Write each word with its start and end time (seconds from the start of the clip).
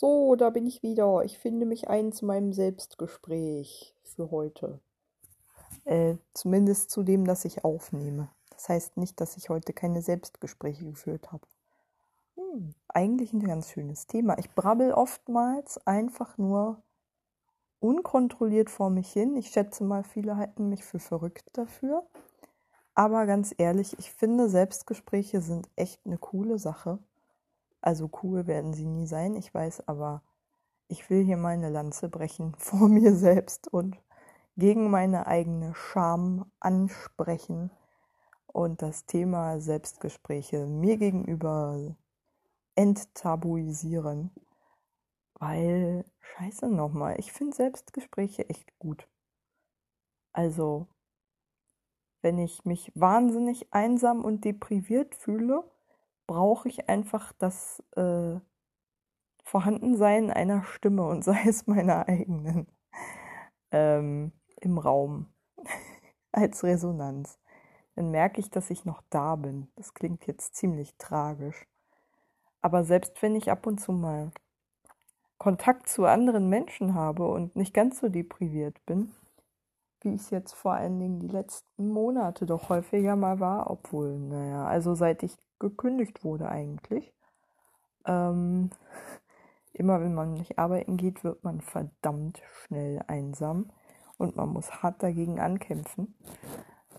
So, 0.00 0.36
da 0.36 0.50
bin 0.50 0.64
ich 0.64 0.84
wieder. 0.84 1.24
Ich 1.24 1.40
finde 1.40 1.66
mich 1.66 1.88
ein 1.88 2.12
zu 2.12 2.24
meinem 2.24 2.52
Selbstgespräch 2.52 3.96
für 4.04 4.30
heute. 4.30 4.78
Äh, 5.84 6.14
zumindest 6.34 6.92
zu 6.92 7.02
dem, 7.02 7.24
das 7.24 7.44
ich 7.44 7.64
aufnehme. 7.64 8.30
Das 8.50 8.68
heißt 8.68 8.96
nicht, 8.96 9.20
dass 9.20 9.36
ich 9.36 9.48
heute 9.48 9.72
keine 9.72 10.00
Selbstgespräche 10.00 10.84
geführt 10.84 11.32
habe. 11.32 11.42
Hm, 12.36 12.76
eigentlich 12.86 13.32
ein 13.32 13.42
ganz 13.42 13.70
schönes 13.72 14.06
Thema. 14.06 14.38
Ich 14.38 14.52
brabbel 14.52 14.92
oftmals 14.92 15.84
einfach 15.84 16.38
nur 16.38 16.80
unkontrolliert 17.80 18.70
vor 18.70 18.90
mich 18.90 19.12
hin. 19.12 19.34
Ich 19.34 19.48
schätze 19.48 19.82
mal, 19.82 20.04
viele 20.04 20.36
halten 20.36 20.68
mich 20.68 20.84
für 20.84 21.00
verrückt 21.00 21.48
dafür. 21.54 22.06
Aber 22.94 23.26
ganz 23.26 23.52
ehrlich, 23.58 23.98
ich 23.98 24.12
finde, 24.12 24.48
Selbstgespräche 24.48 25.40
sind 25.40 25.68
echt 25.74 25.98
eine 26.06 26.18
coole 26.18 26.60
Sache. 26.60 27.00
Also 27.80 28.10
cool 28.22 28.46
werden 28.46 28.74
sie 28.74 28.86
nie 28.86 29.06
sein, 29.06 29.34
ich 29.36 29.52
weiß, 29.52 29.86
aber 29.88 30.22
ich 30.88 31.08
will 31.10 31.24
hier 31.24 31.36
meine 31.36 31.68
Lanze 31.68 32.08
brechen 32.08 32.54
vor 32.58 32.88
mir 32.88 33.14
selbst 33.14 33.68
und 33.68 33.96
gegen 34.56 34.90
meine 34.90 35.26
eigene 35.26 35.74
Scham 35.74 36.50
ansprechen 36.58 37.70
und 38.46 38.82
das 38.82 39.06
Thema 39.06 39.60
Selbstgespräche 39.60 40.66
mir 40.66 40.96
gegenüber 40.96 41.96
enttabuisieren. 42.74 44.32
Weil, 45.34 46.04
scheiße 46.20 46.68
nochmal, 46.68 47.16
ich 47.20 47.32
finde 47.32 47.54
Selbstgespräche 47.54 48.48
echt 48.48 48.76
gut. 48.80 49.08
Also, 50.32 50.88
wenn 52.22 52.38
ich 52.38 52.64
mich 52.64 52.90
wahnsinnig 52.94 53.72
einsam 53.72 54.24
und 54.24 54.44
depriviert 54.44 55.14
fühle, 55.14 55.62
brauche 56.28 56.68
ich 56.68 56.88
einfach 56.88 57.32
das 57.32 57.82
äh, 57.96 58.36
Vorhandensein 59.42 60.30
einer 60.30 60.62
Stimme 60.62 61.04
und 61.08 61.24
sei 61.24 61.42
es 61.48 61.66
meiner 61.66 62.06
eigenen 62.06 62.68
ähm, 63.72 64.30
im 64.60 64.78
Raum 64.78 65.26
als 66.32 66.62
Resonanz. 66.62 67.40
Dann 67.96 68.12
merke 68.12 68.38
ich, 68.38 68.50
dass 68.50 68.70
ich 68.70 68.84
noch 68.84 69.02
da 69.10 69.34
bin. 69.34 69.72
Das 69.74 69.92
klingt 69.92 70.28
jetzt 70.28 70.54
ziemlich 70.54 70.96
tragisch. 70.98 71.66
Aber 72.60 72.84
selbst 72.84 73.20
wenn 73.22 73.34
ich 73.34 73.50
ab 73.50 73.66
und 73.66 73.80
zu 73.80 73.90
mal 73.90 74.30
Kontakt 75.38 75.88
zu 75.88 76.04
anderen 76.04 76.48
Menschen 76.48 76.94
habe 76.94 77.26
und 77.28 77.56
nicht 77.56 77.72
ganz 77.72 78.00
so 78.00 78.08
depriviert 78.08 78.84
bin, 78.86 79.14
wie 80.00 80.14
ich 80.14 80.22
es 80.22 80.30
jetzt 80.30 80.52
vor 80.52 80.72
allen 80.72 80.98
Dingen 80.98 81.20
die 81.20 81.28
letzten 81.28 81.88
Monate 81.88 82.46
doch 82.46 82.68
häufiger 82.68 83.16
mal 83.16 83.40
war, 83.40 83.70
obwohl, 83.70 84.18
naja, 84.18 84.64
also 84.66 84.94
seit 84.94 85.22
ich 85.22 85.36
gekündigt 85.58 86.24
wurde 86.24 86.48
eigentlich. 86.48 87.12
Ähm, 88.06 88.70
immer 89.72 90.00
wenn 90.00 90.14
man 90.14 90.34
nicht 90.34 90.58
arbeiten 90.58 90.96
geht, 90.96 91.24
wird 91.24 91.44
man 91.44 91.60
verdammt 91.60 92.42
schnell 92.64 93.02
einsam 93.06 93.70
und 94.16 94.36
man 94.36 94.48
muss 94.50 94.82
hart 94.82 95.02
dagegen 95.02 95.40
ankämpfen. 95.40 96.14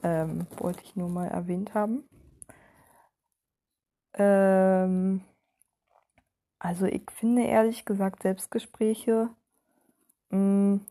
Ähm, 0.03 0.47
wollte 0.57 0.83
ich 0.83 0.95
nur 0.95 1.09
mal 1.09 1.27
erwähnt 1.27 1.73
haben. 1.73 2.07
Ähm, 4.13 5.21
also 6.59 6.85
ich 6.85 7.09
finde 7.11 7.43
ehrlich 7.43 7.85
gesagt, 7.85 8.23
Selbstgespräche 8.23 9.29
mh, 10.29 10.37
mm, 10.37 10.85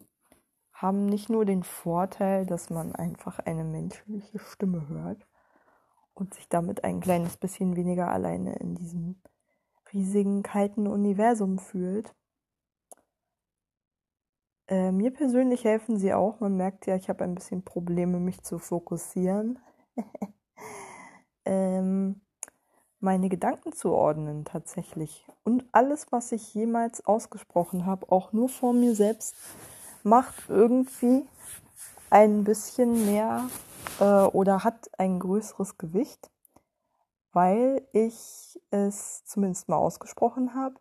haben 0.72 1.06
nicht 1.06 1.28
nur 1.28 1.44
den 1.44 1.64
Vorteil, 1.64 2.46
dass 2.46 2.70
man 2.70 2.94
einfach 2.94 3.40
eine 3.40 3.64
menschliche 3.64 4.38
Stimme 4.38 4.88
hört, 4.88 5.26
und 6.18 6.34
sich 6.34 6.48
damit 6.48 6.84
ein 6.84 7.00
kleines 7.00 7.36
bisschen 7.36 7.76
weniger 7.76 8.08
alleine 8.08 8.56
in 8.56 8.74
diesem 8.74 9.20
riesigen, 9.92 10.42
kalten 10.42 10.86
Universum 10.86 11.58
fühlt. 11.58 12.14
Äh, 14.68 14.92
mir 14.92 15.10
persönlich 15.10 15.64
helfen 15.64 15.98
sie 15.98 16.12
auch. 16.12 16.40
Man 16.40 16.56
merkt 16.56 16.86
ja, 16.86 16.96
ich 16.96 17.08
habe 17.08 17.24
ein 17.24 17.34
bisschen 17.34 17.62
Probleme, 17.62 18.20
mich 18.20 18.42
zu 18.42 18.58
fokussieren. 18.58 19.58
ähm, 21.44 22.20
meine 23.00 23.28
Gedanken 23.28 23.72
zu 23.72 23.92
ordnen 23.92 24.44
tatsächlich. 24.44 25.26
Und 25.44 25.64
alles, 25.72 26.10
was 26.10 26.32
ich 26.32 26.52
jemals 26.54 27.06
ausgesprochen 27.06 27.86
habe, 27.86 28.10
auch 28.12 28.32
nur 28.32 28.48
vor 28.48 28.72
mir 28.72 28.94
selbst, 28.94 29.36
macht 30.02 30.48
irgendwie 30.48 31.24
ein 32.10 32.44
bisschen 32.44 33.06
mehr 33.06 33.48
äh, 34.00 34.04
oder 34.04 34.64
hat 34.64 34.90
ein 34.98 35.18
größeres 35.18 35.78
Gewicht, 35.78 36.30
weil 37.32 37.86
ich 37.92 38.60
es 38.70 39.24
zumindest 39.24 39.68
mal 39.68 39.76
ausgesprochen 39.76 40.54
habe, 40.54 40.76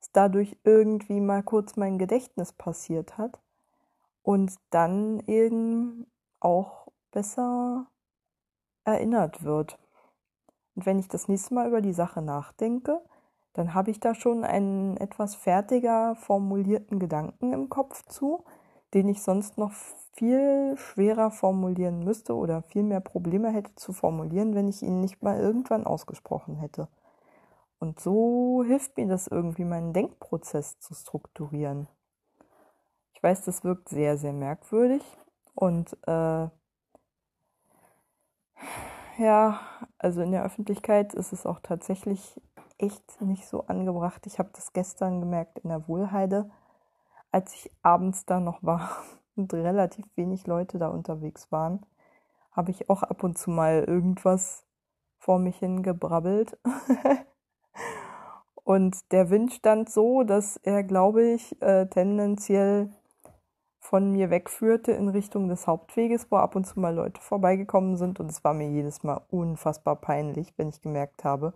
es 0.00 0.10
dadurch 0.12 0.56
irgendwie 0.64 1.20
mal 1.20 1.42
kurz 1.42 1.76
mein 1.76 1.98
Gedächtnis 1.98 2.52
passiert 2.52 3.18
hat 3.18 3.40
und 4.22 4.54
dann 4.70 5.20
eben 5.26 6.06
auch 6.40 6.88
besser 7.10 7.86
erinnert 8.84 9.44
wird. 9.44 9.78
Und 10.74 10.86
wenn 10.86 10.98
ich 10.98 11.08
das 11.08 11.28
nächste 11.28 11.54
Mal 11.54 11.68
über 11.68 11.80
die 11.80 11.92
Sache 11.92 12.22
nachdenke, 12.22 13.00
dann 13.52 13.74
habe 13.74 13.90
ich 13.90 14.00
da 14.00 14.14
schon 14.14 14.44
einen 14.44 14.96
etwas 14.96 15.34
fertiger 15.34 16.14
formulierten 16.14 16.98
Gedanken 16.98 17.52
im 17.52 17.68
Kopf 17.68 18.04
zu, 18.06 18.44
den 18.94 19.08
ich 19.08 19.22
sonst 19.22 19.58
noch 19.58 19.72
viel 20.12 20.76
schwerer 20.76 21.30
formulieren 21.30 22.04
müsste 22.04 22.34
oder 22.34 22.62
viel 22.62 22.82
mehr 22.82 23.00
Probleme 23.00 23.50
hätte 23.50 23.74
zu 23.76 23.92
formulieren, 23.92 24.54
wenn 24.54 24.68
ich 24.68 24.82
ihn 24.82 25.00
nicht 25.00 25.22
mal 25.22 25.38
irgendwann 25.38 25.86
ausgesprochen 25.86 26.56
hätte. 26.56 26.88
Und 27.78 28.00
so 28.00 28.62
hilft 28.66 28.96
mir 28.96 29.06
das 29.06 29.26
irgendwie, 29.26 29.64
meinen 29.64 29.92
Denkprozess 29.92 30.78
zu 30.80 30.94
strukturieren. 30.94 31.88
Ich 33.14 33.22
weiß, 33.22 33.44
das 33.44 33.64
wirkt 33.64 33.88
sehr, 33.88 34.18
sehr 34.18 34.32
merkwürdig 34.32 35.02
und 35.54 35.96
äh, 36.06 36.48
ja, 39.18 39.60
also 39.98 40.22
in 40.22 40.32
der 40.32 40.44
Öffentlichkeit 40.44 41.14
ist 41.14 41.32
es 41.32 41.46
auch 41.46 41.60
tatsächlich 41.60 42.40
echt 42.78 43.20
nicht 43.20 43.46
so 43.46 43.66
angebracht. 43.66 44.26
Ich 44.26 44.38
habe 44.38 44.50
das 44.54 44.72
gestern 44.72 45.20
gemerkt 45.20 45.58
in 45.58 45.68
der 45.68 45.86
Wohlheide, 45.88 46.50
als 47.32 47.54
ich 47.54 47.70
abends 47.82 48.26
da 48.26 48.40
noch 48.40 48.62
war 48.62 48.90
und 49.36 49.52
relativ 49.52 50.04
wenig 50.16 50.46
Leute 50.46 50.78
da 50.78 50.88
unterwegs 50.88 51.50
waren, 51.52 51.84
habe 52.52 52.70
ich 52.70 52.90
auch 52.90 53.02
ab 53.02 53.22
und 53.22 53.38
zu 53.38 53.50
mal 53.50 53.84
irgendwas 53.84 54.64
vor 55.18 55.38
mich 55.38 55.58
hingebrabbelt. 55.58 56.58
und 58.64 59.12
der 59.12 59.30
Wind 59.30 59.52
stand 59.52 59.90
so, 59.90 60.24
dass 60.24 60.56
er, 60.56 60.82
glaube 60.82 61.22
ich, 61.22 61.60
äh, 61.62 61.86
tendenziell 61.86 62.90
von 63.78 64.12
mir 64.12 64.30
wegführte 64.30 64.92
in 64.92 65.08
Richtung 65.08 65.48
des 65.48 65.66
Hauptweges, 65.66 66.30
wo 66.30 66.36
ab 66.36 66.54
und 66.54 66.66
zu 66.66 66.78
mal 66.78 66.94
Leute 66.94 67.20
vorbeigekommen 67.20 67.96
sind. 67.96 68.20
Und 68.20 68.30
es 68.30 68.44
war 68.44 68.54
mir 68.54 68.68
jedes 68.68 69.02
Mal 69.02 69.22
unfassbar 69.30 69.96
peinlich, 69.96 70.52
wenn 70.56 70.68
ich 70.68 70.82
gemerkt 70.82 71.24
habe, 71.24 71.54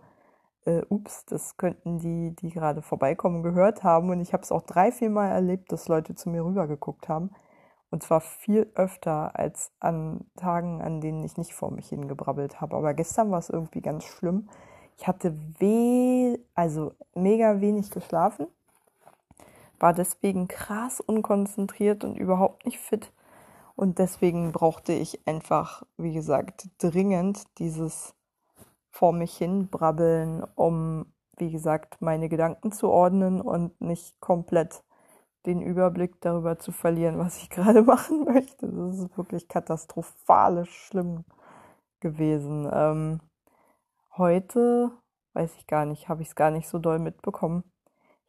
äh, 0.65 0.81
ups, 0.89 1.25
das 1.25 1.57
könnten 1.57 1.99
die, 1.99 2.35
die 2.35 2.49
gerade 2.49 2.81
vorbeikommen, 2.81 3.43
gehört 3.43 3.83
haben. 3.83 4.09
Und 4.09 4.21
ich 4.21 4.33
habe 4.33 4.43
es 4.43 4.51
auch 4.51 4.63
drei, 4.63 4.91
vier 4.91 5.09
Mal 5.09 5.29
erlebt, 5.29 5.71
dass 5.71 5.87
Leute 5.87 6.15
zu 6.15 6.29
mir 6.29 6.43
rübergeguckt 6.43 7.07
haben. 7.07 7.31
Und 7.91 8.03
zwar 8.03 8.19
viel 8.19 8.69
öfter 8.75 9.37
als 9.39 9.71
an 9.79 10.25
Tagen, 10.35 10.81
an 10.81 10.99
denen 11.01 11.23
ich 11.23 11.37
nicht 11.37 11.53
vor 11.53 11.71
mich 11.71 11.89
hingebrabbelt 11.89 12.59
habe. 12.59 12.75
Aber 12.75 12.93
gestern 12.93 13.31
war 13.31 13.39
es 13.39 13.49
irgendwie 13.49 13.81
ganz 13.81 14.03
schlimm. 14.03 14.49
Ich 14.97 15.07
hatte 15.07 15.37
weh, 15.59 16.37
also 16.55 16.93
mega 17.13 17.61
wenig 17.61 17.91
geschlafen, 17.91 18.47
war 19.79 19.93
deswegen 19.93 20.47
krass 20.47 21.01
unkonzentriert 21.01 22.03
und 22.03 22.17
überhaupt 22.17 22.65
nicht 22.65 22.79
fit. 22.79 23.11
Und 23.75 23.99
deswegen 23.99 24.51
brauchte 24.53 24.93
ich 24.93 25.27
einfach, 25.27 25.83
wie 25.97 26.13
gesagt, 26.13 26.69
dringend 26.79 27.43
dieses 27.59 28.15
vor 28.95 29.11
mich 29.11 29.35
hin 29.35 29.67
brabbeln, 29.67 30.41
um, 30.55 31.05
wie 31.37 31.51
gesagt, 31.51 32.01
meine 32.01 32.29
Gedanken 32.29 32.71
zu 32.71 32.87
ordnen 32.87 33.41
und 33.41 33.81
nicht 33.81 34.21
komplett 34.21 34.85
den 35.45 35.61
Überblick 35.61 36.21
darüber 36.21 36.59
zu 36.59 36.71
verlieren, 36.71 37.19
was 37.19 37.37
ich 37.39 37.49
gerade 37.49 37.81
machen 37.81 38.23
möchte. 38.23 38.69
Das 38.69 38.99
ist 38.99 39.17
wirklich 39.17 39.49
katastrophalisch 39.49 40.73
schlimm 40.87 41.25
gewesen. 41.99 42.69
Ähm, 42.71 43.19
heute, 44.15 44.91
weiß 45.33 45.53
ich 45.57 45.67
gar 45.67 45.85
nicht, 45.85 46.07
habe 46.07 46.21
ich 46.21 46.29
es 46.29 46.35
gar 46.35 46.51
nicht 46.51 46.69
so 46.69 46.79
doll 46.79 46.99
mitbekommen. 46.99 47.65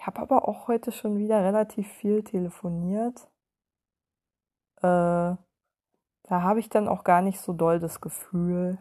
Ich 0.01 0.07
habe 0.09 0.21
aber 0.21 0.49
auch 0.49 0.67
heute 0.67 0.91
schon 0.91 1.17
wieder 1.17 1.45
relativ 1.45 1.87
viel 1.87 2.25
telefoniert. 2.25 3.29
Äh, 4.79 4.83
da 4.83 5.39
habe 6.29 6.59
ich 6.59 6.69
dann 6.69 6.89
auch 6.89 7.05
gar 7.05 7.23
nicht 7.23 7.39
so 7.39 7.53
doll 7.53 7.79
das 7.79 8.01
Gefühl, 8.01 8.79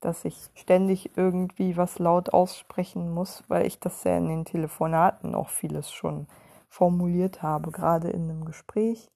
dass 0.00 0.24
ich 0.24 0.50
ständig 0.54 1.16
irgendwie 1.16 1.76
was 1.76 1.98
laut 1.98 2.32
aussprechen 2.32 3.12
muss, 3.12 3.44
weil 3.48 3.66
ich 3.66 3.80
das 3.80 4.04
ja 4.04 4.16
in 4.16 4.28
den 4.28 4.44
Telefonaten 4.44 5.34
auch 5.34 5.48
vieles 5.48 5.90
schon 5.92 6.26
formuliert 6.68 7.42
habe. 7.42 7.70
Gerade 7.72 8.10
in 8.10 8.24
einem 8.30 8.44
Gespräch 8.44 9.10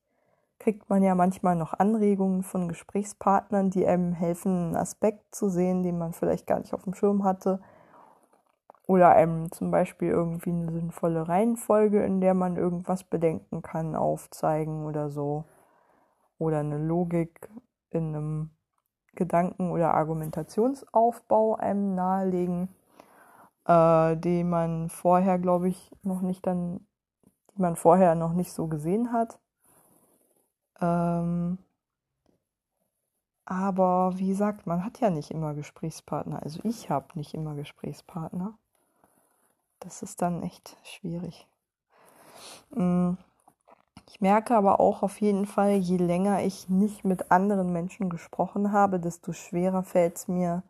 kriegt 0.58 0.90
man 0.90 1.02
ja 1.02 1.14
manchmal 1.14 1.56
noch 1.56 1.74
Anregungen 1.74 2.42
von 2.42 2.68
Gesprächspartnern, 2.68 3.70
die 3.70 3.86
einem 3.86 4.12
helfen, 4.12 4.56
einen 4.56 4.76
Aspekt 4.76 5.34
zu 5.34 5.48
sehen, 5.48 5.82
den 5.82 5.98
man 5.98 6.12
vielleicht 6.12 6.46
gar 6.46 6.58
nicht 6.60 6.74
auf 6.74 6.84
dem 6.84 6.94
Schirm 6.94 7.24
hatte. 7.24 7.60
oder 8.86 9.10
einem 9.10 9.52
zum 9.52 9.70
Beispiel 9.70 10.08
irgendwie 10.10 10.50
eine 10.50 10.72
sinnvolle 10.72 11.28
Reihenfolge, 11.28 12.02
in 12.04 12.20
der 12.20 12.34
man 12.34 12.56
irgendwas 12.56 13.04
bedenken 13.04 13.62
kann, 13.62 13.94
aufzeigen 13.94 14.84
oder 14.84 15.10
so. 15.10 15.44
Oder 16.38 16.60
eine 16.60 16.78
Logik 16.78 17.48
in 17.90 18.14
einem 18.14 18.50
Gedanken- 19.14 19.70
oder 19.70 19.94
Argumentationsaufbau 19.94 21.56
einem 21.56 21.94
nahelegen, 21.94 22.68
äh, 23.66 24.16
den 24.16 24.48
man 24.48 24.88
vorher, 24.88 25.38
glaube 25.38 25.68
ich, 25.68 25.90
noch 26.02 26.20
nicht 26.22 26.46
dann, 26.46 26.86
die 27.54 27.62
man 27.62 27.76
vorher 27.76 28.14
noch 28.14 28.32
nicht 28.32 28.52
so 28.52 28.68
gesehen 28.68 29.12
hat. 29.12 29.38
Ähm, 30.80 31.58
aber 33.44 34.16
wie 34.16 34.28
gesagt, 34.28 34.66
man 34.66 34.84
hat 34.84 35.00
ja 35.00 35.10
nicht 35.10 35.32
immer 35.32 35.54
Gesprächspartner. 35.54 36.42
Also 36.42 36.60
ich 36.62 36.88
habe 36.88 37.06
nicht 37.14 37.34
immer 37.34 37.54
Gesprächspartner. 37.54 38.56
Das 39.80 40.02
ist 40.02 40.22
dann 40.22 40.42
echt 40.42 40.76
schwierig. 40.84 41.48
Mm. 42.70 43.14
Ich 44.12 44.20
merke 44.20 44.56
aber 44.56 44.80
auch 44.80 45.04
auf 45.04 45.20
jeden 45.20 45.46
Fall, 45.46 45.74
je 45.76 45.96
länger 45.96 46.42
ich 46.42 46.68
nicht 46.68 47.04
mit 47.04 47.30
anderen 47.30 47.72
Menschen 47.72 48.10
gesprochen 48.10 48.72
habe, 48.72 48.98
desto 48.98 49.32
schwerer 49.32 49.84
fällt 49.84 50.16
es 50.16 50.28
mir, 50.28 50.64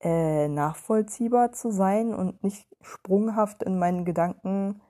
äh, 0.00 0.46
nachvollziehbar 0.48 1.52
zu 1.52 1.72
sein 1.72 2.14
und 2.14 2.42
nicht 2.44 2.68
sprunghaft 2.80 3.64
in 3.64 3.80
meinen 3.80 4.04
Gedanken 4.04 4.80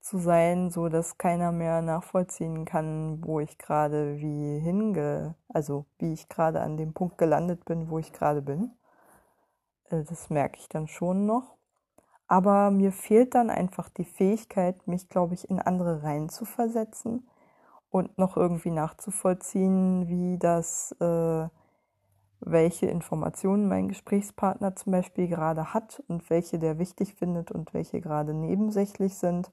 zu 0.00 0.18
sein, 0.18 0.70
so 0.70 0.88
dass 0.88 1.18
keiner 1.18 1.52
mehr 1.52 1.82
nachvollziehen 1.82 2.64
kann, 2.64 3.22
wo 3.24 3.38
ich 3.40 3.58
gerade 3.58 4.16
wie 4.18 4.58
hinge, 4.60 5.34
also 5.48 5.86
wie 5.98 6.14
ich 6.14 6.30
gerade 6.30 6.62
an 6.62 6.78
dem 6.78 6.94
Punkt 6.94 7.18
gelandet 7.18 7.66
bin, 7.66 7.90
wo 7.90 7.98
ich 7.98 8.14
gerade 8.14 8.40
bin. 8.42 8.72
Äh, 9.90 10.04
das 10.04 10.30
merke 10.30 10.58
ich 10.58 10.68
dann 10.70 10.88
schon 10.88 11.26
noch. 11.26 11.53
Aber 12.26 12.70
mir 12.70 12.92
fehlt 12.92 13.34
dann 13.34 13.50
einfach 13.50 13.88
die 13.88 14.04
Fähigkeit, 14.04 14.86
mich, 14.88 15.08
glaube 15.08 15.34
ich, 15.34 15.50
in 15.50 15.60
andere 15.60 16.02
Reihen 16.02 16.28
zu 16.28 16.44
versetzen 16.44 17.28
und 17.90 18.18
noch 18.18 18.36
irgendwie 18.36 18.70
nachzuvollziehen, 18.70 20.08
wie 20.08 20.38
das, 20.38 20.92
äh, 21.00 21.48
welche 22.40 22.86
Informationen 22.86 23.68
mein 23.68 23.88
Gesprächspartner 23.88 24.76
zum 24.76 24.92
Beispiel 24.92 25.28
gerade 25.28 25.74
hat 25.74 26.02
und 26.08 26.28
welche 26.30 26.58
der 26.58 26.78
wichtig 26.78 27.14
findet 27.14 27.52
und 27.52 27.74
welche 27.74 28.00
gerade 28.00 28.34
nebensächlich 28.34 29.16
sind 29.16 29.50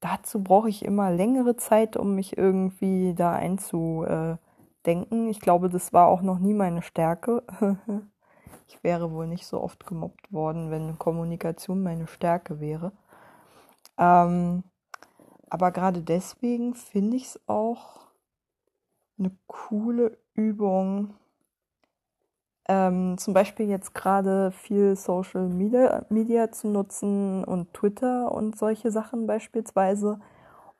dazu 0.00 0.42
brauche 0.42 0.68
ich 0.68 0.84
immer 0.84 1.10
längere 1.10 1.56
Zeit, 1.56 1.96
um 1.96 2.14
mich 2.14 2.36
irgendwie 2.36 3.14
da 3.14 3.32
einzudenken. 3.32 5.28
Ich 5.28 5.40
glaube, 5.40 5.68
das 5.68 5.92
war 5.92 6.08
auch 6.08 6.22
noch 6.22 6.38
nie 6.38 6.54
meine 6.54 6.82
Stärke. 6.82 7.42
ich 8.66 8.82
wäre 8.82 9.12
wohl 9.12 9.26
nicht 9.26 9.46
so 9.46 9.60
oft 9.62 9.86
gemobbt 9.86 10.32
worden, 10.32 10.70
wenn 10.70 10.98
Kommunikation 10.98 11.82
meine 11.82 12.06
Stärke 12.06 12.60
wäre. 12.60 12.92
Ähm, 13.98 14.64
aber 15.48 15.70
gerade 15.70 16.02
deswegen 16.02 16.74
finde 16.74 17.16
ich 17.16 17.24
es 17.26 17.40
auch 17.46 18.08
eine 19.18 19.30
coole 19.46 20.18
Übung, 20.34 21.14
ähm, 22.68 23.16
zum 23.16 23.32
Beispiel 23.32 23.68
jetzt 23.68 23.94
gerade 23.94 24.50
viel 24.50 24.96
Social 24.96 25.48
Media, 25.48 26.04
Media 26.08 26.50
zu 26.50 26.68
nutzen 26.68 27.44
und 27.44 27.72
Twitter 27.72 28.32
und 28.32 28.58
solche 28.58 28.90
Sachen 28.90 29.26
beispielsweise, 29.26 30.20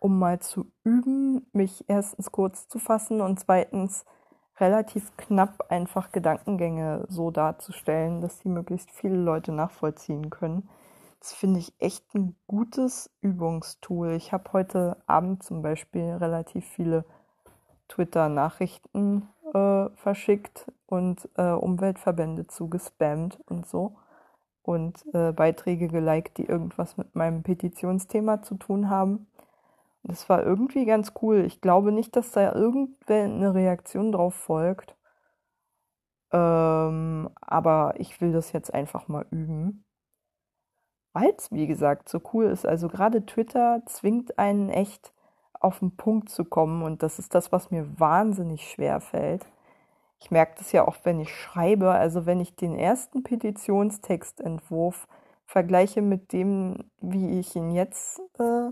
um 0.00 0.18
mal 0.18 0.40
zu 0.40 0.72
üben, 0.82 1.46
mich 1.52 1.84
erstens 1.88 2.32
kurz 2.32 2.68
zu 2.68 2.78
fassen 2.80 3.20
und 3.20 3.38
zweitens 3.38 4.04
relativ 4.58 5.16
knapp 5.16 5.66
einfach 5.70 6.12
Gedankengänge 6.12 7.04
so 7.08 7.30
darzustellen, 7.30 8.20
dass 8.20 8.38
die 8.40 8.48
möglichst 8.48 8.90
viele 8.90 9.16
Leute 9.16 9.52
nachvollziehen 9.52 10.30
können. 10.30 10.68
Das 11.20 11.32
finde 11.32 11.60
ich 11.60 11.74
echt 11.78 12.14
ein 12.14 12.36
gutes 12.46 13.10
Übungstool. 13.20 14.12
Ich 14.12 14.32
habe 14.32 14.52
heute 14.52 14.96
Abend 15.06 15.42
zum 15.42 15.62
Beispiel 15.62 16.04
relativ 16.04 16.64
viele 16.66 17.04
Twitter-Nachrichten 17.88 19.28
äh, 19.52 19.88
verschickt 19.94 20.70
und 20.86 21.28
äh, 21.36 21.50
Umweltverbände 21.50 22.46
zugespammt 22.46 23.40
und 23.46 23.66
so 23.66 23.96
und 24.62 25.04
äh, 25.14 25.32
Beiträge 25.32 25.88
geliked, 25.88 26.38
die 26.38 26.46
irgendwas 26.46 26.96
mit 26.96 27.14
meinem 27.14 27.42
Petitionsthema 27.42 28.42
zu 28.42 28.56
tun 28.56 28.90
haben. 28.90 29.26
Das 30.08 30.28
war 30.28 30.44
irgendwie 30.44 30.84
ganz 30.84 31.12
cool. 31.20 31.44
Ich 31.44 31.60
glaube 31.60 31.90
nicht, 31.90 32.14
dass 32.14 32.30
da 32.30 32.52
irgendwer 32.52 33.24
eine 33.24 33.54
Reaktion 33.54 34.12
drauf 34.12 34.34
folgt. 34.34 34.96
Ähm, 36.32 37.30
aber 37.40 37.94
ich 37.98 38.20
will 38.20 38.32
das 38.32 38.52
jetzt 38.52 38.72
einfach 38.72 39.08
mal 39.08 39.26
üben. 39.30 39.84
Weil 41.12 41.34
es, 41.36 41.50
wie 41.50 41.66
gesagt, 41.66 42.08
so 42.08 42.20
cool 42.32 42.44
ist. 42.44 42.66
Also 42.66 42.88
gerade 42.88 43.26
Twitter 43.26 43.82
zwingt 43.86 44.38
einen 44.38 44.68
echt 44.68 45.12
auf 45.54 45.80
den 45.80 45.96
Punkt 45.96 46.30
zu 46.30 46.44
kommen. 46.44 46.82
Und 46.82 47.02
das 47.02 47.18
ist 47.18 47.34
das, 47.34 47.50
was 47.50 47.72
mir 47.72 47.98
wahnsinnig 47.98 48.70
schwer 48.70 49.00
fällt. 49.00 49.46
Ich 50.20 50.30
merke 50.30 50.54
das 50.58 50.70
ja 50.70 50.86
auch, 50.86 50.96
wenn 51.02 51.18
ich 51.20 51.34
schreibe. 51.34 51.90
Also 51.90 52.26
wenn 52.26 52.40
ich 52.40 52.54
den 52.54 52.76
ersten 52.76 53.24
Petitionstextentwurf 53.24 55.08
vergleiche 55.46 56.02
mit 56.02 56.32
dem, 56.32 56.90
wie 57.00 57.40
ich 57.40 57.56
ihn 57.56 57.70
jetzt 57.70 58.20
äh, 58.38 58.70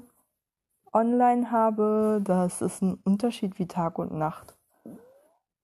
online 0.95 1.51
habe, 1.51 2.21
das 2.25 2.63
ist 2.63 2.83
ein 2.83 2.95
Unterschied 3.05 3.59
wie 3.59 3.67
Tag 3.67 3.99
und 3.99 4.13
Nacht. 4.13 4.57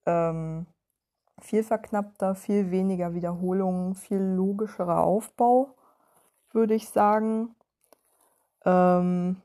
Ähm, 0.05 0.67
viel 1.39 1.63
verknappter, 1.63 2.35
viel 2.35 2.71
weniger 2.71 3.13
Wiederholungen, 3.13 3.95
viel 3.95 4.19
logischerer 4.19 5.03
Aufbau, 5.03 5.75
würde 6.51 6.75
ich 6.75 6.89
sagen. 6.89 7.55
Ähm, 8.65 9.41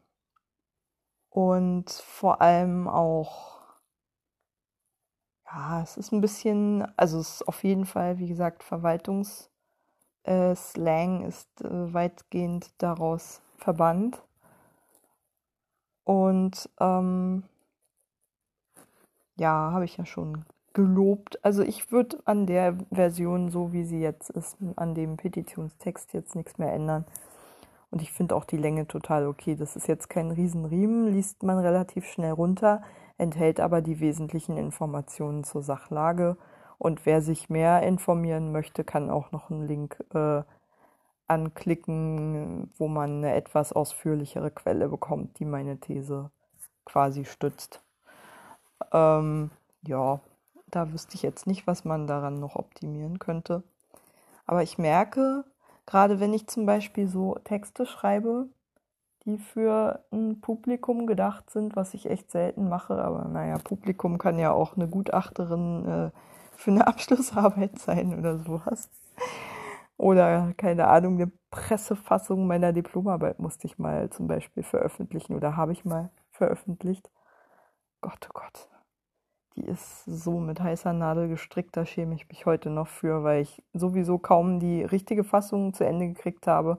und 1.31 1.91
vor 1.91 2.41
allem 2.41 2.88
auch, 2.88 3.61
ja, 5.44 5.83
es 5.83 5.97
ist 5.97 6.12
ein 6.12 6.21
bisschen, 6.21 6.87
also 6.97 7.19
es 7.19 7.37
ist 7.37 7.49
auf 7.49 7.62
jeden 7.65 7.87
Fall, 7.87 8.19
wie 8.19 8.29
gesagt, 8.29 8.62
Verwaltungsslang 8.62 9.49
äh, 10.25 11.29
ist 11.29 11.61
äh, 11.62 11.94
weitgehend 11.94 12.71
daraus 12.79 13.43
verbannt. 13.56 14.25
Und 16.06 16.70
ähm, 16.79 17.43
ja, 19.37 19.73
habe 19.73 19.85
ich 19.85 19.97
ja 19.97 20.06
schon 20.06 20.44
gelobt. 20.73 21.44
Also 21.44 21.64
ich 21.64 21.91
würde 21.91 22.19
an 22.26 22.47
der 22.47 22.79
Version, 22.93 23.50
so 23.50 23.73
wie 23.73 23.82
sie 23.82 24.00
jetzt 24.00 24.31
ist, 24.31 24.56
an 24.76 24.94
dem 24.94 25.17
Petitionstext 25.17 26.12
jetzt 26.12 26.37
nichts 26.37 26.58
mehr 26.58 26.73
ändern. 26.73 27.05
Und 27.91 28.03
ich 28.03 28.12
finde 28.12 28.37
auch 28.37 28.44
die 28.44 28.56
Länge 28.56 28.87
total 28.87 29.26
okay. 29.26 29.56
Das 29.56 29.75
ist 29.75 29.88
jetzt 29.88 30.08
kein 30.08 30.31
Riesenriemen, 30.31 31.08
liest 31.08 31.42
man 31.42 31.59
relativ 31.59 32.07
schnell 32.07 32.33
runter, 32.33 32.83
enthält 33.19 33.59
aber 33.59 33.83
die 33.83 33.99
wesentlichen 33.99 34.57
Informationen 34.57 35.42
zur 35.42 35.62
Sachlage. 35.62 36.37
Und 36.78 37.04
wer 37.04 37.21
sich 37.21 37.50
mehr 37.50 37.83
informieren 37.83 38.52
möchte, 38.52 38.85
kann 38.85 39.11
auch 39.11 39.33
noch 39.33 39.50
einen 39.50 39.66
Link 39.66 40.04
äh, 40.14 40.42
anklicken, 41.28 42.73
wo 42.78 42.88
man 42.88 43.18
eine 43.18 43.35
etwas 43.35 43.73
ausführlichere 43.73 44.50
Quelle 44.50 44.88
bekommt, 44.88 45.38
die 45.38 45.45
meine 45.45 45.78
These 45.78 46.30
quasi 46.85 47.25
stützt. 47.25 47.80
Ähm, 48.92 49.50
ja, 49.83 50.21
da 50.68 50.92
wüsste 50.92 51.14
ich 51.14 51.23
jetzt 51.23 51.47
nicht, 51.47 51.66
was 51.66 51.85
man 51.85 52.06
daran 52.06 52.40
noch 52.40 52.56
optimieren 52.56 53.18
könnte. 53.18 53.62
Aber 54.47 54.62
ich 54.62 54.78
merke, 54.78 55.45
Gerade 55.87 56.18
wenn 56.18 56.35
ich 56.35 56.49
zum 56.49 56.66
Beispiel 56.66 57.06
so 57.06 57.37
Texte 57.45 57.87
schreibe, 57.87 58.49
die 59.25 59.38
für 59.38 60.04
ein 60.12 60.40
Publikum 60.40 61.06
gedacht 61.06 61.50
sind, 61.50 61.76
was 61.76 61.95
ich 61.95 62.11
echt 62.11 62.30
selten 62.33 62.68
mache. 62.68 62.95
Aber 63.02 63.26
naja, 63.28 63.59
Publikum 63.59 64.18
kann 64.18 64.38
ja 64.38 64.52
auch 64.52 64.76
eine 64.76 64.88
Gutachterin 64.88 65.87
äh, 65.87 66.11
für 66.56 66.73
eine 66.73 66.87
Abschlussarbeit 66.88 67.78
sein 67.78 68.18
oder 68.18 68.38
sowas. 68.38 68.90
Oder 69.97 70.53
keine 70.57 70.88
Ahnung, 70.88 71.15
eine 71.17 71.33
Pressefassung 71.50 72.47
meiner 72.47 72.73
Diplomarbeit 72.73 73.38
musste 73.38 73.67
ich 73.67 73.79
mal 73.79 74.11
zum 74.11 74.26
Beispiel 74.26 74.62
veröffentlichen 74.62 75.35
oder 75.35 75.57
habe 75.57 75.73
ich 75.73 75.85
mal 75.85 76.11
veröffentlicht. 76.31 77.11
Gott, 78.03 78.29
oh 78.29 78.33
Gott 78.35 78.69
die 79.57 79.65
ist 79.65 80.05
so 80.05 80.38
mit 80.38 80.61
heißer 80.61 80.93
Nadel 80.93 81.29
gestrickt, 81.29 81.76
da 81.76 81.87
schäme 81.87 82.15
ich 82.15 82.29
mich 82.29 82.47
heute 82.47 82.71
noch 82.71 82.88
für, 82.88 83.25
weil 83.25 83.43
ich 83.43 83.62
sowieso 83.73 84.19
kaum 84.19 84.61
die 84.61 84.83
richtige 84.83 85.25
Fassung 85.25 85.73
zu 85.73 85.85
Ende 85.85 86.09
gekriegt 86.09 86.47
habe. 86.47 86.79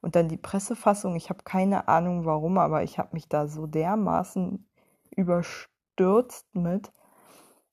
Und 0.00 0.16
dann 0.16 0.28
die 0.28 0.36
Pressefassung, 0.36 1.16
ich 1.16 1.30
habe 1.30 1.42
keine 1.44 1.88
Ahnung 1.88 2.24
warum, 2.24 2.58
aber 2.58 2.82
ich 2.82 2.98
habe 2.98 3.10
mich 3.12 3.28
da 3.28 3.48
so 3.48 3.66
dermaßen 3.66 4.66
überstürzt 5.10 6.54
mit, 6.54 6.90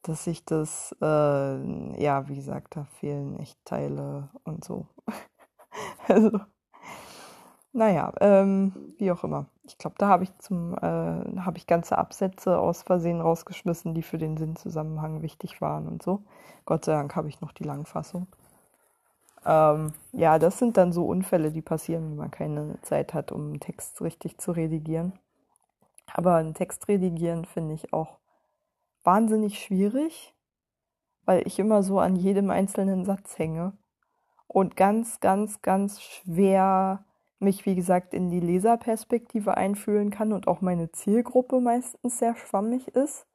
dass 0.03 0.27
ich 0.27 0.45
das, 0.45 0.95
äh, 1.01 2.03
ja, 2.03 2.27
wie 2.27 2.35
gesagt, 2.35 2.75
da 2.75 2.85
fehlen 2.99 3.39
echt 3.39 3.63
Teile 3.65 4.29
und 4.43 4.63
so. 4.63 4.87
also, 6.07 6.39
naja, 7.71 8.13
ähm, 8.21 8.93
wie 8.99 9.11
auch 9.11 9.23
immer. 9.23 9.47
Ich 9.63 9.77
glaube, 9.77 9.95
da 9.97 10.07
habe 10.07 10.25
ich 10.25 10.37
zum, 10.39 10.73
äh, 10.75 10.77
habe 10.81 11.57
ich 11.57 11.65
ganze 11.65 11.97
Absätze 11.97 12.59
aus 12.59 12.83
Versehen 12.83 13.21
rausgeschmissen, 13.21 13.93
die 13.95 14.03
für 14.03 14.17
den 14.17 14.37
Sinnzusammenhang 14.37 15.21
wichtig 15.21 15.61
waren 15.61 15.87
und 15.87 16.03
so. 16.03 16.23
Gott 16.65 16.85
sei 16.85 16.93
Dank 16.93 17.15
habe 17.15 17.29
ich 17.29 17.41
noch 17.41 17.51
die 17.51 17.63
Langfassung. 17.63 18.27
Ähm, 19.45 19.93
ja, 20.11 20.37
das 20.39 20.59
sind 20.59 20.77
dann 20.77 20.93
so 20.93 21.05
Unfälle, 21.05 21.51
die 21.51 21.61
passieren, 21.61 22.11
wenn 22.11 22.17
man 22.17 22.31
keine 22.31 22.79
Zeit 22.81 23.13
hat, 23.13 23.31
um 23.31 23.47
einen 23.47 23.59
Text 23.59 24.01
richtig 24.01 24.37
zu 24.37 24.51
redigieren. 24.51 25.13
Aber 26.13 26.35
einen 26.35 26.53
Text 26.53 26.87
redigieren 26.87 27.45
finde 27.45 27.73
ich 27.73 27.93
auch 27.93 28.19
wahnsinnig 29.03 29.59
schwierig, 29.59 30.33
weil 31.25 31.45
ich 31.47 31.59
immer 31.59 31.83
so 31.83 31.99
an 31.99 32.15
jedem 32.15 32.49
einzelnen 32.49 33.05
Satz 33.05 33.37
hänge 33.37 33.73
und 34.47 34.75
ganz, 34.75 35.19
ganz, 35.19 35.61
ganz 35.61 36.01
schwer 36.01 37.05
mich, 37.39 37.65
wie 37.65 37.75
gesagt, 37.75 38.13
in 38.13 38.29
die 38.29 38.39
Leserperspektive 38.39 39.57
einfühlen 39.57 40.09
kann 40.09 40.33
und 40.33 40.47
auch 40.47 40.61
meine 40.61 40.91
Zielgruppe 40.91 41.59
meistens 41.59 42.19
sehr 42.19 42.35
schwammig 42.35 42.89
ist, 42.89 43.25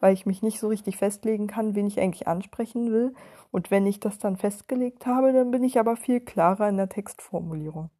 weil 0.00 0.14
ich 0.14 0.26
mich 0.26 0.42
nicht 0.42 0.60
so 0.60 0.68
richtig 0.68 0.96
festlegen 0.96 1.46
kann, 1.46 1.74
wen 1.74 1.86
ich 1.86 2.00
eigentlich 2.00 2.28
ansprechen 2.28 2.92
will. 2.92 3.14
Und 3.50 3.70
wenn 3.70 3.86
ich 3.86 4.00
das 4.00 4.18
dann 4.18 4.36
festgelegt 4.36 5.06
habe, 5.06 5.32
dann 5.32 5.50
bin 5.50 5.64
ich 5.64 5.78
aber 5.78 5.96
viel 5.96 6.20
klarer 6.20 6.68
in 6.68 6.76
der 6.76 6.88
Textformulierung. 6.88 7.90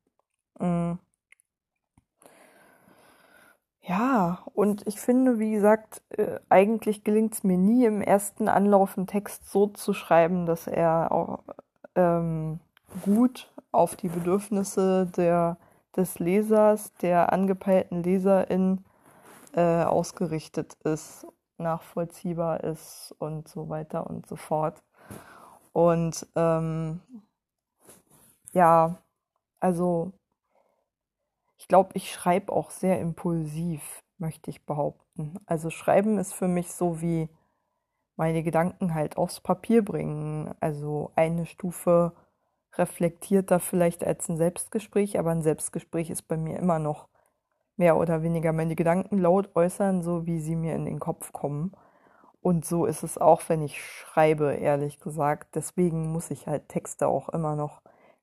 Mhm. 0.59 0.99
Ja, 3.85 4.39
und 4.55 4.87
ich 4.87 5.01
finde, 5.01 5.39
wie 5.41 5.53
gesagt, 5.53 6.03
äh, 6.11 6.39
eigentlich 6.49 7.03
gelingt 7.03 7.35
es 7.35 7.43
mir 7.45 7.59
nie 7.59 7.85
im 7.85 8.01
ersten 8.01 8.49
Anlauf 8.49 8.97
einen 8.97 9.09
Text 9.09 9.51
so 9.51 9.67
zu 9.67 9.93
schreiben, 9.93 10.47
dass 10.47 10.69
er 10.69 11.11
auch 11.11 11.41
ähm, 11.97 12.61
gut 13.05 13.51
auf 13.73 13.97
die 13.97 14.09
Bedürfnisse 14.09 15.07
der, 15.17 15.57
des 15.97 16.21
Lesers, 16.21 16.93
der 17.03 17.33
angepeilten 17.33 18.03
Leserin 18.05 18.85
äh, 19.55 19.83
ausgerichtet 19.85 20.75
ist, 20.85 21.27
nachvollziehbar 21.59 22.62
ist 22.65 23.15
und 23.19 23.49
so 23.49 23.69
weiter 23.69 24.07
und 24.09 24.27
so 24.27 24.37
fort. 24.37 24.83
Und 25.73 26.27
ähm, 26.37 27.01
ja, 28.53 28.97
also 29.61 30.12
ich 31.62 31.69
glaube, 31.69 31.90
ich 31.95 32.12
schreibe 32.12 32.52
auch 32.52 32.71
sehr 32.71 32.99
impulsiv, 32.99 34.02
möchte 34.19 34.50
ich 34.50 34.66
behaupten. 34.66 35.38
Also 35.47 35.71
schreiben 35.71 36.19
ist 36.19 36.35
für 36.35 36.49
mich 36.49 36.73
so 36.73 37.00
wie 37.00 37.28
meine 38.16 38.42
Gedanken 38.42 38.95
halt 38.95 39.16
aufs 39.16 39.40
Papier 39.40 39.85
bringen. 39.85 40.52
Also 40.59 41.12
eine 41.14 41.47
Stufe 41.47 42.16
reflektierter 42.75 43.61
vielleicht 43.61 44.02
als 44.02 44.28
ein 44.28 44.38
Selbstgespräch, 44.38 45.21
aber 45.21 45.31
ein 45.31 45.42
Selbstgespräch 45.42 46.11
ist 46.11 46.23
bei 46.23 46.37
mir 46.37 46.59
immer 46.59 46.81
noch 46.81 47.07
mehr 47.76 47.97
oder 47.97 48.25
weniger 48.25 48.52
meine 48.52 48.75
Gedanken 48.75 49.19
laut 49.19 49.54
äußern, 49.54 50.02
so 50.02 50.26
wie 50.26 50.40
sie 50.40 50.57
mir 50.57 50.75
in 50.75 50.85
den 50.85 50.99
Kopf 50.99 51.33
kommen. 51.33 51.76
Und 52.40 52.64
so 52.64 52.87
ist 52.87 53.04
es 53.04 53.19
auch, 53.19 53.40
wenn 53.49 53.62
ich 53.62 53.81
schreibe, 53.81 54.54
ehrlich 54.54 54.99
gesagt. 54.99 55.54
Deswegen 55.54 56.11
muss 56.11 56.33
ich 56.33 56.49
halt 56.49 56.69
Texte 56.69 57.07
auch 57.07 57.28
immer 57.28 57.54
noch 57.54 57.83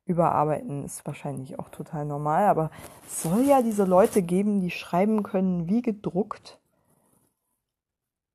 überarbeiten 0.10 0.84
ist 0.84 1.06
wahrscheinlich 1.06 1.60
auch 1.60 1.70
total 1.70 2.04
normal, 2.06 2.48
aber 2.48 2.72
es 3.06 3.24
soll 3.24 3.44
ja 3.46 3.62
diese 3.62 3.86
Leute 3.86 4.22
geben, 4.22 4.60
die 4.60 4.72
schreiben 4.72 5.24
können 5.24 5.70
wie 5.70 5.82
gedruckt 5.82 6.60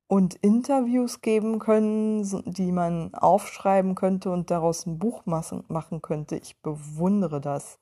und 0.07 0.35
Interviews 0.35 1.21
geben 1.21 1.59
können, 1.59 2.23
die 2.45 2.71
man 2.71 3.13
aufschreiben 3.13 3.95
könnte 3.95 4.31
und 4.31 4.51
daraus 4.51 4.85
ein 4.85 4.99
Buch 4.99 5.25
machen 5.25 6.01
könnte. 6.01 6.37
Ich 6.37 6.61
bewundere 6.61 7.41
das. 7.41 7.79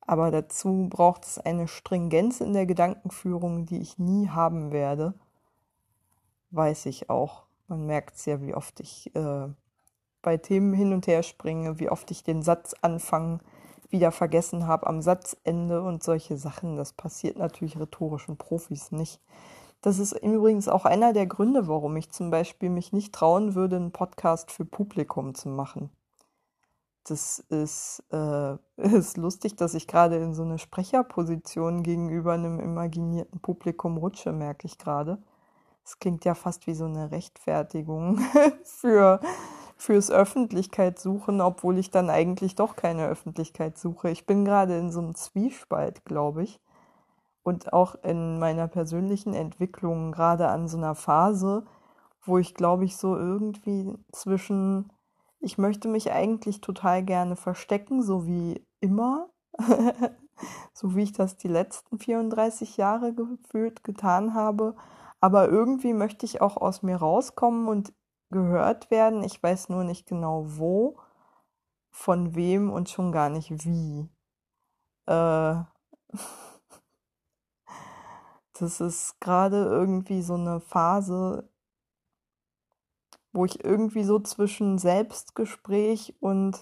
Aber 0.00 0.30
dazu 0.30 0.88
braucht 0.90 1.24
es 1.24 1.38
eine 1.38 1.68
Stringenz 1.68 2.40
in 2.40 2.52
der 2.52 2.66
Gedankenführung, 2.66 3.66
die 3.66 3.78
ich 3.78 3.98
nie 3.98 4.28
haben 4.28 4.72
werde. 4.72 5.14
Weiß 6.50 6.86
ich 6.86 7.08
auch. 7.08 7.44
Man 7.68 7.86
merkt 7.86 8.18
sehr, 8.18 8.42
wie 8.42 8.54
oft 8.54 8.80
ich 8.80 9.14
äh, 9.14 9.48
bei 10.22 10.36
Themen 10.36 10.72
hin 10.72 10.92
und 10.92 11.06
her 11.06 11.22
springe, 11.22 11.78
wie 11.78 11.90
oft 11.90 12.10
ich 12.10 12.24
den 12.24 12.42
Satzanfang 12.42 13.40
wieder 13.90 14.10
vergessen 14.10 14.66
habe 14.66 14.86
am 14.86 15.02
Satzende 15.02 15.82
und 15.82 16.02
solche 16.02 16.36
Sachen. 16.36 16.76
Das 16.76 16.92
passiert 16.92 17.38
natürlich 17.38 17.78
rhetorischen 17.78 18.36
Profis 18.36 18.90
nicht. 18.90 19.20
Das 19.82 19.98
ist 19.98 20.12
übrigens 20.12 20.68
auch 20.68 20.84
einer 20.84 21.12
der 21.12 21.26
Gründe, 21.26 21.66
warum 21.68 21.96
ich 21.96 22.10
zum 22.10 22.30
Beispiel 22.30 22.70
mich 22.70 22.92
nicht 22.92 23.12
trauen 23.12 23.54
würde, 23.54 23.76
einen 23.76 23.90
Podcast 23.90 24.50
für 24.50 24.64
Publikum 24.64 25.34
zu 25.34 25.48
machen. 25.48 25.90
Das 27.04 27.40
ist, 27.40 28.04
äh, 28.12 28.56
ist 28.76 29.16
lustig, 29.16 29.56
dass 29.56 29.74
ich 29.74 29.88
gerade 29.88 30.16
in 30.16 30.34
so 30.34 30.42
eine 30.42 30.58
Sprecherposition 30.58 31.82
gegenüber 31.82 32.32
einem 32.32 32.60
imaginierten 32.60 33.40
Publikum 33.40 33.96
rutsche, 33.96 34.32
merke 34.32 34.66
ich 34.66 34.78
gerade. 34.78 35.18
Das 35.84 35.98
klingt 35.98 36.24
ja 36.24 36.34
fast 36.34 36.68
wie 36.68 36.74
so 36.74 36.84
eine 36.84 37.10
Rechtfertigung 37.10 38.20
für 38.62 39.20
fürs 39.82 40.12
Öffentlichkeit 40.12 41.00
suchen, 41.00 41.40
obwohl 41.40 41.76
ich 41.76 41.90
dann 41.90 42.08
eigentlich 42.08 42.54
doch 42.54 42.76
keine 42.76 43.08
Öffentlichkeit 43.08 43.76
suche. 43.76 44.10
Ich 44.10 44.26
bin 44.26 44.44
gerade 44.44 44.78
in 44.78 44.92
so 44.92 45.00
einem 45.00 45.16
Zwiespalt, 45.16 46.04
glaube 46.04 46.44
ich. 46.44 46.60
Und 47.42 47.72
auch 47.72 47.96
in 48.04 48.38
meiner 48.38 48.68
persönlichen 48.68 49.34
Entwicklung 49.34 50.12
gerade 50.12 50.46
an 50.46 50.68
so 50.68 50.76
einer 50.76 50.94
Phase, 50.94 51.64
wo 52.24 52.38
ich 52.38 52.54
glaube 52.54 52.84
ich 52.84 52.96
so 52.96 53.16
irgendwie 53.16 53.92
zwischen, 54.12 54.92
ich 55.40 55.58
möchte 55.58 55.88
mich 55.88 56.12
eigentlich 56.12 56.60
total 56.60 57.02
gerne 57.02 57.34
verstecken, 57.34 58.04
so 58.04 58.24
wie 58.24 58.64
immer, 58.78 59.30
so 60.72 60.94
wie 60.94 61.02
ich 61.02 61.12
das 61.12 61.38
die 61.38 61.48
letzten 61.48 61.98
34 61.98 62.76
Jahre 62.76 63.12
gefühlt 63.12 63.82
getan 63.82 64.32
habe. 64.32 64.76
Aber 65.20 65.48
irgendwie 65.48 65.92
möchte 65.92 66.24
ich 66.24 66.40
auch 66.40 66.56
aus 66.56 66.84
mir 66.84 66.98
rauskommen 66.98 67.66
und 67.66 67.92
gehört 68.32 68.90
werden. 68.90 69.22
Ich 69.22 69.40
weiß 69.40 69.68
nur 69.68 69.84
nicht 69.84 70.06
genau 70.06 70.44
wo, 70.46 70.98
von 71.90 72.34
wem 72.34 72.72
und 72.72 72.90
schon 72.90 73.12
gar 73.12 73.28
nicht 73.28 73.64
wie. 73.64 74.08
Äh, 75.06 75.62
das 78.58 78.80
ist 78.80 79.20
gerade 79.20 79.64
irgendwie 79.64 80.22
so 80.22 80.34
eine 80.34 80.58
Phase, 80.60 81.48
wo 83.32 83.44
ich 83.44 83.64
irgendwie 83.64 84.02
so 84.02 84.18
zwischen 84.18 84.78
Selbstgespräch 84.78 86.16
und 86.20 86.58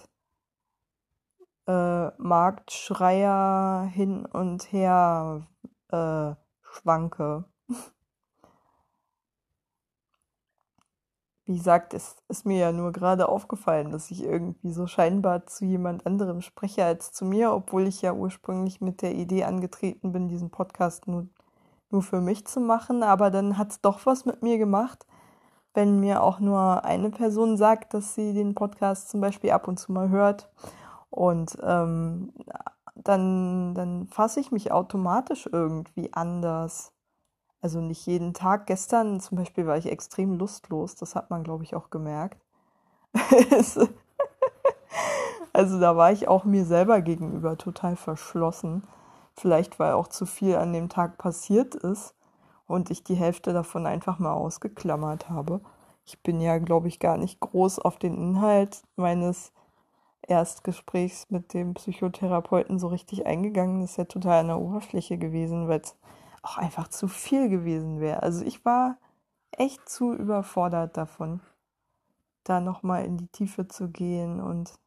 äh, 1.66 2.10
Marktschreier 2.18 3.88
hin 3.92 4.26
und 4.26 4.72
her 4.72 5.46
äh, 5.88 6.34
schwanke. 6.62 7.44
wie 11.50 11.56
gesagt, 11.56 11.94
es 11.94 12.14
ist 12.28 12.46
mir 12.46 12.58
ja 12.58 12.70
nur 12.70 12.92
gerade 12.92 13.28
aufgefallen, 13.28 13.90
dass 13.90 14.12
ich 14.12 14.22
irgendwie 14.22 14.70
so 14.70 14.86
scheinbar 14.86 15.46
zu 15.46 15.64
jemand 15.64 16.06
anderem 16.06 16.42
spreche 16.42 16.84
als 16.84 17.10
zu 17.10 17.24
mir, 17.24 17.52
obwohl 17.52 17.88
ich 17.88 18.02
ja 18.02 18.12
ursprünglich 18.12 18.80
mit 18.80 19.02
der 19.02 19.16
Idee 19.16 19.42
angetreten 19.42 20.12
bin, 20.12 20.28
diesen 20.28 20.50
Podcast 20.50 21.08
nur, 21.08 21.26
nur 21.90 22.02
für 22.02 22.20
mich 22.20 22.46
zu 22.46 22.60
machen. 22.60 23.02
Aber 23.02 23.32
dann 23.32 23.58
hat 23.58 23.72
es 23.72 23.80
doch 23.80 24.06
was 24.06 24.26
mit 24.26 24.44
mir 24.44 24.58
gemacht, 24.58 25.06
wenn 25.74 25.98
mir 25.98 26.22
auch 26.22 26.38
nur 26.38 26.84
eine 26.84 27.10
Person 27.10 27.56
sagt, 27.56 27.94
dass 27.94 28.14
sie 28.14 28.32
den 28.32 28.54
Podcast 28.54 29.08
zum 29.10 29.20
Beispiel 29.20 29.50
ab 29.50 29.66
und 29.66 29.76
zu 29.76 29.90
mal 29.90 30.08
hört. 30.08 30.48
Und 31.10 31.58
ähm, 31.64 32.32
dann, 32.94 33.74
dann 33.74 34.06
fasse 34.06 34.38
ich 34.38 34.52
mich 34.52 34.70
automatisch 34.70 35.48
irgendwie 35.50 36.12
anders. 36.12 36.92
Also 37.62 37.80
nicht 37.80 38.06
jeden 38.06 38.32
Tag. 38.32 38.66
Gestern 38.66 39.20
zum 39.20 39.36
Beispiel 39.38 39.66
war 39.66 39.76
ich 39.76 39.90
extrem 39.90 40.34
lustlos. 40.34 40.94
Das 40.96 41.14
hat 41.14 41.30
man, 41.30 41.44
glaube 41.44 41.64
ich, 41.64 41.74
auch 41.74 41.90
gemerkt. 41.90 42.38
also 45.52 45.80
da 45.80 45.96
war 45.96 46.12
ich 46.12 46.28
auch 46.28 46.44
mir 46.44 46.64
selber 46.64 47.00
gegenüber 47.02 47.58
total 47.58 47.96
verschlossen. 47.96 48.84
Vielleicht, 49.34 49.78
weil 49.78 49.92
auch 49.92 50.08
zu 50.08 50.26
viel 50.26 50.56
an 50.56 50.72
dem 50.72 50.88
Tag 50.88 51.18
passiert 51.18 51.74
ist 51.74 52.14
und 52.66 52.90
ich 52.90 53.04
die 53.04 53.14
Hälfte 53.14 53.52
davon 53.52 53.86
einfach 53.86 54.18
mal 54.18 54.32
ausgeklammert 54.32 55.28
habe. 55.28 55.60
Ich 56.04 56.22
bin 56.22 56.40
ja, 56.40 56.58
glaube 56.58 56.88
ich, 56.88 56.98
gar 56.98 57.16
nicht 57.16 57.40
groß 57.40 57.78
auf 57.78 57.98
den 57.98 58.16
Inhalt 58.16 58.82
meines 58.96 59.52
Erstgesprächs 60.22 61.30
mit 61.30 61.54
dem 61.54 61.74
Psychotherapeuten 61.74 62.78
so 62.78 62.88
richtig 62.88 63.26
eingegangen. 63.26 63.80
Das 63.80 63.92
ist 63.92 63.96
ja 63.96 64.04
total 64.04 64.40
an 64.40 64.48
der 64.48 64.60
Oberfläche 64.60 65.18
gewesen, 65.18 65.68
weil 65.68 65.80
es 65.80 65.96
auch 66.42 66.58
einfach 66.58 66.88
zu 66.88 67.08
viel 67.08 67.48
gewesen 67.48 68.00
wäre. 68.00 68.22
Also 68.22 68.44
ich 68.44 68.64
war 68.64 68.98
echt 69.52 69.88
zu 69.88 70.14
überfordert 70.14 70.96
davon, 70.96 71.40
da 72.44 72.60
nochmal 72.60 73.04
in 73.04 73.18
die 73.18 73.28
Tiefe 73.28 73.68
zu 73.68 73.88
gehen 73.88 74.40
und 74.40 74.78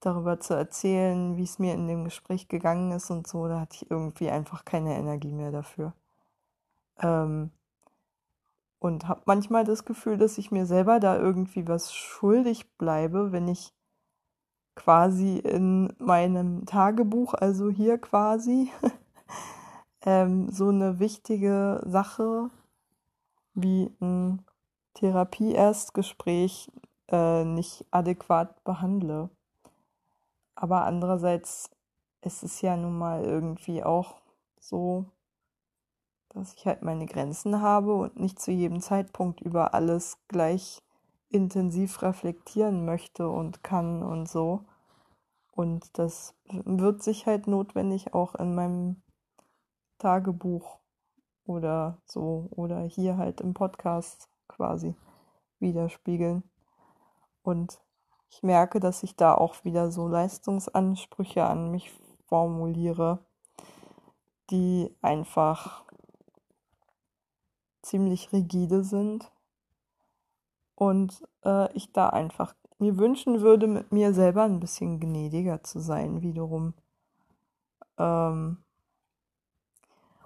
darüber 0.00 0.38
zu 0.40 0.54
erzählen, 0.54 1.36
wie 1.36 1.44
es 1.44 1.58
mir 1.58 1.74
in 1.74 1.88
dem 1.88 2.04
Gespräch 2.04 2.48
gegangen 2.48 2.92
ist 2.92 3.10
und 3.10 3.26
so. 3.26 3.48
Da 3.48 3.60
hatte 3.60 3.76
ich 3.76 3.90
irgendwie 3.90 4.30
einfach 4.30 4.64
keine 4.64 4.96
Energie 4.96 5.32
mehr 5.32 5.50
dafür. 5.50 5.94
Ähm, 6.98 7.50
und 8.78 9.08
habe 9.08 9.22
manchmal 9.24 9.64
das 9.64 9.86
Gefühl, 9.86 10.18
dass 10.18 10.36
ich 10.36 10.50
mir 10.50 10.66
selber 10.66 11.00
da 11.00 11.16
irgendwie 11.16 11.66
was 11.66 11.94
schuldig 11.94 12.70
bleibe, 12.76 13.32
wenn 13.32 13.48
ich 13.48 13.72
quasi 14.74 15.38
in 15.38 15.92
meinem 15.98 16.66
Tagebuch, 16.66 17.32
also 17.34 17.70
hier 17.70 17.96
quasi, 17.98 18.70
ähm, 20.04 20.50
so 20.50 20.68
eine 20.68 20.98
wichtige 20.98 21.82
Sache 21.86 22.50
wie 23.54 23.90
ein 24.00 24.44
Therapie-Erstgespräch 24.94 26.70
äh, 27.08 27.44
nicht 27.44 27.86
adäquat 27.90 28.62
behandle. 28.64 29.30
Aber 30.54 30.84
andererseits 30.84 31.70
ist 32.22 32.42
es 32.42 32.60
ja 32.60 32.76
nun 32.76 32.96
mal 32.96 33.24
irgendwie 33.24 33.82
auch 33.82 34.16
so, 34.58 35.06
dass 36.30 36.54
ich 36.54 36.66
halt 36.66 36.82
meine 36.82 37.06
Grenzen 37.06 37.60
habe 37.60 37.94
und 37.94 38.18
nicht 38.18 38.40
zu 38.40 38.50
jedem 38.50 38.80
Zeitpunkt 38.80 39.40
über 39.40 39.74
alles 39.74 40.18
gleich 40.28 40.82
intensiv 41.28 42.02
reflektieren 42.02 42.84
möchte 42.84 43.28
und 43.28 43.62
kann 43.62 44.02
und 44.02 44.28
so. 44.28 44.64
Und 45.52 45.98
das 45.98 46.34
wird 46.48 47.02
sich 47.02 47.26
halt 47.26 47.46
notwendig 47.46 48.14
auch 48.14 48.34
in 48.34 48.54
meinem 48.54 49.02
Tagebuch 50.04 50.80
oder 51.46 51.96
so 52.04 52.48
oder 52.50 52.82
hier 52.82 53.16
halt 53.16 53.40
im 53.40 53.54
Podcast 53.54 54.28
quasi 54.48 54.94
widerspiegeln. 55.60 56.42
Und 57.42 57.80
ich 58.28 58.42
merke, 58.42 58.80
dass 58.80 59.02
ich 59.02 59.16
da 59.16 59.34
auch 59.34 59.64
wieder 59.64 59.90
so 59.90 60.06
Leistungsansprüche 60.06 61.42
an 61.42 61.70
mich 61.70 61.90
formuliere, 62.26 63.20
die 64.50 64.94
einfach 65.00 65.84
ziemlich 67.80 68.30
rigide 68.30 68.84
sind 68.84 69.32
und 70.74 71.26
äh, 71.46 71.72
ich 71.72 71.92
da 71.92 72.10
einfach 72.10 72.54
mir 72.78 72.98
wünschen 72.98 73.40
würde, 73.40 73.68
mit 73.68 73.90
mir 73.90 74.12
selber 74.12 74.42
ein 74.42 74.60
bisschen 74.60 75.00
gnädiger 75.00 75.62
zu 75.62 75.78
sein, 75.80 76.20
wiederum. 76.20 76.74
Ähm 77.96 78.58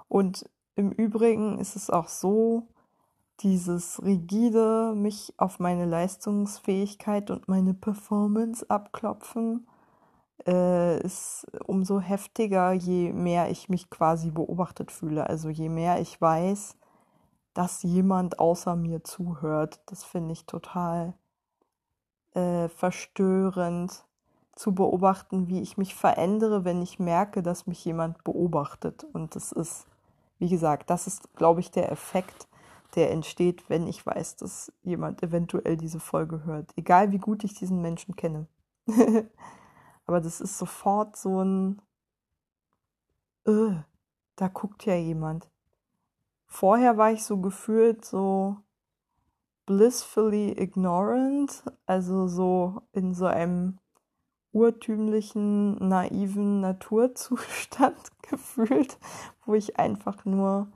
und 0.09 0.49
im 0.75 0.91
Übrigen 0.93 1.59
ist 1.59 1.77
es 1.77 1.91
auch 1.91 2.09
so, 2.09 2.69
dieses 3.41 4.03
rigide, 4.03 4.95
mich 4.97 5.35
auf 5.37 5.61
meine 5.61 5.85
Leistungsfähigkeit 5.85 7.31
und 7.31 7.49
meine 7.49 7.75
Performance 7.75 8.69
abklopfen, 8.69 9.67
äh, 10.47 11.01
ist 11.03 11.47
umso 11.67 12.01
heftiger, 12.01 12.73
je 12.73 13.13
mehr 13.13 13.51
ich 13.51 13.69
mich 13.69 13.91
quasi 13.91 14.31
beobachtet 14.31 14.91
fühle. 14.91 15.29
Also 15.29 15.51
je 15.51 15.69
mehr 15.69 16.01
ich 16.01 16.21
weiß, 16.21 16.77
dass 17.55 17.83
jemand 17.83 18.39
außer 18.39 18.77
mir 18.77 19.03
zuhört. 19.03 19.81
Das 19.87 20.05
finde 20.05 20.33
ich 20.33 20.47
total 20.47 21.15
äh, 22.35 22.69
verstörend 22.69 24.05
zu 24.55 24.75
beobachten, 24.75 25.49
wie 25.49 25.61
ich 25.61 25.77
mich 25.77 25.95
verändere, 25.95 26.65
wenn 26.65 26.83
ich 26.83 27.01
merke, 27.01 27.43
dass 27.43 27.67
mich 27.67 27.85
jemand 27.85 28.23
beobachtet. 28.23 29.05
Und 29.13 29.35
das 29.35 29.51
ist, 29.51 29.88
wie 30.39 30.49
gesagt, 30.49 30.91
das 30.91 31.07
ist, 31.07 31.35
glaube 31.35 31.61
ich, 31.61 31.71
der 31.71 31.91
Effekt, 31.93 32.49
der 32.95 33.11
entsteht, 33.11 33.69
wenn 33.69 33.87
ich 33.87 34.05
weiß, 34.05 34.37
dass 34.37 34.73
jemand 34.83 35.23
eventuell 35.23 35.77
diese 35.77 36.01
Folge 36.01 36.45
hört. 36.45 36.73
Egal 36.77 37.13
wie 37.13 37.19
gut 37.19 37.45
ich 37.45 37.55
diesen 37.55 37.83
Menschen 37.83 38.17
kenne. 38.17 38.47
Aber 40.07 40.21
das 40.21 40.41
ist 40.41 40.59
sofort 40.59 41.17
so 41.17 41.43
ein, 41.43 41.83
äh, 43.47 43.75
da 44.37 44.49
guckt 44.49 44.87
ja 44.87 44.95
jemand. 44.95 45.51
Vorher 46.47 46.97
war 46.97 47.13
ich 47.13 47.25
so 47.25 47.39
gefühlt 47.41 48.05
so 48.05 48.57
blissfully 49.67 50.53
ignorant, 50.59 51.63
also 51.85 52.27
so 52.27 52.81
in 52.93 53.13
so 53.13 53.27
einem 53.27 53.79
urtümlichen, 54.59 55.77
naiven 55.89 56.61
Naturzustand 56.61 57.97
gefühlt, 58.23 58.99
wo 59.47 59.55
ich 59.55 59.79
einfach 59.79 60.25
nur 60.25 60.67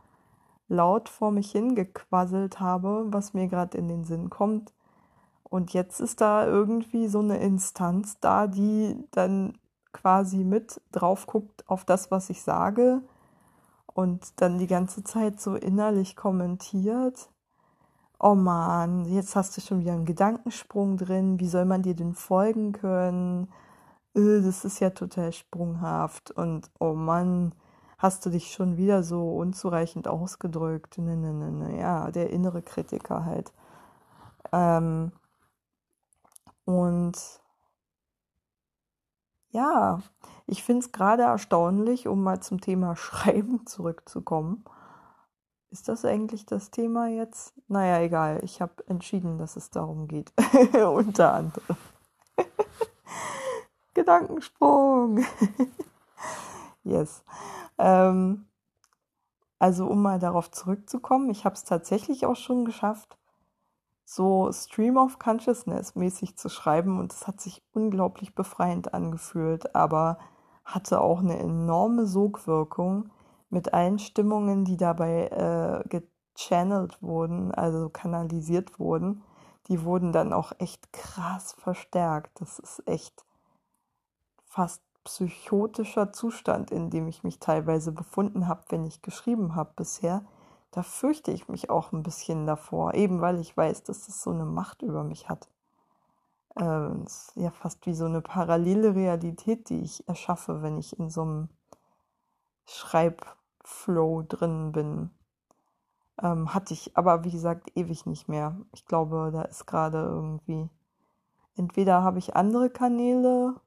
laut 0.68 1.08
vor 1.08 1.32
mich 1.32 1.50
hingequasselt 1.50 2.60
habe, 2.60 3.06
was 3.08 3.34
mir 3.34 3.48
gerade 3.48 3.76
in 3.76 3.88
den 3.88 4.04
Sinn 4.04 4.30
kommt. 4.30 4.72
Und 5.42 5.74
jetzt 5.74 6.00
ist 6.00 6.20
da 6.20 6.46
irgendwie 6.46 7.08
so 7.08 7.18
eine 7.18 7.38
Instanz 7.38 8.18
da, 8.20 8.46
die 8.46 8.96
dann 9.10 9.58
quasi 9.92 10.44
mit 10.44 10.80
drauf 10.92 11.26
guckt 11.26 11.68
auf 11.68 11.84
das, 11.84 12.10
was 12.10 12.30
ich 12.30 12.42
sage 12.42 13.02
und 13.92 14.40
dann 14.40 14.58
die 14.58 14.66
ganze 14.66 15.04
Zeit 15.04 15.40
so 15.40 15.54
innerlich 15.54 16.16
kommentiert. 16.16 17.28
Oh 18.18 18.34
man, 18.34 19.04
jetzt 19.04 19.34
hast 19.36 19.56
du 19.56 19.60
schon 19.60 19.80
wieder 19.80 19.92
einen 19.92 20.06
Gedankensprung 20.06 20.96
drin. 20.96 21.40
Wie 21.40 21.48
soll 21.48 21.64
man 21.64 21.82
dir 21.82 21.94
denn 21.94 22.14
folgen 22.14 22.72
können? 22.72 23.48
Äh, 24.14 24.40
das 24.42 24.64
ist 24.64 24.80
ja 24.80 24.90
total 24.90 25.32
sprunghaft. 25.32 26.30
Und 26.30 26.70
oh 26.80 26.94
Mann, 26.94 27.54
hast 27.98 28.26
du 28.26 28.30
dich 28.30 28.52
schon 28.52 28.76
wieder 28.76 29.02
so 29.02 29.36
unzureichend 29.36 30.08
ausgedrückt. 30.08 30.98
Ne, 30.98 31.16
ne, 31.16 31.32
ne, 31.32 31.52
ne. 31.52 31.78
Ja, 31.78 32.10
der 32.10 32.30
innere 32.30 32.62
Kritiker 32.62 33.24
halt. 33.24 33.52
Ähm, 34.52 35.12
und 36.64 37.40
ja, 39.50 40.00
ich 40.46 40.62
finde 40.62 40.84
es 40.84 40.92
gerade 40.92 41.24
erstaunlich, 41.24 42.08
um 42.08 42.22
mal 42.22 42.40
zum 42.40 42.60
Thema 42.60 42.96
Schreiben 42.96 43.66
zurückzukommen. 43.66 44.64
Ist 45.70 45.88
das 45.88 46.04
eigentlich 46.04 46.44
das 46.44 46.70
Thema 46.70 47.08
jetzt? 47.08 47.54
Naja, 47.68 48.00
egal. 48.00 48.40
Ich 48.44 48.60
habe 48.60 48.86
entschieden, 48.88 49.38
dass 49.38 49.56
es 49.56 49.70
darum 49.70 50.06
geht. 50.06 50.32
Unter 50.74 51.32
anderem. 51.32 51.76
Gedankensprung. 54.02 55.24
yes. 56.84 57.22
Ähm, 57.78 58.46
also 59.60 59.86
um 59.86 60.02
mal 60.02 60.18
darauf 60.18 60.50
zurückzukommen, 60.50 61.30
ich 61.30 61.44
habe 61.44 61.54
es 61.54 61.62
tatsächlich 61.62 62.26
auch 62.26 62.34
schon 62.34 62.64
geschafft, 62.64 63.16
so 64.04 64.50
Stream 64.52 64.96
of 64.96 65.20
Consciousness 65.20 65.94
mäßig 65.94 66.36
zu 66.36 66.48
schreiben 66.48 66.98
und 66.98 67.12
es 67.12 67.28
hat 67.28 67.40
sich 67.40 67.62
unglaublich 67.72 68.34
befreiend 68.34 68.92
angefühlt, 68.92 69.76
aber 69.76 70.18
hatte 70.64 71.00
auch 71.00 71.20
eine 71.20 71.38
enorme 71.38 72.06
Sogwirkung 72.06 73.10
mit 73.50 73.72
allen 73.72 74.00
Stimmungen, 74.00 74.64
die 74.64 74.76
dabei 74.76 75.28
äh, 75.28 76.00
gechannelt 76.34 77.00
wurden, 77.02 77.52
also 77.52 77.88
kanalisiert 77.88 78.80
wurden. 78.80 79.22
Die 79.68 79.84
wurden 79.84 80.10
dann 80.10 80.32
auch 80.32 80.52
echt 80.58 80.92
krass 80.92 81.52
verstärkt. 81.52 82.40
Das 82.40 82.58
ist 82.58 82.82
echt 82.88 83.24
fast 84.52 84.82
psychotischer 85.04 86.12
Zustand, 86.12 86.70
in 86.70 86.90
dem 86.90 87.08
ich 87.08 87.24
mich 87.24 87.38
teilweise 87.40 87.92
befunden 87.92 88.46
habe, 88.46 88.62
wenn 88.68 88.86
ich 88.86 89.02
geschrieben 89.02 89.54
habe 89.54 89.72
bisher 89.74 90.24
da 90.72 90.82
fürchte 90.82 91.30
ich 91.30 91.48
mich 91.48 91.70
auch 91.70 91.92
ein 91.92 92.02
bisschen 92.02 92.46
davor, 92.46 92.94
eben 92.94 93.20
weil 93.20 93.38
ich 93.38 93.56
weiß, 93.56 93.84
dass 93.84 94.08
es 94.08 94.22
so 94.22 94.30
eine 94.30 94.46
Macht 94.46 94.82
über 94.82 95.04
mich 95.04 95.28
hat. 95.28 95.48
Ähm, 96.56 97.04
ist 97.04 97.32
ja 97.36 97.50
fast 97.50 97.86
wie 97.86 97.94
so 97.94 98.06
eine 98.06 98.22
parallele 98.22 98.94
Realität, 98.94 99.68
die 99.68 99.82
ich 99.82 100.08
erschaffe, 100.08 100.62
wenn 100.62 100.78
ich 100.78 100.98
in 100.98 101.10
so 101.10 101.22
einem 101.22 101.48
Schreibflow 102.64 104.22
drin 104.26 104.72
bin. 104.72 105.10
Ähm, 106.22 106.54
hatte 106.54 106.72
ich 106.72 106.96
aber, 106.96 107.24
wie 107.24 107.30
gesagt, 107.30 107.70
ewig 107.76 108.06
nicht 108.06 108.28
mehr. 108.28 108.56
Ich 108.72 108.86
glaube, 108.86 109.30
da 109.30 109.42
ist 109.42 109.66
gerade 109.66 109.98
irgendwie, 109.98 110.70
entweder 111.54 112.02
habe 112.02 112.18
ich 112.18 112.34
andere 112.34 112.70
Kanäle 112.70 113.60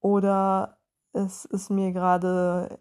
oder 0.00 0.78
es 1.12 1.44
ist 1.44 1.70
mir 1.70 1.92
gerade 1.92 2.80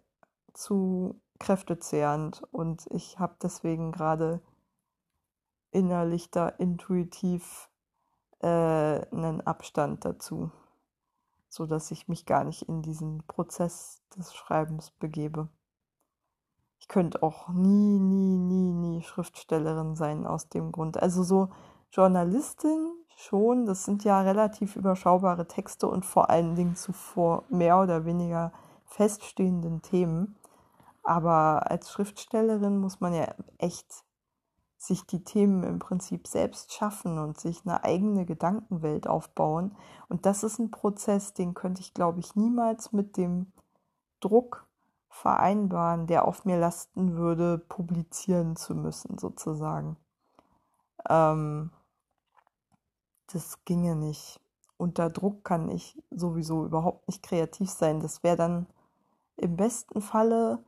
zu 0.53 1.21
kräftezehrend 1.39 2.43
und 2.51 2.87
ich 2.91 3.19
habe 3.19 3.35
deswegen 3.41 3.91
gerade 3.91 4.41
innerlich 5.71 6.31
da 6.31 6.47
intuitiv 6.47 7.69
äh, 8.39 8.47
einen 8.47 9.41
Abstand 9.41 10.05
dazu, 10.05 10.51
so 11.49 11.65
dass 11.65 11.91
ich 11.91 12.07
mich 12.07 12.25
gar 12.25 12.43
nicht 12.43 12.63
in 12.63 12.81
diesen 12.81 13.23
Prozess 13.27 14.01
des 14.15 14.33
Schreibens 14.33 14.91
begebe. 14.91 15.49
Ich 16.79 16.87
könnte 16.87 17.23
auch 17.23 17.49
nie, 17.49 17.99
nie, 17.99 18.37
nie, 18.37 18.71
nie 18.71 19.01
Schriftstellerin 19.01 19.95
sein 19.95 20.27
aus 20.27 20.49
dem 20.49 20.71
Grund. 20.71 21.01
Also 21.01 21.23
so 21.23 21.49
Journalistin 21.91 23.04
schon, 23.15 23.65
das 23.65 23.85
sind 23.85 24.03
ja 24.03 24.21
relativ 24.21 24.75
überschaubare 24.75 25.47
Texte 25.47 25.87
und 25.87 26.05
vor 26.05 26.29
allen 26.29 26.55
Dingen 26.55 26.75
zuvor 26.75 27.43
mehr 27.49 27.79
oder 27.81 28.05
weniger 28.05 28.51
feststehenden 28.85 29.81
Themen. 29.81 30.35
Aber 31.03 31.69
als 31.69 31.91
Schriftstellerin 31.91 32.77
muss 32.77 32.99
man 32.99 33.13
ja 33.13 33.33
echt 33.57 34.03
sich 34.77 35.05
die 35.05 35.23
Themen 35.23 35.63
im 35.63 35.79
Prinzip 35.79 36.27
selbst 36.27 36.73
schaffen 36.73 37.17
und 37.17 37.39
sich 37.39 37.61
eine 37.65 37.83
eigene 37.83 38.25
Gedankenwelt 38.25 39.07
aufbauen. 39.07 39.75
Und 40.09 40.25
das 40.25 40.43
ist 40.43 40.59
ein 40.59 40.71
Prozess, 40.71 41.33
den 41.33 41.53
könnte 41.53 41.81
ich, 41.81 41.93
glaube 41.93 42.19
ich, 42.19 42.35
niemals 42.35 42.91
mit 42.91 43.17
dem 43.17 43.51
Druck 44.19 44.67
vereinbaren, 45.09 46.07
der 46.07 46.27
auf 46.27 46.45
mir 46.45 46.57
lasten 46.57 47.15
würde, 47.15 47.57
publizieren 47.57 48.55
zu 48.55 48.75
müssen, 48.75 49.17
sozusagen. 49.17 49.97
Ähm, 51.09 51.71
das 53.27 53.63
ginge 53.65 53.95
nicht. 53.95 54.39
Unter 54.77 55.09
Druck 55.09 55.43
kann 55.43 55.69
ich 55.69 56.01
sowieso 56.11 56.65
überhaupt 56.65 57.07
nicht 57.07 57.23
kreativ 57.23 57.69
sein. 57.69 57.99
Das 57.99 58.23
wäre 58.23 58.35
dann 58.35 58.67
im 59.37 59.55
besten 59.55 60.01
Falle 60.01 60.63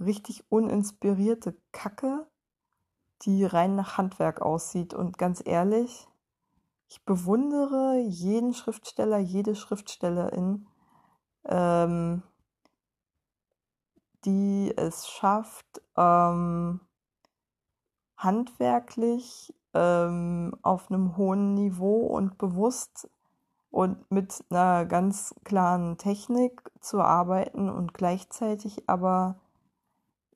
richtig 0.00 0.44
uninspirierte 0.50 1.56
Kacke, 1.72 2.26
die 3.22 3.44
rein 3.44 3.74
nach 3.74 3.98
Handwerk 3.98 4.40
aussieht. 4.40 4.94
Und 4.94 5.18
ganz 5.18 5.42
ehrlich, 5.44 6.08
ich 6.88 7.04
bewundere 7.04 7.98
jeden 8.00 8.54
Schriftsteller, 8.54 9.18
jede 9.18 9.56
Schriftstellerin, 9.56 10.66
ähm, 11.46 12.22
die 14.24 14.72
es 14.76 15.08
schafft, 15.08 15.82
ähm, 15.96 16.80
handwerklich 18.16 19.54
ähm, 19.74 20.56
auf 20.62 20.90
einem 20.90 21.16
hohen 21.16 21.54
Niveau 21.54 22.06
und 22.06 22.38
bewusst 22.38 23.10
und 23.70 24.10
mit 24.10 24.44
einer 24.50 24.86
ganz 24.86 25.34
klaren 25.44 25.98
Technik 25.98 26.70
zu 26.80 27.00
arbeiten 27.00 27.68
und 27.68 27.92
gleichzeitig 27.92 28.88
aber 28.88 29.40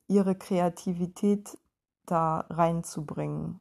ihre 0.07 0.35
Kreativität 0.35 1.57
da 2.05 2.45
reinzubringen 2.49 3.59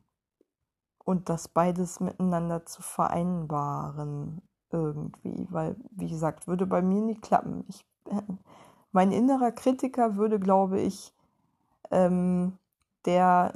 und 1.04 1.28
das 1.28 1.48
beides 1.48 2.00
miteinander 2.00 2.66
zu 2.66 2.82
vereinbaren 2.82 4.42
irgendwie, 4.70 5.46
weil 5.50 5.76
wie 5.90 6.08
gesagt, 6.08 6.46
würde 6.46 6.66
bei 6.66 6.82
mir 6.82 7.00
nie 7.00 7.14
klappen. 7.14 7.64
Ich, 7.68 7.86
mein 8.92 9.12
innerer 9.12 9.52
Kritiker 9.52 10.16
würde, 10.16 10.38
glaube 10.38 10.80
ich, 10.80 11.14
ähm, 11.90 12.58
der, 13.04 13.54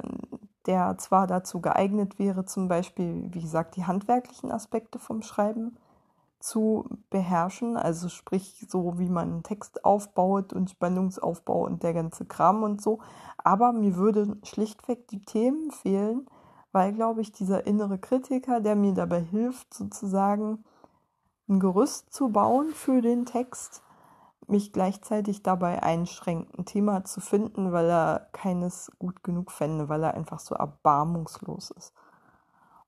der 0.65 0.97
zwar 0.97 1.27
dazu 1.27 1.61
geeignet 1.61 2.19
wäre, 2.19 2.45
zum 2.45 2.67
Beispiel, 2.67 3.27
wie 3.31 3.41
gesagt, 3.41 3.75
die 3.75 3.85
handwerklichen 3.85 4.51
Aspekte 4.51 4.99
vom 4.99 5.21
Schreiben 5.21 5.77
zu 6.39 6.85
beherrschen, 7.09 7.77
also 7.77 8.09
sprich 8.09 8.65
so, 8.67 8.99
wie 8.99 9.09
man 9.09 9.31
einen 9.31 9.43
Text 9.43 9.85
aufbaut 9.85 10.51
und 10.51 10.69
Spannungsaufbau 10.69 11.65
und 11.65 11.83
der 11.83 11.93
ganze 11.93 12.25
Kram 12.25 12.63
und 12.63 12.81
so. 12.81 12.99
Aber 13.37 13.71
mir 13.71 13.95
würde 13.95 14.35
schlichtweg 14.43 15.07
die 15.07 15.23
Themen 15.23 15.71
fehlen, 15.71 16.27
weil, 16.73 16.91
glaube 16.91 17.21
ich, 17.21 17.31
dieser 17.31 17.65
innere 17.65 17.97
Kritiker, 17.97 18.59
der 18.59 18.75
mir 18.75 18.93
dabei 18.93 19.21
hilft, 19.21 19.73
sozusagen 19.73 20.65
ein 21.47 21.59
Gerüst 21.59 22.13
zu 22.13 22.29
bauen 22.29 22.69
für 22.73 23.01
den 23.01 23.25
Text, 23.25 23.81
mich 24.47 24.73
gleichzeitig 24.73 25.43
dabei 25.43 25.81
einschränkt, 25.81 26.57
ein 26.57 26.65
Thema 26.65 27.03
zu 27.05 27.21
finden, 27.21 27.71
weil 27.71 27.89
er 27.89 28.27
keines 28.31 28.91
gut 28.99 29.23
genug 29.23 29.51
fände, 29.51 29.89
weil 29.89 30.03
er 30.03 30.13
einfach 30.13 30.39
so 30.39 30.55
erbarmungslos 30.55 31.71
ist. 31.71 31.93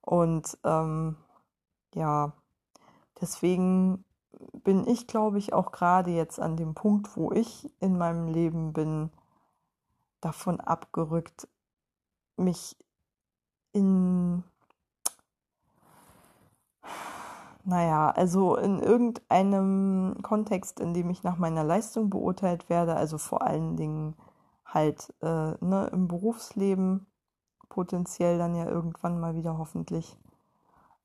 Und 0.01 0.57
ähm, 0.63 1.17
ja, 1.93 2.33
Deswegen 3.21 4.03
bin 4.63 4.85
ich, 4.87 5.07
glaube 5.07 5.37
ich, 5.37 5.53
auch 5.53 5.71
gerade 5.71 6.11
jetzt 6.11 6.39
an 6.39 6.57
dem 6.57 6.73
Punkt, 6.73 7.15
wo 7.15 7.31
ich 7.31 7.71
in 7.79 7.97
meinem 7.97 8.27
Leben 8.27 8.73
bin, 8.73 9.09
davon 10.19 10.59
abgerückt, 10.59 11.47
mich 12.35 12.75
in, 13.71 14.43
naja, 17.65 18.11
also 18.11 18.55
in 18.57 18.79
irgendeinem 18.79 20.17
Kontext, 20.21 20.79
in 20.79 20.93
dem 20.93 21.09
ich 21.09 21.23
nach 21.23 21.37
meiner 21.37 21.63
Leistung 21.63 22.09
beurteilt 22.11 22.69
werde, 22.69 22.95
also 22.95 23.17
vor 23.17 23.41
allen 23.41 23.75
Dingen 23.75 24.15
halt 24.65 25.13
äh, 25.21 25.53
ne, 25.65 25.89
im 25.91 26.07
Berufsleben, 26.07 27.07
potenziell 27.69 28.37
dann 28.37 28.55
ja 28.55 28.67
irgendwann 28.67 29.19
mal 29.19 29.35
wieder 29.35 29.57
hoffentlich, 29.57 30.17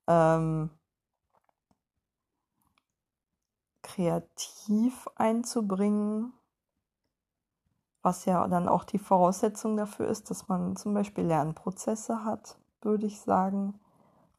ähm, 0.07 0.71
kreativ 3.83 5.09
einzubringen, 5.17 6.33
was 8.03 8.27
ja 8.27 8.47
dann 8.49 8.69
auch 8.69 8.85
die 8.85 8.99
Voraussetzung 8.99 9.77
dafür 9.77 10.09
ist, 10.09 10.31
dass 10.31 10.49
man 10.49 10.77
zum 10.77 10.93
Beispiel 10.95 11.25
Lernprozesse 11.25 12.25
hat, 12.25 12.59
würde 12.83 13.07
ich 13.07 13.21
sagen, 13.21 13.80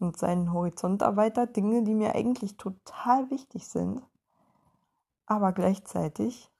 und 0.01 0.17
seinen 0.17 0.51
Horizont 0.51 1.01
erweitert, 1.01 1.55
Dinge, 1.55 1.83
die 1.83 1.95
mir 1.95 2.15
eigentlich 2.15 2.57
total 2.57 3.29
wichtig 3.29 3.67
sind. 3.67 4.01
Aber 5.25 5.53
gleichzeitig 5.53 6.51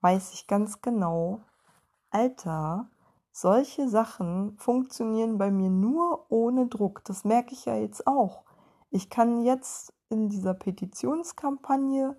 weiß 0.00 0.32
ich 0.32 0.46
ganz 0.46 0.80
genau, 0.80 1.40
Alter, 2.10 2.88
solche 3.32 3.88
Sachen 3.88 4.56
funktionieren 4.58 5.38
bei 5.38 5.50
mir 5.50 5.70
nur 5.70 6.26
ohne 6.30 6.66
Druck. 6.66 7.04
Das 7.04 7.24
merke 7.24 7.52
ich 7.52 7.64
ja 7.64 7.76
jetzt 7.76 8.06
auch. 8.06 8.44
Ich 8.90 9.08
kann 9.08 9.42
jetzt 9.42 9.92
in 10.08 10.28
dieser 10.28 10.54
Petitionskampagne, 10.54 12.16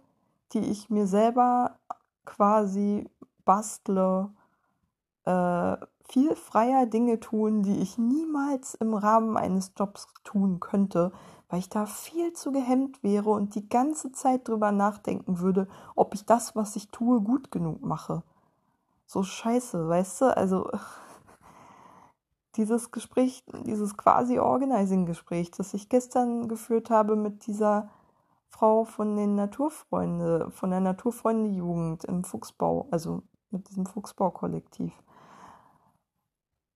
die 0.53 0.59
ich 0.59 0.89
mir 0.89 1.07
selber 1.07 1.79
quasi 2.25 3.09
bastle, 3.43 4.31
äh, 5.25 5.77
viel 6.11 6.35
freier 6.35 6.87
Dinge 6.87 7.21
tun, 7.21 7.63
die 7.63 7.79
ich 7.79 7.97
niemals 7.97 8.73
im 8.75 8.93
Rahmen 8.93 9.37
eines 9.37 9.71
Jobs 9.77 10.07
tun 10.25 10.59
könnte, 10.59 11.13
weil 11.47 11.59
ich 11.59 11.69
da 11.69 11.85
viel 11.85 12.33
zu 12.33 12.51
gehemmt 12.51 13.01
wäre 13.01 13.29
und 13.29 13.55
die 13.55 13.69
ganze 13.69 14.11
Zeit 14.11 14.49
drüber 14.49 14.73
nachdenken 14.73 15.39
würde, 15.39 15.69
ob 15.95 16.13
ich 16.13 16.25
das, 16.25 16.53
was 16.53 16.75
ich 16.75 16.89
tue, 16.89 17.21
gut 17.21 17.49
genug 17.49 17.81
mache. 17.81 18.23
So 19.05 19.23
scheiße, 19.23 19.87
weißt 19.87 20.21
du? 20.21 20.37
Also 20.37 20.69
dieses 22.57 22.91
Gespräch, 22.91 23.45
dieses 23.65 23.95
quasi 23.95 24.37
Organizing-Gespräch, 24.37 25.51
das 25.51 25.73
ich 25.73 25.87
gestern 25.87 26.49
geführt 26.49 26.89
habe 26.89 27.15
mit 27.15 27.47
dieser 27.47 27.89
Frau 28.49 28.83
von 28.83 29.15
den 29.15 29.35
Naturfreunde, 29.35 30.51
von 30.51 30.71
der 30.71 30.81
Naturfreunde-Jugend 30.81 32.03
im 32.03 32.25
Fuchsbau, 32.25 32.87
also 32.91 33.23
mit 33.49 33.69
diesem 33.69 33.85
Fuchsbau-Kollektiv. 33.85 34.91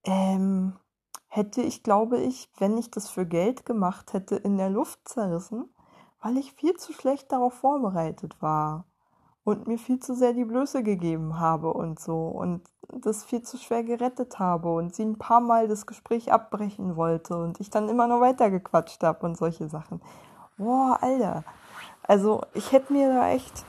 Ähm, 0.05 0.73
hätte 1.27 1.61
ich, 1.61 1.83
glaube 1.83 2.17
ich, 2.17 2.49
wenn 2.57 2.77
ich 2.77 2.91
das 2.91 3.09
für 3.09 3.25
Geld 3.25 3.65
gemacht 3.65 4.13
hätte, 4.13 4.35
in 4.35 4.57
der 4.57 4.69
Luft 4.69 5.07
zerrissen, 5.07 5.69
weil 6.21 6.37
ich 6.37 6.53
viel 6.53 6.75
zu 6.75 6.93
schlecht 6.93 7.31
darauf 7.31 7.53
vorbereitet 7.53 8.41
war 8.41 8.85
und 9.43 9.67
mir 9.67 9.77
viel 9.77 9.99
zu 9.99 10.15
sehr 10.15 10.33
die 10.33 10.45
Blöße 10.45 10.81
gegeben 10.81 11.39
habe 11.39 11.73
und 11.73 11.99
so 11.99 12.27
und 12.27 12.61
das 12.87 13.23
viel 13.23 13.41
zu 13.41 13.57
schwer 13.57 13.83
gerettet 13.83 14.39
habe 14.39 14.73
und 14.73 14.95
sie 14.95 15.03
ein 15.03 15.17
paar 15.17 15.41
Mal 15.41 15.67
das 15.67 15.85
Gespräch 15.85 16.31
abbrechen 16.31 16.95
wollte 16.95 17.35
und 17.37 17.59
ich 17.59 17.69
dann 17.69 17.89
immer 17.89 18.07
nur 18.07 18.21
weitergequatscht 18.21 19.03
habe 19.03 19.25
und 19.25 19.37
solche 19.37 19.67
Sachen. 19.67 20.01
Boah, 20.57 20.97
Alter. 21.01 21.43
Also 22.03 22.41
ich 22.53 22.71
hätte 22.71 22.93
mir 22.93 23.09
da 23.09 23.29
echt 23.29 23.65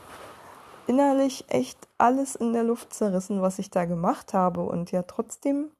innerlich 0.86 1.44
echt 1.48 1.88
alles 1.98 2.36
in 2.36 2.52
der 2.52 2.62
Luft 2.62 2.94
zerrissen, 2.94 3.42
was 3.42 3.58
ich 3.58 3.70
da 3.70 3.86
gemacht 3.86 4.34
habe 4.34 4.62
und 4.62 4.92
ja 4.92 5.02
trotzdem 5.02 5.70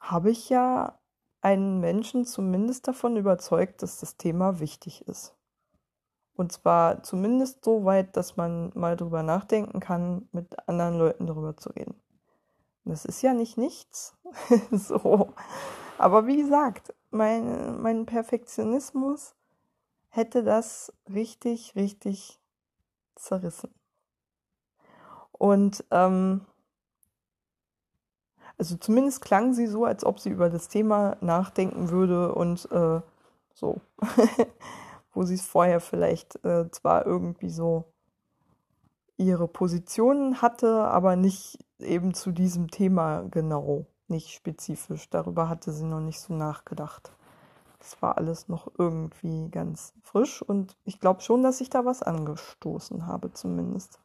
habe 0.00 0.30
ich 0.30 0.48
ja 0.48 0.98
einen 1.40 1.80
Menschen 1.80 2.24
zumindest 2.24 2.88
davon 2.88 3.16
überzeugt, 3.16 3.82
dass 3.82 4.00
das 4.00 4.16
Thema 4.16 4.60
wichtig 4.60 5.06
ist. 5.06 5.34
Und 6.34 6.52
zwar 6.52 7.02
zumindest 7.02 7.64
so 7.64 7.84
weit, 7.84 8.16
dass 8.16 8.36
man 8.36 8.70
mal 8.74 8.96
drüber 8.96 9.22
nachdenken 9.22 9.80
kann, 9.80 10.28
mit 10.32 10.68
anderen 10.68 10.98
Leuten 10.98 11.26
darüber 11.26 11.56
zu 11.56 11.70
reden. 11.70 12.00
Das 12.84 13.04
ist 13.04 13.22
ja 13.22 13.34
nicht 13.34 13.58
nichts. 13.58 14.16
so. 14.70 15.32
Aber 15.98 16.26
wie 16.26 16.36
gesagt, 16.36 16.94
mein, 17.10 17.82
mein 17.82 18.06
Perfektionismus 18.06 19.34
hätte 20.08 20.42
das 20.44 20.92
richtig, 21.12 21.74
richtig 21.74 22.40
zerrissen. 23.16 23.74
Und 25.32 25.84
ähm, 25.90 26.46
also 28.58 28.76
zumindest 28.76 29.22
klang 29.22 29.54
sie 29.54 29.66
so, 29.66 29.84
als 29.84 30.04
ob 30.04 30.20
sie 30.20 30.30
über 30.30 30.50
das 30.50 30.68
Thema 30.68 31.16
nachdenken 31.20 31.90
würde 31.90 32.34
und 32.34 32.70
äh, 32.72 33.00
so. 33.54 33.80
wo 35.18 35.24
sie 35.24 35.34
es 35.34 35.46
vorher 35.46 35.80
vielleicht 35.80 36.44
äh, 36.44 36.70
zwar 36.70 37.04
irgendwie 37.04 37.50
so 37.50 37.86
ihre 39.16 39.48
Positionen 39.48 40.40
hatte, 40.40 40.84
aber 40.84 41.16
nicht 41.16 41.58
eben 41.80 42.14
zu 42.14 42.30
diesem 42.30 42.70
Thema 42.70 43.22
genau, 43.22 43.86
nicht 44.06 44.30
spezifisch. 44.30 45.10
Darüber 45.10 45.48
hatte 45.48 45.72
sie 45.72 45.86
noch 45.86 45.98
nicht 45.98 46.20
so 46.20 46.34
nachgedacht. 46.34 47.10
Das 47.80 48.00
war 48.00 48.16
alles 48.16 48.46
noch 48.46 48.70
irgendwie 48.78 49.48
ganz 49.50 49.92
frisch 50.04 50.40
und 50.40 50.76
ich 50.84 51.00
glaube 51.00 51.20
schon, 51.20 51.42
dass 51.42 51.60
ich 51.60 51.68
da 51.68 51.84
was 51.84 52.04
angestoßen 52.04 53.06
habe 53.06 53.32
zumindest. 53.32 53.98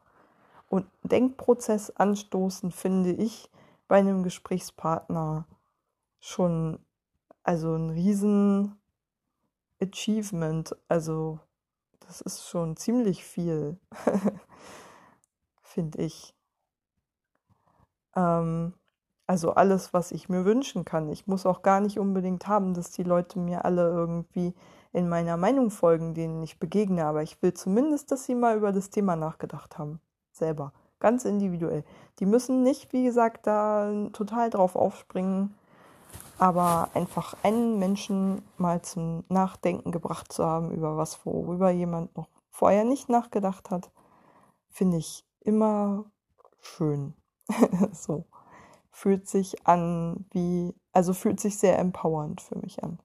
Und 0.67 0.87
Denkprozess 1.03 1.91
anstoßen 1.91 2.71
finde 2.71 3.11
ich 3.11 3.51
bei 3.93 3.99
einem 3.99 4.23
Gesprächspartner 4.23 5.45
schon 6.19 6.79
also 7.43 7.75
ein 7.75 7.91
riesen 7.91 8.81
Achievement. 9.79 10.75
Also 10.87 11.39
das 11.99 12.19
ist 12.21 12.47
schon 12.49 12.75
ziemlich 12.75 13.23
viel, 13.23 13.79
finde 15.61 16.01
ich. 16.01 16.33
Ähm, 18.15 18.73
also 19.27 19.53
alles, 19.53 19.93
was 19.93 20.11
ich 20.11 20.27
mir 20.27 20.43
wünschen 20.43 20.85
kann. 20.85 21.07
Ich 21.09 21.27
muss 21.27 21.45
auch 21.45 21.61
gar 21.61 21.79
nicht 21.79 21.99
unbedingt 21.99 22.47
haben, 22.47 22.73
dass 22.73 22.89
die 22.89 23.03
Leute 23.03 23.37
mir 23.37 23.63
alle 23.63 23.87
irgendwie 23.89 24.55
in 24.91 25.07
meiner 25.07 25.37
Meinung 25.37 25.69
folgen, 25.69 26.15
denen 26.15 26.41
ich 26.41 26.57
begegne. 26.57 27.05
Aber 27.05 27.21
ich 27.21 27.39
will 27.43 27.53
zumindest, 27.53 28.11
dass 28.11 28.25
sie 28.25 28.33
mal 28.33 28.57
über 28.57 28.71
das 28.71 28.89
Thema 28.89 29.15
nachgedacht 29.15 29.77
haben. 29.77 29.99
Selber. 30.31 30.73
Ganz 31.03 31.25
individuell. 31.25 31.83
Die 32.19 32.25
müssen 32.25 32.63
nicht, 32.63 32.93
wie 32.93 33.03
gesagt, 33.03 33.45
da 33.45 33.91
total 34.13 34.49
drauf 34.49 34.77
aufspringen 34.77 35.53
Aber 36.37 36.91
einfach 36.93 37.35
einen 37.43 37.77
Menschen 37.77 38.41
mal 38.57 38.81
zum 38.81 39.25
Nachdenken 39.27 39.91
gebracht 39.91 40.31
zu 40.31 40.45
haben 40.45 40.71
über 40.71 40.95
was, 40.95 41.25
worüber 41.25 41.71
jemand 41.71 42.15
noch 42.15 42.29
vorher 42.51 42.85
nicht 42.85 43.09
nachgedacht 43.09 43.69
hat, 43.69 43.91
finde 44.69 44.95
ich 44.95 45.25
immer 45.41 46.05
schön. 46.61 47.15
so. 47.91 48.23
Fühlt 48.89 49.27
sich 49.27 49.67
an 49.67 50.25
wie, 50.31 50.73
also 50.93 51.11
fühlt 51.13 51.41
sich 51.41 51.57
sehr 51.57 51.79
empowernd 51.79 52.39
für 52.39 52.57
mich 52.59 52.81
an. 52.81 52.99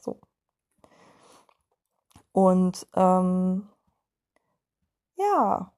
So. 0.00 0.20
Und 2.30 2.86
ähm, 2.94 3.68
ja, 5.16 5.72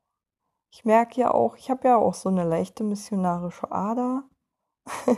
ich 0.70 0.84
merke 0.84 1.20
ja 1.20 1.32
auch, 1.32 1.56
ich 1.56 1.70
habe 1.70 1.88
ja 1.88 1.96
auch 1.96 2.14
so 2.14 2.28
eine 2.28 2.44
leichte 2.44 2.84
missionarische 2.84 3.70
Ader. 3.72 4.24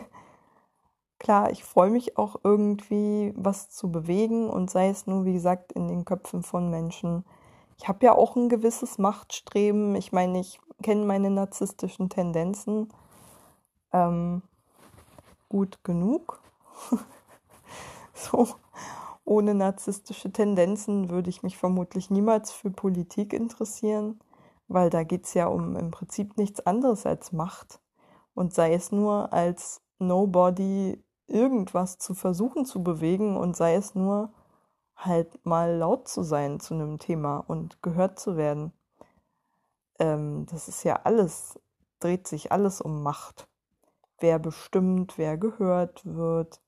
Klar, 1.19 1.51
ich 1.51 1.63
freue 1.63 1.91
mich 1.91 2.19
auch 2.19 2.37
irgendwie, 2.43 3.33
was 3.37 3.71
zu 3.71 3.93
bewegen 3.93 4.49
und 4.49 4.71
sei 4.71 4.89
es 4.89 5.07
nur, 5.07 5.25
wie 5.25 5.35
gesagt, 5.35 5.73
in 5.73 5.89
den 5.89 6.05
Köpfen 6.05 6.43
von 6.43 6.71
Menschen. 6.71 7.25
Ich 7.79 7.87
habe 7.87 8.05
ja 8.05 8.15
auch 8.15 8.35
ein 8.35 8.49
gewisses 8.49 8.99
Machtstreben. 8.99 9.95
Ich 9.95 10.11
meine, 10.11 10.41
ich 10.41 10.61
kenne 10.83 11.05
meine 11.05 11.31
narzisstischen 11.31 12.09
Tendenzen 12.09 12.93
ähm, 13.93 14.43
gut 15.49 15.85
genug. 15.85 16.41
so, 18.15 18.49
ohne 19.25 19.55
narzisstische 19.55 20.33
Tendenzen 20.33 21.11
würde 21.11 21.31
ich 21.31 21.43
mich 21.43 21.57
vermutlich 21.57 22.11
niemals 22.11 22.53
für 22.53 22.71
Politik 22.71 23.33
interessieren, 23.33 24.19
weil 24.73 24.91
da 24.91 25.03
geht 25.03 25.25
es 25.25 25.35
ja 25.35 25.47
um 25.47 25.77
im 25.77 25.91
Prinzip 25.91 26.37
nichts 26.37 26.61
anderes 26.67 27.07
als 27.07 27.33
Macht. 27.33 27.81
Und 28.35 28.55
sei 28.55 28.75
es 28.75 28.93
nur 28.93 29.33
als 29.33 29.83
Nobody 29.99 31.03
irgendwas 31.27 31.99
zu 31.99 32.15
versuchen 32.15 32.65
zu 32.65 32.83
bewegen 32.83 33.37
und 33.37 33.57
sei 33.57 33.75
es 33.75 33.95
nur 33.95 34.33
halt 34.97 35.45
mal 35.45 35.77
laut 35.77 36.09
zu 36.09 36.23
sein 36.23 36.61
zu 36.61 36.75
einem 36.75 36.99
Thema 36.99 37.39
und 37.39 37.83
gehört 37.83 38.19
zu 38.19 38.37
werden. 38.37 38.73
Ähm, 39.99 40.47
das 40.47 40.69
ist 40.69 40.85
ja 40.85 41.01
alles, 41.05 41.59
dreht 42.01 42.27
sich 42.29 42.53
alles 42.53 42.81
um 42.81 43.03
Macht. 43.03 43.49
Wer 44.19 44.39
bestimmt, 44.39 45.19
wer 45.19 45.37
gehört 45.37 46.05
wird, 46.05 46.61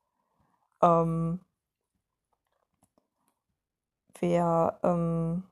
ähm, 0.82 1.40
wer, 4.20 4.78
ähm, 4.82 5.44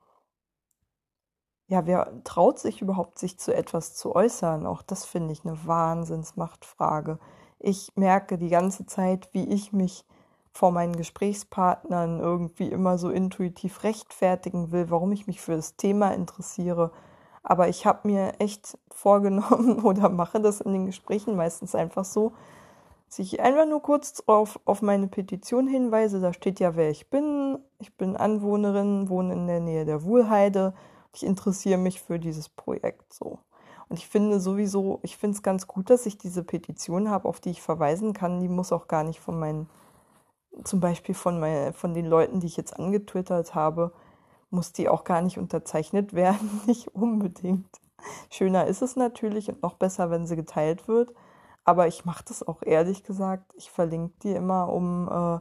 ja, 1.73 1.87
wer 1.87 2.23
traut 2.23 2.59
sich 2.59 2.83
überhaupt, 2.83 3.17
sich 3.17 3.39
zu 3.39 3.51
etwas 3.51 3.95
zu 3.95 4.15
äußern? 4.15 4.67
Auch 4.67 4.83
das 4.83 5.05
finde 5.05 5.33
ich 5.33 5.43
eine 5.43 5.65
Wahnsinnsmachtfrage. 5.65 7.17
Ich 7.57 7.91
merke 7.95 8.37
die 8.37 8.49
ganze 8.49 8.85
Zeit, 8.85 9.29
wie 9.31 9.49
ich 9.51 9.73
mich 9.73 10.05
vor 10.51 10.71
meinen 10.71 10.95
Gesprächspartnern 10.95 12.19
irgendwie 12.19 12.67
immer 12.67 12.99
so 12.99 13.09
intuitiv 13.09 13.81
rechtfertigen 13.81 14.71
will, 14.71 14.91
warum 14.91 15.11
ich 15.13 15.25
mich 15.25 15.41
für 15.41 15.55
das 15.55 15.75
Thema 15.75 16.13
interessiere. 16.13 16.91
Aber 17.41 17.69
ich 17.69 17.87
habe 17.87 18.07
mir 18.07 18.33
echt 18.37 18.77
vorgenommen 18.91 19.79
oder 19.83 20.09
mache 20.09 20.39
das 20.39 20.61
in 20.61 20.73
den 20.73 20.85
Gesprächen 20.85 21.35
meistens 21.35 21.73
einfach 21.73 22.05
so, 22.05 22.33
sich 23.07 23.39
einfach 23.39 23.65
nur 23.65 23.81
kurz 23.81 24.21
auf, 24.27 24.59
auf 24.65 24.83
meine 24.83 25.07
Petition 25.07 25.67
hinweise. 25.67 26.21
Da 26.21 26.33
steht 26.33 26.59
ja, 26.59 26.75
wer 26.75 26.91
ich 26.91 27.09
bin. 27.09 27.57
Ich 27.79 27.97
bin 27.97 28.15
Anwohnerin, 28.15 29.09
wohne 29.09 29.33
in 29.33 29.47
der 29.47 29.59
Nähe 29.59 29.85
der 29.85 30.03
Wuhlheide. 30.03 30.75
Ich 31.13 31.23
interessiere 31.23 31.77
mich 31.77 32.01
für 32.01 32.19
dieses 32.19 32.49
Projekt 32.49 33.13
so. 33.13 33.39
Und 33.89 33.99
ich 33.99 34.07
finde 34.07 34.39
sowieso, 34.39 34.99
ich 35.03 35.17
finde 35.17 35.35
es 35.35 35.43
ganz 35.43 35.67
gut, 35.67 35.89
dass 35.89 36.05
ich 36.05 36.17
diese 36.17 36.43
Petition 36.43 37.09
habe, 37.09 37.27
auf 37.27 37.39
die 37.39 37.51
ich 37.51 37.61
verweisen 37.61 38.13
kann. 38.13 38.39
Die 38.39 38.47
muss 38.47 38.71
auch 38.71 38.87
gar 38.87 39.03
nicht 39.03 39.19
von 39.19 39.39
meinen, 39.39 39.69
zum 40.63 40.79
Beispiel 40.79 41.15
von, 41.15 41.39
mein, 41.39 41.73
von 41.73 41.93
den 41.93 42.05
Leuten, 42.05 42.39
die 42.39 42.47
ich 42.47 42.57
jetzt 42.57 42.77
angetwittert 42.79 43.53
habe, 43.53 43.93
muss 44.49 44.71
die 44.71 44.89
auch 44.89 45.03
gar 45.03 45.21
nicht 45.21 45.37
unterzeichnet 45.37 46.13
werden. 46.15 46.61
nicht 46.65 46.95
unbedingt. 46.95 47.69
Schöner 48.29 48.67
ist 48.67 48.81
es 48.81 48.95
natürlich 48.95 49.49
und 49.49 49.61
noch 49.61 49.75
besser, 49.75 50.09
wenn 50.09 50.25
sie 50.25 50.35
geteilt 50.35 50.87
wird. 50.87 51.13
Aber 51.63 51.87
ich 51.87 52.03
mache 52.03 52.23
das 52.27 52.45
auch 52.45 52.61
ehrlich 52.63 53.03
gesagt. 53.03 53.53
Ich 53.55 53.71
verlinke 53.71 54.13
die 54.23 54.33
immer, 54.33 54.69
um 54.69 55.07
äh, 55.07 55.39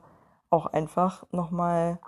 auch 0.50 0.66
einfach 0.66 1.24
nochmal 1.32 1.98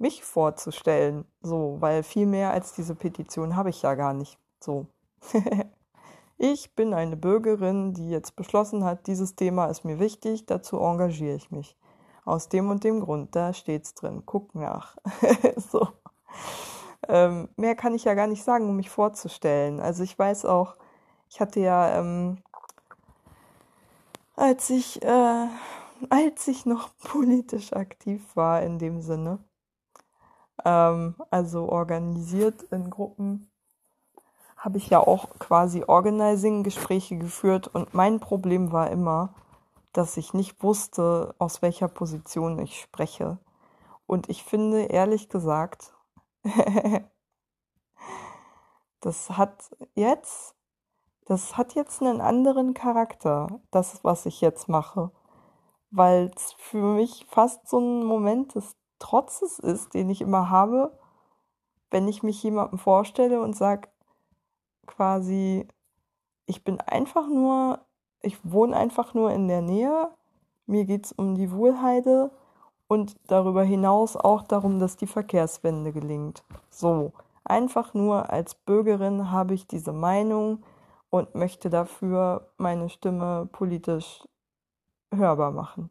mich 0.00 0.24
vorzustellen. 0.24 1.24
So, 1.42 1.76
weil 1.80 2.02
viel 2.02 2.26
mehr 2.26 2.50
als 2.50 2.72
diese 2.72 2.94
Petition 2.94 3.56
habe 3.56 3.70
ich 3.70 3.82
ja 3.82 3.94
gar 3.94 4.14
nicht. 4.14 4.38
So. 4.60 4.86
ich 6.38 6.74
bin 6.74 6.94
eine 6.94 7.16
Bürgerin, 7.16 7.94
die 7.94 8.10
jetzt 8.10 8.36
beschlossen 8.36 8.84
hat, 8.84 9.06
dieses 9.06 9.36
Thema 9.36 9.66
ist 9.66 9.84
mir 9.84 9.98
wichtig, 9.98 10.46
dazu 10.46 10.78
engagiere 10.78 11.36
ich 11.36 11.50
mich. 11.50 11.76
Aus 12.24 12.48
dem 12.48 12.70
und 12.70 12.84
dem 12.84 13.00
Grund, 13.00 13.34
da 13.34 13.52
steht's 13.52 13.94
drin. 13.94 14.22
Guck 14.26 14.54
nach. 14.54 14.96
so. 15.56 15.88
Ähm, 17.08 17.48
mehr 17.56 17.74
kann 17.74 17.94
ich 17.94 18.04
ja 18.04 18.14
gar 18.14 18.26
nicht 18.26 18.42
sagen, 18.42 18.68
um 18.68 18.76
mich 18.76 18.90
vorzustellen. 18.90 19.80
Also 19.80 20.02
ich 20.02 20.18
weiß 20.18 20.44
auch, 20.44 20.76
ich 21.28 21.40
hatte 21.40 21.60
ja 21.60 21.98
ähm, 21.98 22.42
als 24.40 24.70
ich, 24.70 25.02
äh, 25.02 25.46
als 26.08 26.48
ich 26.48 26.64
noch 26.64 26.88
politisch 26.98 27.74
aktiv 27.74 28.22
war 28.34 28.62
in 28.62 28.78
dem 28.78 29.02
Sinne. 29.02 29.38
Ähm, 30.64 31.14
also 31.30 31.68
organisiert 31.68 32.62
in 32.64 32.90
Gruppen 32.90 33.50
habe 34.56 34.78
ich 34.78 34.90
ja 34.90 35.00
auch 35.00 35.38
quasi 35.38 35.84
Organizing-Gespräche 35.86 37.16
geführt 37.16 37.68
und 37.68 37.94
mein 37.94 38.20
Problem 38.20 38.72
war 38.72 38.90
immer, 38.90 39.34
dass 39.92 40.16
ich 40.16 40.34
nicht 40.34 40.62
wusste, 40.62 41.34
aus 41.38 41.62
welcher 41.62 41.88
Position 41.88 42.58
ich 42.58 42.80
spreche. 42.80 43.38
Und 44.06 44.28
ich 44.28 44.44
finde, 44.44 44.82
ehrlich 44.82 45.28
gesagt, 45.28 45.94
das 49.00 49.30
hat 49.30 49.70
jetzt 49.94 50.54
das 51.30 51.56
hat 51.56 51.76
jetzt 51.76 52.02
einen 52.02 52.20
anderen 52.20 52.74
Charakter, 52.74 53.60
das, 53.70 54.02
was 54.02 54.26
ich 54.26 54.40
jetzt 54.40 54.68
mache. 54.68 55.12
Weil 55.92 56.32
es 56.34 56.54
für 56.58 56.82
mich 56.82 57.24
fast 57.30 57.68
so 57.68 57.78
ein 57.78 58.04
Moment 58.04 58.56
des 58.56 58.74
Trotzes 59.00 59.58
ist, 59.58 59.94
den 59.94 60.08
ich 60.10 60.20
immer 60.20 60.48
habe, 60.50 60.96
wenn 61.90 62.06
ich 62.06 62.22
mich 62.22 62.40
jemandem 62.42 62.78
vorstelle 62.78 63.42
und 63.42 63.56
sage, 63.56 63.88
quasi, 64.86 65.66
ich 66.46 66.62
bin 66.62 66.80
einfach 66.80 67.26
nur, 67.26 67.80
ich 68.22 68.38
wohne 68.44 68.76
einfach 68.76 69.12
nur 69.14 69.32
in 69.32 69.48
der 69.48 69.62
Nähe, 69.62 70.10
mir 70.66 70.84
geht 70.84 71.06
es 71.06 71.12
um 71.12 71.34
die 71.34 71.50
Wohlheide 71.50 72.30
und 72.86 73.16
darüber 73.26 73.64
hinaus 73.64 74.16
auch 74.16 74.42
darum, 74.42 74.78
dass 74.78 74.96
die 74.96 75.08
Verkehrswende 75.08 75.92
gelingt. 75.92 76.44
So, 76.68 77.12
einfach 77.42 77.92
nur 77.92 78.30
als 78.30 78.54
Bürgerin 78.54 79.32
habe 79.32 79.54
ich 79.54 79.66
diese 79.66 79.92
Meinung, 79.92 80.62
und 81.10 81.34
möchte 81.34 81.68
dafür 81.68 82.52
meine 82.56 82.88
Stimme 82.88 83.48
politisch 83.52 84.24
hörbar 85.12 85.50
machen. 85.50 85.90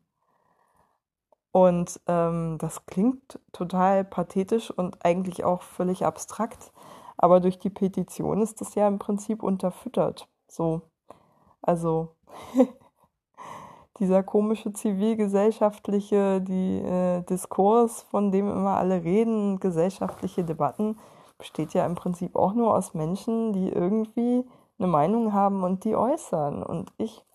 Und 1.51 1.99
ähm, 2.07 2.57
das 2.59 2.85
klingt 2.85 3.39
total 3.51 4.03
pathetisch 4.03 4.69
und 4.69 5.03
eigentlich 5.03 5.43
auch 5.43 5.63
völlig 5.63 6.05
abstrakt, 6.05 6.71
aber 7.17 7.39
durch 7.39 7.57
die 7.57 7.71
Petition 7.71 8.41
ist 8.41 8.61
das 8.61 8.75
ja 8.75 8.87
im 8.87 8.99
Prinzip 8.99 9.41
unterfüttert. 9.41 10.27
So, 10.47 10.81
also 11.61 12.15
dieser 13.99 14.23
komische 14.23 14.71
zivilgesellschaftliche 14.73 16.39
die, 16.39 16.79
äh, 16.79 17.21
Diskurs, 17.23 18.03
von 18.03 18.31
dem 18.31 18.49
immer 18.49 18.77
alle 18.77 19.03
reden, 19.03 19.59
gesellschaftliche 19.59 20.43
Debatten, 20.43 20.97
besteht 21.37 21.73
ja 21.73 21.85
im 21.85 21.95
Prinzip 21.95 22.35
auch 22.35 22.53
nur 22.53 22.75
aus 22.75 22.93
Menschen, 22.93 23.53
die 23.53 23.69
irgendwie 23.69 24.45
eine 24.77 24.87
Meinung 24.87 25.33
haben 25.33 25.63
und 25.63 25.83
die 25.83 25.95
äußern. 25.95 26.63
Und 26.63 26.91
ich 26.97 27.25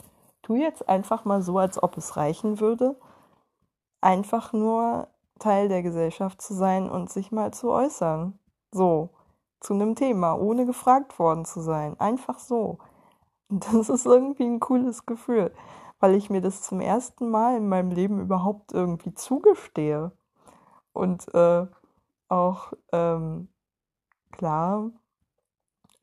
tue 0.43 0.59
jetzt 0.59 0.89
einfach 0.89 1.25
mal 1.25 1.43
so, 1.43 1.59
als 1.59 1.83
ob 1.83 1.97
es 1.97 2.17
reichen 2.17 2.61
würde, 2.61 2.97
einfach 4.05 4.53
nur 4.53 5.09
Teil 5.39 5.69
der 5.69 5.83
Gesellschaft 5.83 6.41
zu 6.41 6.55
sein 6.55 6.89
und 6.91 7.11
sich 7.11 7.33
mal 7.33 7.53
zu 7.53 7.71
äußern. 7.71 8.39
So, 8.71 9.11
zu 9.61 9.75
einem 9.75 9.95
Thema, 9.95 10.35
ohne 10.35 10.67
gefragt 10.67 11.19
worden 11.19 11.45
zu 11.45 11.61
sein. 11.61 11.99
Einfach 11.99 12.39
so. 12.39 12.79
Und 13.49 13.67
das 13.73 13.89
ist 13.89 14.07
irgendwie 14.07 14.45
ein 14.45 14.61
cooles 14.61 15.07
Gefühl, 15.07 15.53
weil 16.01 16.15
ich 16.15 16.31
mir 16.31 16.41
das 16.41 16.63
zum 16.63 16.81
ersten 16.81 17.31
Mal 17.31 17.57
in 17.57 17.69
meinem 17.69 17.91
Leben 17.91 18.21
überhaupt 18.21 18.73
irgendwie 18.73 19.15
zugestehe. 19.15 20.13
Und 20.93 21.33
äh, 21.35 21.67
auch 22.29 22.73
ähm, 22.93 23.49
klar, 24.33 24.91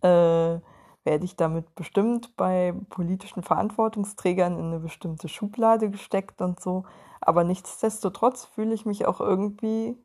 äh, 0.01 0.59
werde 1.03 1.25
ich 1.25 1.35
damit 1.35 1.73
bestimmt 1.75 2.35
bei 2.35 2.73
politischen 2.89 3.43
Verantwortungsträgern 3.43 4.57
in 4.57 4.65
eine 4.65 4.79
bestimmte 4.79 5.29
Schublade 5.29 5.89
gesteckt 5.89 6.41
und 6.41 6.59
so. 6.59 6.83
Aber 7.21 7.43
nichtsdestotrotz 7.43 8.45
fühle 8.45 8.73
ich 8.73 8.85
mich 8.85 9.05
auch 9.05 9.21
irgendwie 9.21 9.97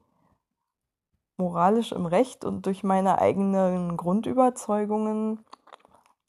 moralisch 1.39 1.93
im 1.93 2.07
Recht 2.07 2.45
und 2.45 2.67
durch 2.67 2.83
meine 2.83 3.19
eigenen 3.19 3.97
Grundüberzeugungen 3.97 5.45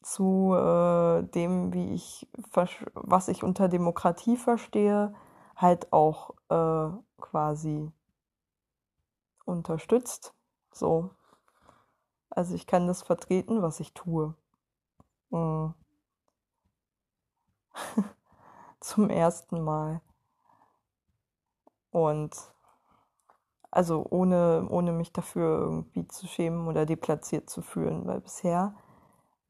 zu 0.02 0.54
äh, 0.54 1.22
dem, 1.24 1.72
wie 1.72 1.94
ich, 1.94 2.28
was 2.94 3.28
ich 3.28 3.42
unter 3.42 3.68
Demokratie 3.68 4.36
verstehe, 4.36 5.14
halt 5.56 5.92
auch 5.92 6.34
äh, 6.48 6.88
quasi 7.20 7.90
unterstützt. 9.44 10.34
So. 10.72 11.10
Also 12.30 12.54
ich 12.54 12.66
kann 12.66 12.86
das 12.86 13.02
vertreten, 13.02 13.62
was 13.62 13.80
ich 13.80 13.92
tue. 13.94 14.34
Mhm. 15.30 15.74
Zum 18.80 19.10
ersten 19.10 19.60
Mal. 19.62 20.00
Und 21.90 22.36
also 23.70 24.06
ohne, 24.10 24.66
ohne 24.70 24.92
mich 24.92 25.12
dafür 25.12 25.60
irgendwie 25.60 26.08
zu 26.08 26.26
schämen 26.26 26.68
oder 26.68 26.86
deplatziert 26.86 27.50
zu 27.50 27.62
fühlen, 27.62 28.06
weil 28.06 28.20
bisher 28.20 28.74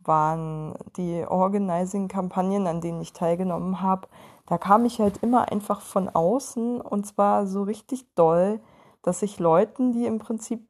waren 0.01 0.75
die 0.97 1.25
Organizing-Kampagnen, 1.27 2.67
an 2.67 2.81
denen 2.81 3.01
ich 3.01 3.13
teilgenommen 3.13 3.83
habe, 3.83 4.09
da 4.47 4.57
kam 4.59 4.85
ich 4.87 4.99
halt 5.01 5.19
immer 5.19 5.53
einfach 5.53 5.83
von 5.83 6.09
außen 6.09 6.81
und 6.81 7.07
zwar 7.07 7.47
so 7.47 7.63
richtig 7.63 8.15
doll, 8.15 8.61
dass 9.03 9.23
ich 9.23 9.39
Leuten, 9.39 9.93
die 9.93 10.07
im 10.07 10.19
Prinzip 10.19 10.69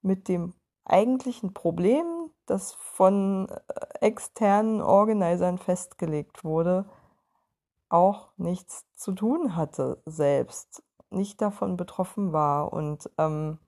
mit 0.00 0.28
dem 0.28 0.54
eigentlichen 0.84 1.52
Problem, 1.54 2.06
das 2.46 2.72
von 2.72 3.48
äh, 3.48 4.06
externen 4.06 4.80
Organisern 4.80 5.58
festgelegt 5.58 6.44
wurde, 6.44 6.86
auch 7.94 8.30
nichts 8.36 8.84
zu 8.96 9.12
tun 9.12 9.54
hatte 9.54 10.02
selbst, 10.04 10.82
nicht 11.10 11.40
davon 11.40 11.76
betroffen 11.76 12.32
war 12.32 12.72
und 12.72 13.08
ähm, 13.18 13.58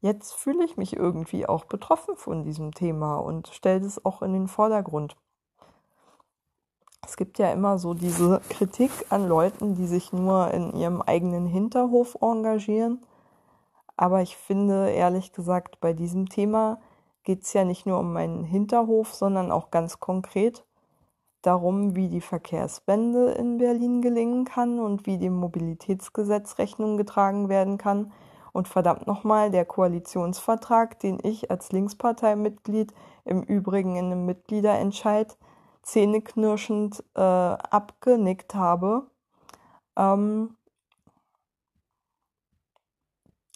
jetzt 0.00 0.32
fühle 0.32 0.64
ich 0.64 0.76
mich 0.76 0.96
irgendwie 0.96 1.46
auch 1.46 1.66
betroffen 1.66 2.16
von 2.16 2.42
diesem 2.42 2.72
Thema 2.72 3.16
und 3.18 3.46
stelle 3.48 3.86
es 3.86 4.04
auch 4.04 4.22
in 4.22 4.32
den 4.32 4.48
Vordergrund. 4.48 5.16
Es 7.06 7.16
gibt 7.16 7.38
ja 7.38 7.52
immer 7.52 7.78
so 7.78 7.94
diese 7.94 8.40
Kritik 8.48 8.90
an 9.10 9.28
Leuten, 9.28 9.76
die 9.76 9.86
sich 9.86 10.12
nur 10.12 10.50
in 10.50 10.74
ihrem 10.74 11.00
eigenen 11.00 11.46
Hinterhof 11.46 12.16
engagieren. 12.20 13.04
Aber 13.96 14.20
ich 14.22 14.36
finde, 14.36 14.90
ehrlich 14.90 15.32
gesagt, 15.32 15.80
bei 15.80 15.92
diesem 15.92 16.28
Thema 16.28 16.80
geht 17.22 17.42
es 17.42 17.52
ja 17.52 17.64
nicht 17.64 17.86
nur 17.86 18.00
um 18.00 18.12
meinen 18.12 18.42
Hinterhof, 18.42 19.14
sondern 19.14 19.52
auch 19.52 19.70
ganz 19.70 20.00
konkret 20.00 20.63
darum, 21.46 21.96
wie 21.96 22.08
die 22.08 22.20
Verkehrswende 22.20 23.32
in 23.32 23.58
Berlin 23.58 24.02
gelingen 24.02 24.44
kann 24.44 24.78
und 24.78 25.06
wie 25.06 25.18
dem 25.18 25.34
Mobilitätsgesetz 25.36 26.58
Rechnung 26.58 26.96
getragen 26.96 27.48
werden 27.48 27.78
kann 27.78 28.12
und 28.52 28.68
verdammt 28.68 29.06
nochmal, 29.06 29.50
der 29.50 29.64
Koalitionsvertrag, 29.64 31.00
den 31.00 31.18
ich 31.22 31.50
als 31.50 31.72
Linksparteimitglied 31.72 32.94
im 33.24 33.42
Übrigen 33.42 33.96
in 33.96 34.06
einem 34.06 34.26
Mitgliederentscheid 34.26 35.36
zähneknirschend 35.82 37.02
äh, 37.14 37.20
abgenickt 37.20 38.54
habe, 38.54 39.06
ähm, 39.96 40.56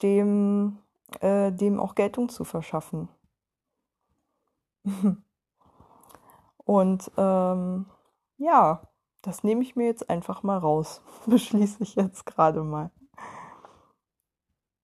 dem, 0.02 0.78
äh, 1.20 1.52
dem 1.52 1.78
auch 1.80 1.94
Geltung 1.94 2.28
zu 2.28 2.44
verschaffen. 2.44 3.08
Und 6.68 7.10
ähm, 7.16 7.86
ja, 8.36 8.82
das 9.22 9.42
nehme 9.42 9.62
ich 9.62 9.74
mir 9.74 9.86
jetzt 9.86 10.10
einfach 10.10 10.42
mal 10.42 10.58
raus. 10.58 11.00
Beschließe 11.26 11.82
ich 11.82 11.94
jetzt 11.94 12.26
gerade 12.26 12.62
mal. 12.62 12.90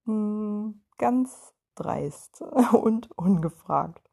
Hm, 0.06 0.82
ganz 0.96 1.52
dreist 1.74 2.40
und 2.72 3.10
ungefragt. 3.18 4.10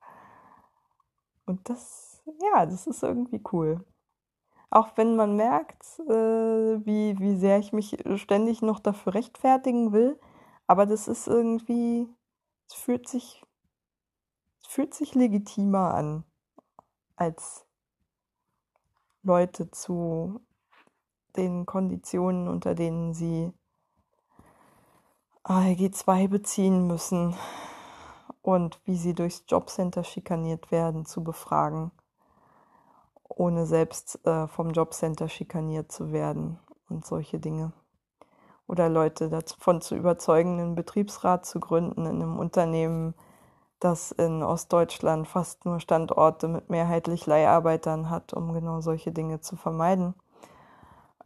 Und 1.45 1.69
das, 1.69 2.21
ja, 2.41 2.65
das 2.65 2.87
ist 2.87 3.03
irgendwie 3.03 3.41
cool. 3.53 3.85
Auch 4.69 4.97
wenn 4.97 5.15
man 5.15 5.37
merkt, 5.37 5.97
äh, 6.09 6.85
wie, 6.85 7.17
wie 7.19 7.37
sehr 7.37 7.57
ich 7.57 7.71
mich 7.71 7.97
ständig 8.15 8.61
noch 8.61 8.81
dafür 8.81 9.13
rechtfertigen 9.13 9.93
will, 9.93 10.19
aber 10.67 10.85
das 10.85 11.07
ist 11.07 11.25
irgendwie, 11.25 12.09
es 12.67 12.73
fühlt 12.73 13.07
sich, 13.07 13.41
es 14.61 14.67
fühlt 14.67 14.93
sich 14.93 15.15
legitimer 15.15 15.93
an, 15.93 16.25
als 17.21 17.67
Leute 19.21 19.69
zu 19.69 20.41
den 21.37 21.67
Konditionen, 21.67 22.47
unter 22.47 22.73
denen 22.73 23.13
sie 23.13 23.53
ALG 25.43 25.93
2 25.93 26.27
beziehen 26.29 26.87
müssen 26.87 27.35
und 28.41 28.81
wie 28.85 28.95
sie 28.95 29.13
durchs 29.13 29.43
Jobcenter 29.47 30.03
schikaniert 30.03 30.71
werden, 30.71 31.05
zu 31.05 31.23
befragen, 31.23 31.91
ohne 33.29 33.67
selbst 33.67 34.25
äh, 34.25 34.47
vom 34.47 34.71
Jobcenter 34.71 35.29
schikaniert 35.29 35.91
zu 35.91 36.11
werden 36.11 36.57
und 36.89 37.05
solche 37.05 37.37
Dinge. 37.37 37.71
Oder 38.65 38.89
Leute 38.89 39.29
davon 39.29 39.81
zu 39.81 39.95
überzeugen, 39.95 40.59
einen 40.59 40.73
Betriebsrat 40.73 41.45
zu 41.45 41.59
gründen 41.59 42.07
in 42.07 42.15
einem 42.15 42.39
Unternehmen, 42.39 43.13
das 43.81 44.11
in 44.11 44.43
Ostdeutschland 44.43 45.27
fast 45.27 45.65
nur 45.65 45.79
Standorte 45.79 46.47
mit 46.47 46.69
mehrheitlich 46.69 47.25
Leiharbeitern 47.25 48.09
hat, 48.09 48.31
um 48.31 48.53
genau 48.53 48.79
solche 48.79 49.11
Dinge 49.11 49.41
zu 49.41 49.55
vermeiden. 49.55 50.13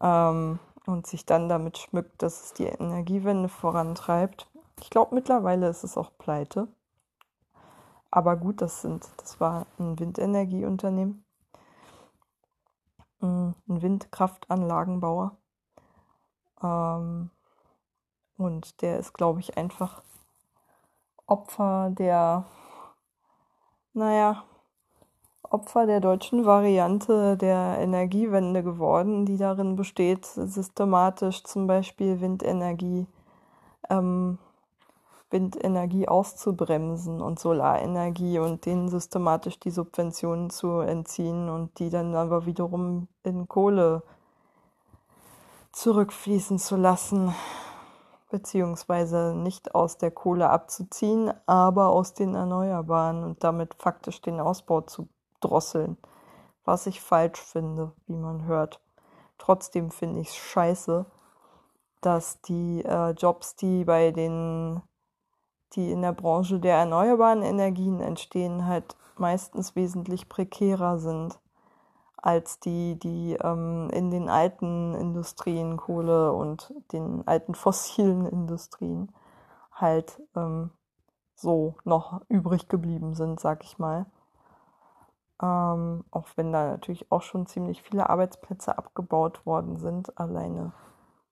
Ähm, 0.02 0.60
und 0.86 1.06
sich 1.06 1.26
dann 1.26 1.50
damit 1.50 1.78
schmückt, 1.78 2.22
dass 2.22 2.46
es 2.46 2.54
die 2.54 2.65
Energiewende 2.65 3.50
vorantreibt. 3.50 4.48
Ich 4.82 4.89
glaube, 4.89 5.15
mittlerweile 5.15 5.68
ist 5.68 5.84
es 5.84 5.98
auch 5.98 6.12
pleite. 6.18 6.68
Aber 8.12 8.38
gut, 8.38 8.62
das 8.62 8.82
sind, 8.82 9.06
das 9.18 9.41
war 9.41 9.65
ein 9.78 10.00
Windenergieunternehmen, 10.00 11.26
mm, 13.20 13.50
ein 13.68 13.82
Windkraftanlagenbauer. 13.82 15.38
Ähm, 16.63 17.32
und 18.38 18.82
der 18.82 19.00
ist, 19.00 19.13
glaube 19.13 19.41
ich, 19.41 19.58
einfach 19.58 20.02
Opfer 21.28 21.90
der, 21.92 22.46
naja, 23.94 24.44
Opfer 25.50 25.86
der 25.86 26.00
deutschen 26.00 26.46
Variante 26.46 27.38
der 27.38 27.78
Energiewende 27.80 28.62
geworden, 28.64 29.26
die 29.26 29.38
darin 29.38 29.76
besteht, 29.76 30.26
systematisch 30.26 31.44
zum 31.44 31.66
Beispiel 31.68 32.20
Windenergie, 32.22 33.08
ähm, 33.90 34.38
Windenergie 35.30 36.08
auszubremsen 36.08 37.22
und 37.22 37.40
Solarenergie 37.40 38.40
und 38.40 38.66
denen 38.66 38.90
systematisch 38.90 39.60
die 39.60 39.72
Subventionen 39.72 40.50
zu 40.50 40.80
entziehen 40.80 41.50
und 41.50 41.80
die 41.80 41.90
dann 41.90 42.16
aber 42.16 42.46
wiederum 42.46 43.08
in 43.24 43.48
Kohle 43.48 44.04
zurückfließen 45.72 46.60
zu 46.60 46.76
lassen, 46.76 47.34
beziehungsweise 48.36 49.34
nicht 49.34 49.74
aus 49.74 49.98
der 49.98 50.12
Kohle 50.12 50.50
abzuziehen, 50.50 51.32
aber 51.45 51.88
aus 51.88 52.13
den 52.13 52.36
Erneuerbaren 52.36 53.24
und 53.24 53.45
damit 53.45 53.76
faktisch 53.76 54.21
den 54.21 54.41
Ausbau 54.41 54.82
zu 54.82 55.08
drosseln, 55.39 55.95
was 56.65 56.86
ich 56.86 57.00
falsch 57.00 57.39
finde, 57.39 57.93
wie 58.08 58.17
man 58.17 58.43
hört. 58.43 58.82
Trotzdem 59.38 59.89
finde 59.89 60.19
ich 60.19 60.28
es 60.28 60.36
scheiße, 60.36 61.06
dass 62.02 62.41
die 62.41 62.84
äh, 62.84 63.12
Jobs, 63.12 63.56
die 63.56 63.86
bei 63.86 64.12
den, 64.12 64.82
die 65.74 65.93
in 65.93 66.02
der 66.02 66.12
Branche 66.12 66.60
der 66.60 66.76
erneuerbaren 66.76 67.41
Energien 67.41 68.02
entstehen, 68.02 68.67
halt 68.67 68.98
meistens 69.17 69.78
wesentlich 69.78 70.28
prekärer 70.28 71.00
sind 71.00 71.39
als 72.17 72.60
die, 72.60 73.00
die 73.00 73.38
ähm, 73.41 73.89
in 73.93 74.12
den 74.12 74.28
alten 74.28 74.93
Industrien, 75.15 75.78
Kohle 75.78 76.34
und 76.34 76.73
den 76.91 77.25
alten 77.25 77.56
fossilen 77.56 78.25
Industrien 78.25 79.13
halt 79.71 80.21
ähm, 80.36 80.71
so 81.36 81.75
noch 81.86 82.21
übrig 82.28 82.67
geblieben 82.67 83.15
sind, 83.15 83.39
sag 83.39 83.63
ich 83.63 83.80
mal. 83.80 84.06
Ähm, 85.41 86.04
auch 86.12 86.28
wenn 86.36 86.51
da 86.51 86.67
natürlich 86.67 87.10
auch 87.12 87.21
schon 87.21 87.47
ziemlich 87.47 87.82
viele 87.82 88.10
Arbeitsplätze 88.10 88.78
abgebaut 88.78 89.45
worden 89.45 89.78
sind, 89.78 90.17
alleine 90.19 90.73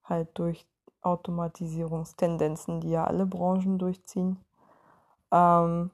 halt 0.02 0.28
durch 0.38 0.66
Automatisierungstendenzen, 1.02 2.80
die 2.80 2.90
ja 2.90 3.04
alle 3.04 3.26
Branchen 3.26 3.78
durchziehen. 3.78 4.42
Ähm, 5.30 5.90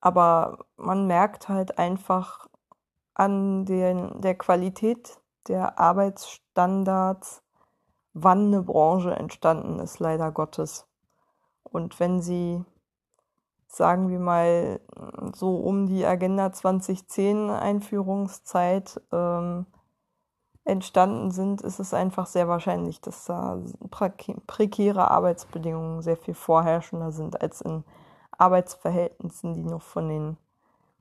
aber 0.00 0.64
man 0.78 1.06
merkt 1.06 1.50
halt 1.50 1.78
einfach 1.78 2.48
an 3.14 3.66
den, 3.66 4.20
der 4.20 4.34
Qualität 4.34 5.21
der 5.48 5.78
Arbeitsstandards, 5.78 7.42
wann 8.14 8.46
eine 8.48 8.62
Branche 8.62 9.14
entstanden 9.14 9.78
ist, 9.78 9.98
leider 9.98 10.30
Gottes. 10.32 10.86
Und 11.62 11.98
wenn 12.00 12.20
sie 12.20 12.64
sagen 13.72 14.10
wir 14.10 14.18
mal, 14.18 14.80
so 15.34 15.56
um 15.56 15.86
die 15.86 16.04
Agenda 16.04 16.52
2010 16.52 17.48
Einführungszeit 17.48 19.00
ähm, 19.10 19.64
entstanden 20.64 21.30
sind, 21.30 21.62
ist 21.62 21.80
es 21.80 21.94
einfach 21.94 22.26
sehr 22.26 22.48
wahrscheinlich, 22.48 23.00
dass 23.00 23.24
da 23.24 23.58
prekäre 24.46 25.10
Arbeitsbedingungen 25.10 26.02
sehr 26.02 26.18
viel 26.18 26.34
vorherrschender 26.34 27.12
sind 27.12 27.40
als 27.40 27.62
in 27.62 27.82
Arbeitsverhältnissen, 28.32 29.54
die 29.54 29.64
noch 29.64 29.82
von 29.82 30.08
den 30.08 30.36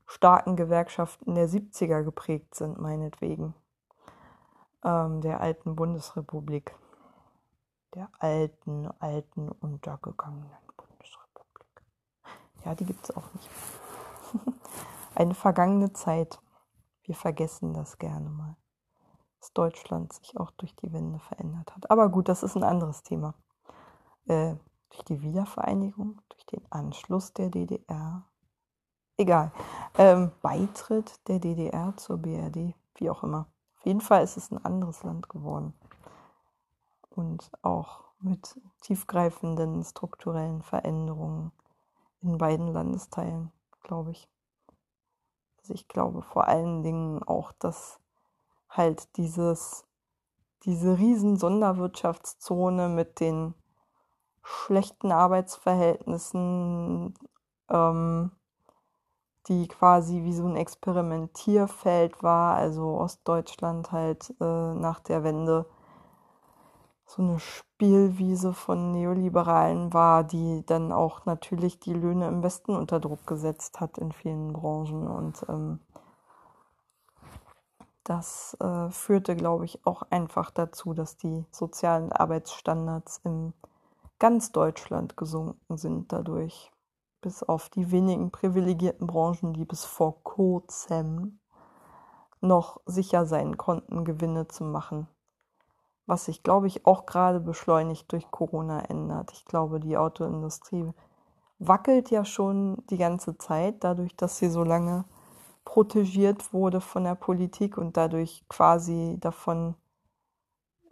starken 0.05 0.55
Gewerkschaften 0.55 1.35
der 1.35 1.49
70er 1.49 2.03
geprägt 2.03 2.55
sind, 2.55 2.79
meinetwegen, 2.79 3.53
ähm, 4.83 5.21
der 5.21 5.41
alten 5.41 5.75
Bundesrepublik, 5.75 6.75
der 7.93 8.09
alten, 8.19 8.87
alten, 8.99 9.49
untergegangenen 9.49 10.49
Bundesrepublik. 10.77 11.83
Ja, 12.65 12.75
die 12.75 12.85
gibt 12.85 13.03
es 13.03 13.15
auch 13.15 13.33
nicht. 13.33 13.49
Eine 15.15 15.33
vergangene 15.33 15.93
Zeit. 15.93 16.39
Wir 17.03 17.15
vergessen 17.15 17.73
das 17.73 17.97
gerne 17.97 18.29
mal, 18.29 18.55
dass 19.39 19.51
Deutschland 19.53 20.13
sich 20.13 20.37
auch 20.37 20.51
durch 20.51 20.75
die 20.75 20.93
Wende 20.93 21.19
verändert 21.19 21.75
hat. 21.75 21.89
Aber 21.91 22.09
gut, 22.09 22.29
das 22.29 22.43
ist 22.43 22.55
ein 22.55 22.63
anderes 22.63 23.03
Thema. 23.03 23.33
Äh, 24.27 24.55
durch 24.89 25.03
die 25.05 25.21
Wiedervereinigung, 25.21 26.21
durch 26.29 26.45
den 26.45 26.71
Anschluss 26.71 27.33
der 27.33 27.49
DDR. 27.49 28.23
Egal. 29.17 29.51
Ähm, 29.97 30.31
Beitritt 30.41 31.27
der 31.27 31.39
DDR 31.39 31.95
zur 31.97 32.17
BRD, 32.17 32.75
wie 32.95 33.09
auch 33.09 33.23
immer. 33.23 33.47
Auf 33.81 33.87
jeden 33.87 34.01
Fall 34.01 34.23
ist 34.23 34.37
es 34.37 34.51
ein 34.51 34.63
anderes 34.63 35.01
Land 35.01 35.27
geworden. 35.27 35.73
Und 37.09 37.49
auch 37.63 38.03
mit 38.19 38.61
tiefgreifenden 38.81 39.83
strukturellen 39.83 40.61
Veränderungen 40.61 41.51
in 42.21 42.37
beiden 42.37 42.67
Landesteilen, 42.67 43.51
glaube 43.81 44.11
ich. 44.11 44.29
Also 45.57 45.73
ich 45.73 45.87
glaube 45.87 46.21
vor 46.21 46.47
allen 46.47 46.83
Dingen 46.83 47.23
auch, 47.23 47.53
dass 47.53 47.99
halt 48.69 49.17
dieses, 49.17 49.87
diese 50.63 50.99
riesen 50.99 51.37
Sonderwirtschaftszone 51.37 52.87
mit 52.87 53.19
den 53.19 53.55
schlechten 54.43 55.11
Arbeitsverhältnissen, 55.11 57.15
ähm, 57.67 58.31
die 59.51 59.67
quasi 59.67 60.23
wie 60.23 60.33
so 60.33 60.45
ein 60.47 60.55
Experimentierfeld 60.55 62.23
war, 62.23 62.55
also 62.55 62.97
Ostdeutschland 62.97 63.91
halt 63.91 64.33
äh, 64.39 64.73
nach 64.73 65.01
der 65.01 65.25
Wende 65.25 65.65
so 67.05 67.21
eine 67.21 67.37
Spielwiese 67.39 68.53
von 68.53 68.93
Neoliberalen 68.93 69.91
war, 69.91 70.23
die 70.23 70.65
dann 70.65 70.93
auch 70.93 71.25
natürlich 71.25 71.81
die 71.81 71.93
Löhne 71.93 72.29
im 72.29 72.41
Westen 72.41 72.73
unter 72.73 73.01
Druck 73.01 73.27
gesetzt 73.27 73.81
hat 73.81 73.97
in 73.97 74.13
vielen 74.13 74.53
Branchen. 74.53 75.05
Und 75.09 75.45
ähm, 75.49 75.79
das 78.05 78.55
äh, 78.61 78.89
führte, 78.89 79.35
glaube 79.35 79.65
ich, 79.65 79.85
auch 79.85 80.03
einfach 80.03 80.51
dazu, 80.51 80.93
dass 80.93 81.17
die 81.17 81.43
sozialen 81.51 82.13
Arbeitsstandards 82.13 83.19
in 83.25 83.51
ganz 84.17 84.53
Deutschland 84.53 85.17
gesunken 85.17 85.77
sind 85.77 86.13
dadurch. 86.13 86.70
Bis 87.21 87.43
auf 87.43 87.69
die 87.69 87.91
wenigen 87.91 88.31
privilegierten 88.31 89.07
Branchen, 89.07 89.53
die 89.53 89.65
bis 89.65 89.85
vor 89.85 90.23
kurzem 90.23 91.39
noch 92.41 92.81
sicher 92.85 93.25
sein 93.25 93.57
konnten, 93.57 94.03
Gewinne 94.03 94.47
zu 94.47 94.63
machen 94.63 95.07
was 96.11 96.25
sich, 96.25 96.43
glaube 96.43 96.67
ich, 96.67 96.85
auch 96.85 97.05
gerade 97.05 97.39
beschleunigt 97.39 98.11
durch 98.11 98.29
Corona 98.31 98.81
ändert. 98.81 99.31
Ich 99.31 99.45
glaube, 99.45 99.79
die 99.79 99.97
Autoindustrie 99.97 100.91
wackelt 101.57 102.11
ja 102.11 102.25
schon 102.25 102.83
die 102.89 102.97
ganze 102.97 103.37
Zeit, 103.37 103.83
dadurch, 103.83 104.15
dass 104.17 104.37
sie 104.37 104.49
so 104.49 104.65
lange 104.65 105.05
protegiert 105.63 106.53
wurde 106.53 106.81
von 106.81 107.05
der 107.05 107.15
Politik 107.15 107.77
und 107.77 107.95
dadurch 107.95 108.43
quasi 108.49 109.17
davon 109.21 109.75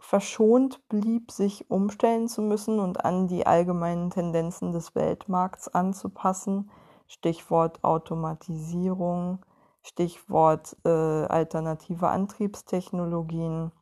verschont 0.00 0.88
blieb, 0.88 1.30
sich 1.30 1.70
umstellen 1.70 2.26
zu 2.26 2.42
müssen 2.42 2.80
und 2.80 3.04
an 3.04 3.28
die 3.28 3.46
allgemeinen 3.46 4.10
Tendenzen 4.10 4.72
des 4.72 4.94
Weltmarkts 4.94 5.68
anzupassen. 5.68 6.70
Stichwort 7.06 7.82
Automatisierung, 7.84 9.44
Stichwort 9.82 10.76
äh, 10.84 10.88
alternative 10.88 12.08
Antriebstechnologien, 12.08 13.72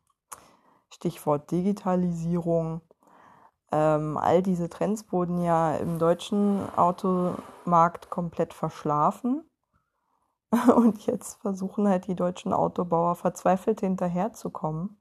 Stichwort 0.89 1.49
Digitalisierung. 1.51 2.81
Ähm, 3.71 4.17
all 4.17 4.41
diese 4.41 4.69
Trends 4.69 5.11
wurden 5.11 5.41
ja 5.43 5.75
im 5.75 5.99
deutschen 5.99 6.67
Automarkt 6.75 8.09
komplett 8.09 8.53
verschlafen. 8.53 9.43
Und 10.75 11.05
jetzt 11.05 11.39
versuchen 11.41 11.87
halt 11.87 12.07
die 12.07 12.15
deutschen 12.15 12.53
Autobauer 12.53 13.15
verzweifelt 13.15 13.81
hinterherzukommen, 13.81 14.98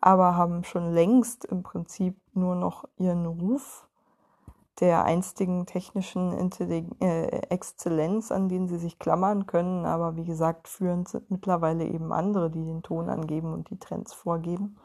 aber 0.00 0.36
haben 0.36 0.64
schon 0.64 0.92
längst 0.92 1.44
im 1.44 1.62
Prinzip 1.62 2.16
nur 2.34 2.54
noch 2.54 2.84
ihren 2.98 3.26
Ruf 3.26 3.86
der 4.80 5.04
einstigen 5.04 5.66
technischen 5.66 6.32
Intellig 6.32 6.86
äh, 7.00 7.28
Exzellenz, 7.48 8.32
an 8.32 8.48
den 8.48 8.66
sie 8.66 8.78
sich 8.78 8.98
klammern 8.98 9.46
können. 9.46 9.86
Aber 9.86 10.16
wie 10.16 10.24
gesagt, 10.24 10.66
führend 10.68 11.08
sind 11.08 11.30
mittlerweile 11.30 11.84
eben 11.84 12.12
andere, 12.12 12.50
die 12.50 12.64
den 12.64 12.82
Ton 12.82 13.08
angeben 13.08 13.52
und 13.52 13.70
die 13.70 13.78
Trends 13.78 14.12
vorgeben. 14.12 14.76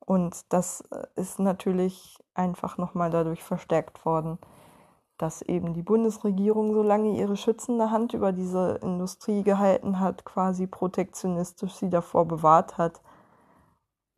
Und 0.00 0.52
das 0.52 0.80
äh, 0.90 1.06
ist 1.16 1.38
natürlich 1.38 2.18
einfach 2.34 2.78
nochmal 2.78 3.10
dadurch 3.10 3.42
verstärkt 3.42 4.04
worden, 4.06 4.38
dass 5.18 5.42
eben 5.42 5.74
die 5.74 5.82
Bundesregierung 5.82 6.72
so 6.72 6.82
lange 6.82 7.16
ihre 7.16 7.36
schützende 7.36 7.90
Hand 7.90 8.14
über 8.14 8.32
diese 8.32 8.80
Industrie 8.82 9.42
gehalten 9.42 10.00
hat, 10.00 10.24
quasi 10.24 10.66
protektionistisch 10.66 11.74
sie 11.74 11.90
davor 11.90 12.26
bewahrt 12.26 12.78
hat, 12.78 13.00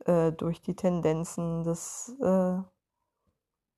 äh, 0.06 0.32
durch 0.32 0.62
die 0.62 0.76
Tendenzen 0.76 1.64
des, 1.64 2.16
äh, 2.20 2.58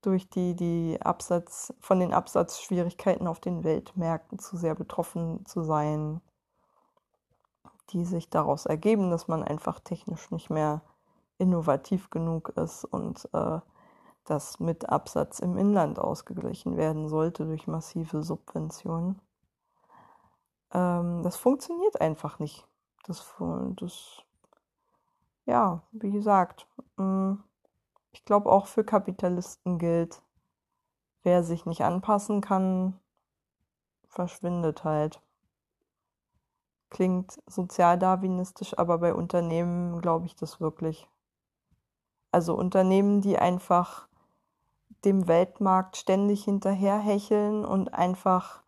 durch 0.03 0.29
die, 0.31 0.55
die 0.55 0.99
Absatz, 1.03 1.75
von 1.81 2.01
den 2.01 2.13
Absatzschwierigkeiten 2.13 3.27
auf 3.27 3.41
den 3.41 3.65
Weltmärkten 3.65 4.39
zu 4.39 4.57
sehr 4.57 4.75
betroffen 4.75 5.45
zu 5.47 5.63
sein, 5.63 6.21
die 7.91 8.05
sich 8.05 8.31
daraus 8.31 8.67
ergeben, 8.67 9.11
dass 9.11 9.29
man 9.29 9.43
einfach 9.43 9.81
technisch 9.81 10.31
nicht 10.31 10.51
mehr 10.51 10.83
innovativ 11.39 12.11
genug 12.11 12.51
ist 12.51 12.85
und 12.85 13.29
äh, 13.33 13.61
das 14.25 14.61
mit 14.61 14.89
Absatz 14.89 15.39
im 15.39 15.57
Inland 15.57 15.99
ausgeglichen 15.99 16.77
werden 16.77 17.09
sollte 17.09 17.47
durch 17.47 17.67
massive 17.67 18.23
Subventionen. 18.23 19.21
Ähm, 20.73 21.23
das 21.23 21.37
funktioniert 21.37 22.01
einfach 22.01 22.39
nicht. 22.39 22.67
Das, 23.05 23.35
das 23.77 24.23
ja, 25.49 25.83
wie 25.93 26.11
gesagt, 26.11 26.69
mm, 26.99 27.35
ich 28.13 28.25
glaube 28.27 28.53
auch 28.53 28.67
für 28.67 28.85
Kapitalisten 28.85 29.79
gilt, 29.79 30.23
wer 31.23 31.43
sich 31.43 31.65
nicht 31.65 31.83
anpassen 31.83 32.43
kann, 32.43 33.01
verschwindet 34.09 34.85
halt. 34.85 35.23
Klingt 36.91 37.43
sozialdarwinistisch, 37.47 38.79
aber 38.79 38.99
bei 38.99 39.15
Unternehmen 39.15 40.01
glaube 40.03 40.27
ich 40.27 40.37
das 40.37 40.61
wirklich. 40.61 41.09
Also 42.31 42.55
Unternehmen, 42.55 43.23
die 43.23 43.39
einfach 43.39 44.07
dem 45.05 45.29
Weltmarkt 45.29 45.97
ständig 45.97 46.45
hinterherhecheln 46.45 47.65
und 47.65 47.95
einfach 47.95 48.63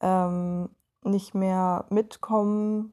ähm, 0.00 0.68
nicht 1.02 1.34
mehr 1.34 1.86
mitkommen, 1.88 2.92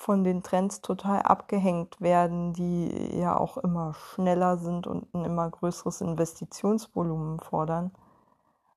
von 0.00 0.24
den 0.24 0.42
Trends 0.42 0.80
total 0.80 1.20
abgehängt 1.20 2.00
werden, 2.00 2.54
die 2.54 3.18
ja 3.18 3.36
auch 3.36 3.58
immer 3.58 3.92
schneller 3.92 4.56
sind 4.56 4.86
und 4.86 5.12
ein 5.12 5.26
immer 5.26 5.50
größeres 5.50 6.00
Investitionsvolumen 6.00 7.38
fordern, 7.38 7.92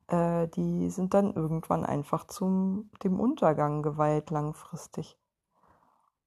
äh, 0.07 0.49
die 0.49 0.89
sind 0.89 1.13
dann 1.13 1.33
irgendwann 1.33 1.85
einfach 1.85 2.27
zum 2.27 2.89
dem 3.03 3.21
Untergang 3.21 3.83
geweiht 3.83 4.31
langfristig. 4.31 5.17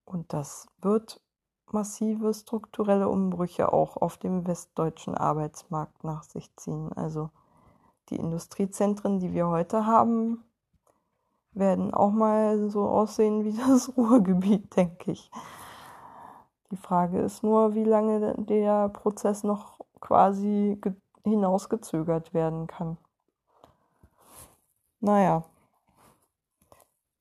Und 0.07 0.33
das 0.33 0.67
wird 0.81 1.21
massive 1.71 2.33
strukturelle 2.33 3.11
Umbrüche 3.11 3.75
auch 3.75 3.99
auf 3.99 4.17
dem 4.17 4.47
westdeutschen 4.47 5.15
Arbeitsmarkt 5.15 6.05
nach 6.05 6.23
sich 6.23 6.57
ziehen. 6.57 6.91
Also 6.95 7.29
die 8.09 8.17
Industriezentren, 8.17 9.19
die 9.19 9.35
wir 9.35 9.49
heute 9.49 9.85
haben, 9.85 10.43
werden 11.57 11.93
auch 11.93 12.13
mal 12.13 12.71
so 12.71 12.89
aussehen 12.89 13.45
wie 13.45 13.53
das 13.69 13.97
Ruhrgebiet, 13.97 14.77
denke 14.77 15.13
ich. 15.13 15.31
Die 16.71 16.77
Frage 16.77 17.21
ist 17.21 17.43
nur, 17.43 17.75
wie 17.75 17.85
lange 17.85 18.35
der 18.39 18.89
Prozess 18.89 19.45
noch 19.45 19.79
quasi 20.01 20.81
hinausgezögert 21.25 22.35
werden 22.35 22.67
kann. 22.67 22.97
Naja, 25.01 25.45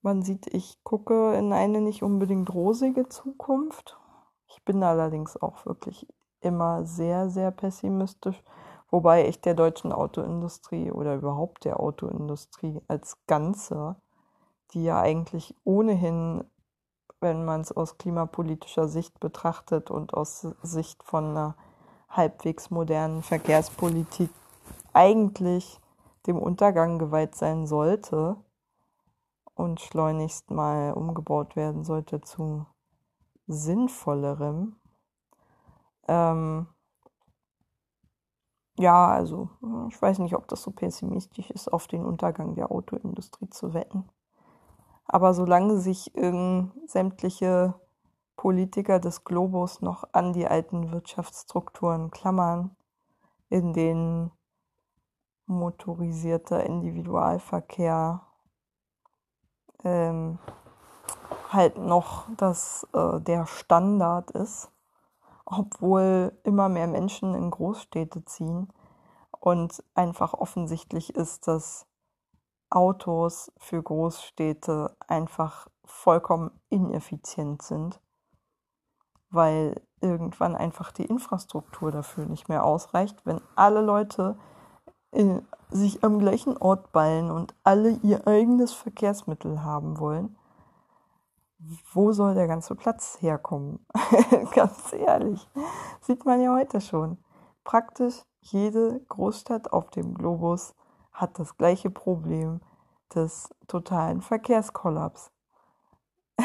man 0.02 0.24
sieht, 0.24 0.48
ich 0.54 0.84
gucke 0.84 1.34
in 1.36 1.54
eine 1.54 1.82
nicht 1.82 2.04
unbedingt 2.04 2.54
rosige 2.54 3.10
Zukunft 3.10 3.98
ich 4.56 4.64
bin 4.64 4.84
allerdings 4.84 5.36
auch 5.42 5.66
wirklich 5.66 6.08
immer 6.40 6.86
sehr, 6.86 7.30
sehr 7.30 7.52
pessimistisch, 7.52 8.42
wobei 8.90 9.28
ich 9.28 9.42
der 9.42 9.54
deutschen 9.54 9.92
Autoindustrie 9.92 10.92
oder 10.92 11.16
überhaupt 11.16 11.66
der 11.66 11.80
Autoindustrie 11.80 12.82
als 12.88 13.18
Ganze, 13.28 13.98
die 14.76 14.84
ja 14.84 15.00
eigentlich 15.02 15.56
ohnehin, 15.64 16.44
wenn 17.22 17.46
man 17.46 17.62
es 17.62 17.72
aus 17.72 17.98
klimapolitischer 17.98 18.88
Sicht 18.88 19.20
betrachtet 19.20 19.90
und 19.90 20.14
aus 20.14 20.42
Sicht 20.62 21.04
von 21.04 21.30
einer 21.30 21.56
halbwegs 22.10 22.70
modernen 22.70 23.24
Verkehrspolitik, 23.24 24.30
eigentlich 24.94 25.80
dem 26.28 26.38
Untergang 26.38 27.00
geweiht 27.00 27.36
sein 27.36 27.66
sollte 27.66 28.38
und 29.54 29.80
schleunigst 29.80 30.52
mal 30.52 30.94
umgebaut 30.94 31.56
werden 31.56 31.84
sollte 31.84 32.22
zu 32.22 32.66
sinnvollerem. 33.48 34.76
Ähm, 36.08 36.68
ja, 38.78 39.08
also 39.08 39.50
ich 39.90 40.02
weiß 40.02 40.20
nicht, 40.20 40.36
ob 40.36 40.48
das 40.48 40.62
so 40.62 40.72
pessimistisch 40.72 41.50
ist, 41.50 41.72
auf 41.72 41.88
den 41.88 42.06
Untergang 42.06 42.56
der 42.56 42.72
Autoindustrie 42.72 43.50
zu 43.50 43.74
wetten. 43.74 44.10
Aber 45.06 45.34
solange 45.34 45.78
sich 45.78 46.16
ähm, 46.16 46.72
sämtliche 46.88 47.76
Politiker 48.36 49.00
des 49.00 49.24
Globus 49.24 49.82
noch 49.82 50.04
an 50.12 50.34
die 50.34 50.48
alten 50.48 50.92
Wirtschaftsstrukturen 50.92 52.12
klammern, 52.12 52.76
in 53.50 53.74
denen 53.74 54.32
motorisierter 55.46 56.64
Individualverkehr 56.64 58.22
ähm, 59.84 60.40
halt 61.50 61.78
noch 61.78 62.28
das, 62.36 62.88
äh, 62.94 63.22
der 63.22 63.46
Standard 63.46 64.32
ist, 64.32 64.72
obwohl 65.46 66.38
immer 66.44 66.70
mehr 66.70 66.88
Menschen 66.88 67.36
in 67.36 67.52
Großstädte 67.52 68.26
ziehen 68.26 68.74
und 69.40 69.84
einfach 69.94 70.34
offensichtlich 70.34 71.16
ist, 71.16 71.48
dass 71.48 71.86
Autos 72.70 73.52
für 73.58 73.82
Großstädte 73.82 74.96
einfach 75.08 75.68
vollkommen 75.86 76.52
ineffizient 76.70 77.62
sind, 77.62 78.00
weil 79.30 79.82
irgendwann 80.02 80.56
einfach 80.56 80.92
die 80.92 81.06
Infrastruktur 81.06 81.92
dafür 81.92 82.26
nicht 82.26 82.50
mehr 82.50 82.64
ausreicht, 82.64 83.26
wenn 83.26 83.42
alle 83.56 83.82
Leute 83.82 84.38
in, 85.12 85.48
sich 85.70 86.04
am 86.04 86.20
gleichen 86.20 86.58
Ort 86.58 86.92
ballen 86.92 87.32
und 87.32 87.56
alle 87.64 87.92
ihr 88.04 88.28
eigenes 88.28 88.74
Verkehrsmittel 88.74 89.64
haben 89.64 90.00
wollen, 90.00 90.38
wo 91.94 92.12
soll 92.12 92.36
der 92.36 92.48
ganze 92.48 92.76
Platz 92.76 93.18
herkommen? 93.22 93.86
Ganz 94.54 94.94
ehrlich, 94.94 95.48
sieht 96.02 96.26
man 96.26 96.42
ja 96.42 96.54
heute 96.54 96.82
schon. 96.82 97.18
Praktisch 97.64 98.22
jede 98.42 99.00
Großstadt 99.08 99.74
auf 99.74 99.90
dem 99.90 100.14
Globus 100.14 100.76
hat 101.16 101.40
das 101.40 101.58
gleiche 101.58 101.90
Problem 101.90 102.62
des 103.14 103.50
totalen 103.68 104.22
Verkehrskollaps. 104.22 105.32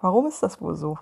Warum 0.00 0.26
ist 0.26 0.42
das 0.42 0.60
wohl 0.60 0.76
so? 0.76 0.98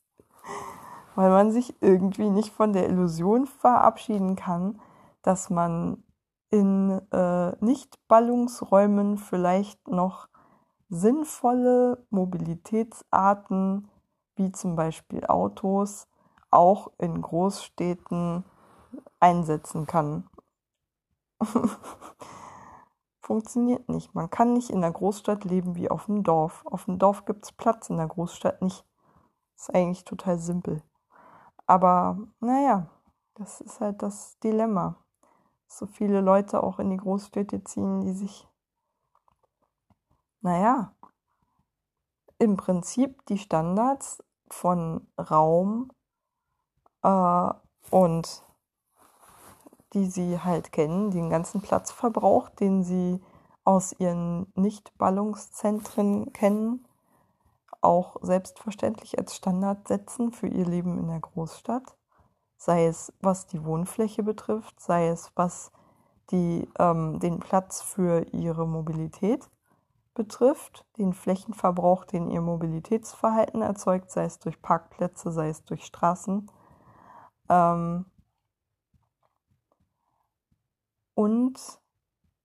Weil 1.14 1.30
man 1.30 1.50
sich 1.50 1.82
irgendwie 1.82 2.30
nicht 2.30 2.52
von 2.52 2.72
der 2.72 2.88
Illusion 2.88 3.46
verabschieden 3.46 4.36
kann, 4.36 4.80
dass 5.22 5.50
man 5.50 6.02
in 6.50 7.00
äh, 7.12 7.52
Nicht-Ballungsräumen 7.64 9.18
vielleicht 9.18 9.88
noch 9.88 10.28
sinnvolle 10.88 12.04
Mobilitätsarten 12.10 13.88
wie 14.34 14.52
zum 14.52 14.76
Beispiel 14.76 15.24
Autos 15.26 16.08
auch 16.50 16.90
in 16.98 17.22
Großstädten 17.22 18.44
einsetzen 19.20 19.86
kann. 19.86 20.28
Funktioniert 23.20 23.88
nicht. 23.88 24.14
Man 24.14 24.30
kann 24.30 24.52
nicht 24.52 24.70
in 24.70 24.80
der 24.80 24.92
Großstadt 24.92 25.44
leben 25.44 25.76
wie 25.76 25.90
auf 25.90 26.06
dem 26.06 26.22
Dorf. 26.22 26.64
Auf 26.66 26.86
dem 26.86 26.98
Dorf 26.98 27.24
gibt 27.24 27.44
es 27.44 27.52
Platz, 27.52 27.90
in 27.90 27.96
der 27.96 28.08
Großstadt 28.08 28.62
nicht. 28.62 28.84
Ist 29.56 29.74
eigentlich 29.74 30.04
total 30.04 30.38
simpel. 30.38 30.82
Aber 31.66 32.18
naja, 32.40 32.88
das 33.34 33.60
ist 33.60 33.80
halt 33.80 34.02
das 34.02 34.38
Dilemma 34.40 34.96
so 35.70 35.86
viele 35.86 36.20
Leute 36.20 36.62
auch 36.62 36.78
in 36.78 36.90
die 36.90 36.96
Großstädte 36.96 37.62
ziehen, 37.64 38.00
die 38.00 38.12
sich, 38.12 38.46
naja, 40.40 40.94
im 42.38 42.56
Prinzip 42.56 43.24
die 43.26 43.38
Standards 43.38 44.22
von 44.48 45.06
Raum 45.18 45.90
äh, 47.02 47.50
und 47.90 48.44
die 49.92 50.06
sie 50.06 50.40
halt 50.40 50.72
kennen, 50.72 51.10
den 51.10 51.30
ganzen 51.30 51.60
Platzverbrauch, 51.60 52.48
den 52.48 52.82
sie 52.82 53.20
aus 53.64 53.94
ihren 53.98 54.52
Nicht-Ballungszentren 54.54 56.32
kennen, 56.32 56.86
auch 57.80 58.16
selbstverständlich 58.22 59.18
als 59.18 59.36
Standard 59.36 59.88
setzen 59.88 60.32
für 60.32 60.48
ihr 60.48 60.66
Leben 60.66 60.98
in 60.98 61.08
der 61.08 61.20
Großstadt 61.20 61.96
sei 62.60 62.86
es 62.86 63.12
was 63.20 63.46
die 63.46 63.64
Wohnfläche 63.64 64.22
betrifft, 64.22 64.78
sei 64.80 65.08
es 65.08 65.32
was 65.34 65.72
die, 66.30 66.68
ähm, 66.78 67.18
den 67.18 67.40
Platz 67.40 67.80
für 67.80 68.26
ihre 68.32 68.68
Mobilität 68.68 69.48
betrifft, 70.14 70.84
den 70.98 71.14
Flächenverbrauch, 71.14 72.04
den 72.04 72.28
ihr 72.30 72.42
Mobilitätsverhalten 72.42 73.62
erzeugt, 73.62 74.10
sei 74.10 74.24
es 74.24 74.38
durch 74.38 74.60
Parkplätze, 74.60 75.32
sei 75.32 75.48
es 75.48 75.64
durch 75.64 75.86
Straßen. 75.86 76.50
Ähm, 77.48 78.04
und 81.14 81.58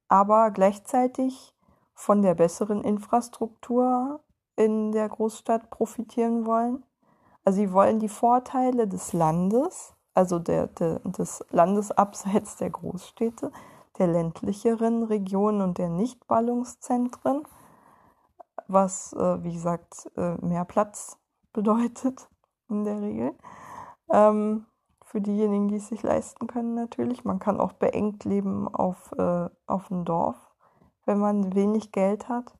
aber 0.07 0.51
gleichzeitig 0.51 1.55
von 1.93 2.22
der 2.22 2.36
besseren 2.36 2.84
Infrastruktur 2.84 4.22
in 4.55 4.91
der 4.91 5.09
Großstadt 5.09 5.70
profitieren 5.70 6.45
wollen. 6.45 6.84
Also 7.43 7.57
sie 7.57 7.72
wollen 7.72 7.99
die 7.99 8.09
Vorteile 8.09 8.88
des 8.88 9.13
Landes 9.13 9.95
also 10.16 10.39
der, 10.39 10.68
der, 10.68 10.99
des 10.99 11.45
Landes 11.51 11.91
abseits 11.91 12.55
der 12.55 12.72
Großstädte, 12.72 13.51
der 13.99 14.07
ländlicheren 14.07 15.03
Regionen 15.03 15.61
und 15.61 15.78
der 15.78 15.89
Nichtballungszentren, 15.89 17.43
was, 18.68 19.13
äh, 19.13 19.43
wie 19.43 19.53
gesagt, 19.53 20.09
äh, 20.16 20.36
mehr 20.43 20.66
Platz 20.66 21.20
bedeutet 21.53 22.30
in 22.70 22.86
der 22.86 23.01
Regel. 23.01 23.36
Ähm, 24.09 24.66
für 25.06 25.22
diejenigen, 25.22 25.68
die 25.68 25.76
es 25.76 25.88
sich 25.88 26.01
leisten 26.01 26.47
können 26.47 26.74
natürlich. 26.74 27.24
Man 27.24 27.39
kann 27.39 27.60
auch 27.60 27.74
beengt 27.74 28.26
leben 28.26 28.68
auf, 28.68 29.12
äh, 29.18 29.49
auf 29.68 29.88
dem 29.88 30.03
Dorf, 30.03 30.36
wenn 31.06 31.20
man 31.20 31.53
wenig 31.53 31.91
Geld 31.91 32.28
hat. 32.28 32.58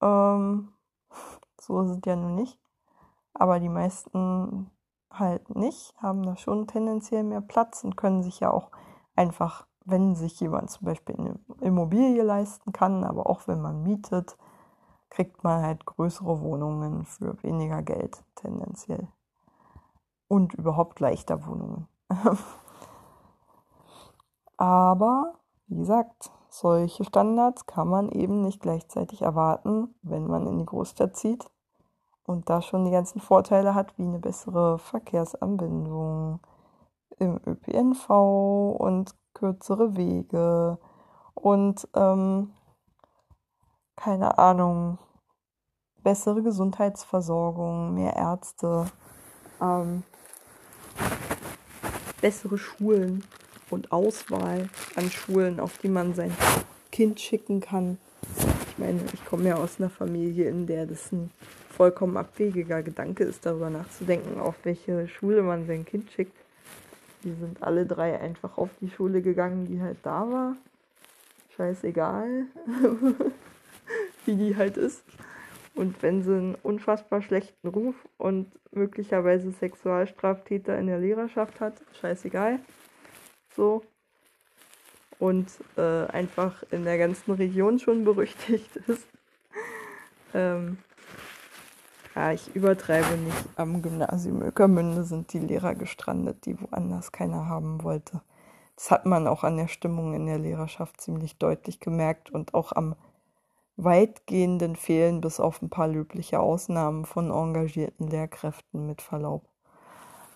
Ähm, 0.00 0.72
so 1.60 1.82
ist 1.82 1.90
es 1.90 2.00
ja 2.06 2.16
nun 2.16 2.36
nicht. 2.36 2.58
Aber 3.34 3.58
die 3.58 3.68
meisten 3.68 4.70
halt 5.10 5.54
nicht, 5.54 5.94
haben 6.00 6.22
da 6.22 6.36
schon 6.36 6.66
tendenziell 6.68 7.24
mehr 7.24 7.40
Platz 7.40 7.82
und 7.84 7.96
können 7.96 8.22
sich 8.22 8.40
ja 8.40 8.50
auch 8.50 8.70
einfach, 9.14 9.66
wenn 9.84 10.14
sich 10.14 10.38
jemand 10.40 10.70
zum 10.70 10.86
Beispiel 10.86 11.16
eine 11.16 11.38
Immobilie 11.60 12.22
leisten 12.22 12.72
kann, 12.72 13.04
aber 13.04 13.28
auch 13.28 13.48
wenn 13.48 13.60
man 13.60 13.82
mietet, 13.82 14.36
kriegt 15.10 15.42
man 15.42 15.62
halt 15.62 15.86
größere 15.86 16.40
Wohnungen 16.40 17.04
für 17.04 17.42
weniger 17.42 17.82
Geld 17.82 18.24
tendenziell. 18.36 19.08
Und 20.28 20.54
überhaupt 20.54 21.00
leichter 21.00 21.46
Wohnungen. 21.46 21.88
aber, 24.56 25.34
wie 25.68 25.76
gesagt, 25.76 26.30
solche 26.48 27.04
Standards 27.04 27.66
kann 27.66 27.88
man 27.88 28.08
eben 28.10 28.42
nicht 28.42 28.60
gleichzeitig 28.60 29.22
erwarten, 29.22 29.94
wenn 30.02 30.26
man 30.26 30.46
in 30.46 30.58
die 30.58 30.66
Großstadt 30.66 31.16
zieht 31.16 31.50
und 32.24 32.50
da 32.50 32.60
schon 32.60 32.84
die 32.84 32.90
ganzen 32.90 33.20
Vorteile 33.20 33.74
hat, 33.74 33.96
wie 33.98 34.02
eine 34.02 34.18
bessere 34.18 34.78
Verkehrsanbindung 34.78 36.40
im 37.18 37.40
ÖPNV 37.46 38.10
und 38.78 39.14
kürzere 39.34 39.96
Wege 39.96 40.78
und 41.34 41.88
ähm, 41.94 42.52
keine 43.96 44.38
Ahnung, 44.38 44.98
bessere 46.02 46.42
Gesundheitsversorgung, 46.42 47.94
mehr 47.94 48.16
Ärzte, 48.16 48.86
ähm, 49.60 50.02
bessere 52.20 52.58
Schulen 52.58 53.24
und 53.70 53.92
Auswahl 53.92 54.68
an 54.94 55.10
Schulen, 55.10 55.60
auf 55.60 55.78
die 55.78 55.88
man 55.88 56.14
sein 56.14 56.34
Kind 56.92 57.20
schicken 57.20 57.60
kann. 57.60 57.98
Ich 58.70 58.78
meine, 58.78 59.00
ich 59.12 59.24
komme 59.24 59.48
ja 59.48 59.56
aus 59.56 59.78
einer 59.78 59.90
Familie, 59.90 60.48
in 60.48 60.66
der 60.66 60.86
das 60.86 61.12
ein 61.12 61.30
vollkommen 61.76 62.16
abwegiger 62.16 62.82
Gedanke 62.82 63.24
ist, 63.24 63.44
darüber 63.44 63.70
nachzudenken, 63.70 64.40
auf 64.40 64.54
welche 64.64 65.08
Schule 65.08 65.42
man 65.42 65.66
sein 65.66 65.84
Kind 65.84 66.10
schickt. 66.10 66.36
Die 67.22 67.32
sind 67.32 67.62
alle 67.62 67.86
drei 67.86 68.18
einfach 68.18 68.56
auf 68.56 68.70
die 68.80 68.90
Schule 68.90 69.20
gegangen, 69.20 69.66
die 69.66 69.80
halt 69.80 69.98
da 70.02 70.30
war. 70.30 70.56
Scheißegal, 71.56 72.46
wie 74.26 74.36
die 74.36 74.56
halt 74.56 74.76
ist. 74.76 75.02
Und 75.76 76.02
wenn 76.02 76.22
sie 76.22 76.32
einen 76.32 76.54
unfassbar 76.54 77.20
schlechten 77.20 77.68
Ruf 77.68 77.94
und 78.16 78.50
möglicherweise 78.72 79.52
Sexualstraftäter 79.52 80.78
in 80.78 80.86
der 80.86 80.98
Lehrerschaft 80.98 81.60
hat, 81.60 81.74
scheißegal. 82.00 82.60
So. 83.54 83.82
Und 85.18 85.48
äh, 85.76 86.06
einfach 86.06 86.62
in 86.70 86.84
der 86.84 86.96
ganzen 86.96 87.32
Region 87.32 87.78
schon 87.78 88.04
berüchtigt 88.04 88.74
ist. 88.86 89.06
ähm, 90.32 90.78
ja, 92.14 92.32
ich 92.32 92.56
übertreibe 92.56 93.18
nicht. 93.18 93.44
Am 93.56 93.82
Gymnasium 93.82 94.40
Öckermünde 94.40 95.04
sind 95.04 95.34
die 95.34 95.38
Lehrer 95.38 95.74
gestrandet, 95.74 96.46
die 96.46 96.58
woanders 96.58 97.12
keiner 97.12 97.46
haben 97.46 97.82
wollte. 97.82 98.22
Das 98.76 98.90
hat 98.90 99.04
man 99.04 99.26
auch 99.26 99.44
an 99.44 99.58
der 99.58 99.68
Stimmung 99.68 100.14
in 100.14 100.24
der 100.24 100.38
Lehrerschaft 100.38 101.02
ziemlich 101.02 101.36
deutlich 101.36 101.80
gemerkt 101.80 102.30
und 102.30 102.54
auch 102.54 102.72
am 102.72 102.96
weitgehenden 103.76 104.76
Fehlen 104.76 105.20
bis 105.20 105.38
auf 105.38 105.60
ein 105.62 105.70
paar 105.70 105.88
löbliche 105.88 106.40
Ausnahmen 106.40 107.04
von 107.04 107.30
engagierten 107.30 108.08
Lehrkräften 108.08 108.86
mit 108.86 109.02
Verlaub. 109.02 109.44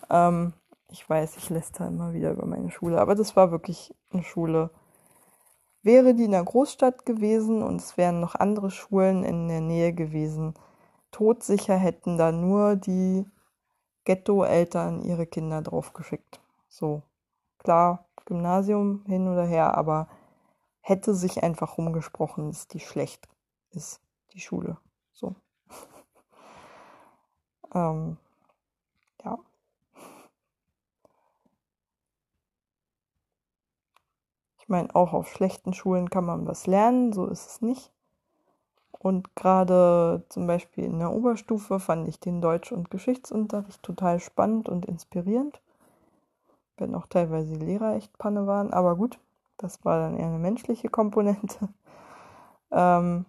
Ähm, 0.09 0.53
ich 0.89 1.09
weiß, 1.09 1.37
ich 1.37 1.49
lässt 1.49 1.79
da 1.79 1.87
immer 1.87 2.13
wieder 2.13 2.31
über 2.31 2.45
meine 2.45 2.69
Schule, 2.69 2.99
aber 2.99 3.15
das 3.15 3.35
war 3.35 3.51
wirklich 3.51 3.95
eine 4.11 4.23
Schule. 4.23 4.69
Wäre 5.81 6.13
die 6.13 6.25
in 6.25 6.35
einer 6.35 6.43
Großstadt 6.43 7.05
gewesen 7.05 7.63
und 7.63 7.81
es 7.81 7.97
wären 7.97 8.19
noch 8.19 8.35
andere 8.35 8.69
Schulen 8.69 9.23
in 9.23 9.47
der 9.47 9.61
Nähe 9.61 9.93
gewesen, 9.93 10.53
todsicher 11.11 11.75
hätten 11.75 12.17
da 12.17 12.31
nur 12.31 12.75
die 12.75 13.25
Ghetto-Eltern 14.03 15.01
ihre 15.01 15.25
Kinder 15.25 15.61
draufgeschickt. 15.61 16.39
So, 16.69 17.01
klar, 17.57 18.05
Gymnasium 18.25 19.03
hin 19.07 19.27
oder 19.27 19.45
her, 19.45 19.75
aber 19.77 20.07
hätte 20.81 21.15
sich 21.15 21.43
einfach 21.43 21.77
rumgesprochen, 21.77 22.51
dass 22.51 22.67
die 22.67 22.79
schlecht 22.79 23.30
ist, 23.71 24.01
die 24.33 24.39
Schule. 24.39 24.77
So. 25.13 25.35
ähm, 27.73 28.17
ja. 29.23 29.37
Ich 34.59 34.69
meine, 34.69 34.93
auch 34.95 35.13
auf 35.13 35.29
schlechten 35.29 35.73
Schulen 35.73 36.09
kann 36.09 36.25
man 36.25 36.47
was 36.47 36.67
lernen, 36.67 37.13
so 37.13 37.25
ist 37.27 37.47
es 37.47 37.61
nicht. 37.61 37.91
Und 38.91 39.35
gerade 39.35 40.23
zum 40.29 40.45
Beispiel 40.45 40.83
in 40.83 40.99
der 40.99 41.11
Oberstufe 41.11 41.79
fand 41.79 42.07
ich 42.07 42.19
den 42.19 42.39
Deutsch- 42.39 42.71
und 42.71 42.91
Geschichtsunterricht 42.91 43.81
total 43.81 44.19
spannend 44.19 44.69
und 44.69 44.85
inspirierend. 44.85 45.59
Wenn 46.77 46.93
auch 46.93 47.07
teilweise 47.07 47.57
die 47.57 47.65
Lehrer 47.65 47.95
echt 47.95 48.15
Panne 48.19 48.45
waren, 48.45 48.71
aber 48.71 48.95
gut, 48.95 49.17
das 49.57 49.83
war 49.83 49.99
dann 49.99 50.17
eher 50.17 50.27
eine 50.27 50.39
menschliche 50.39 50.89
Komponente. 50.89 51.69
Ähm, 52.73 53.25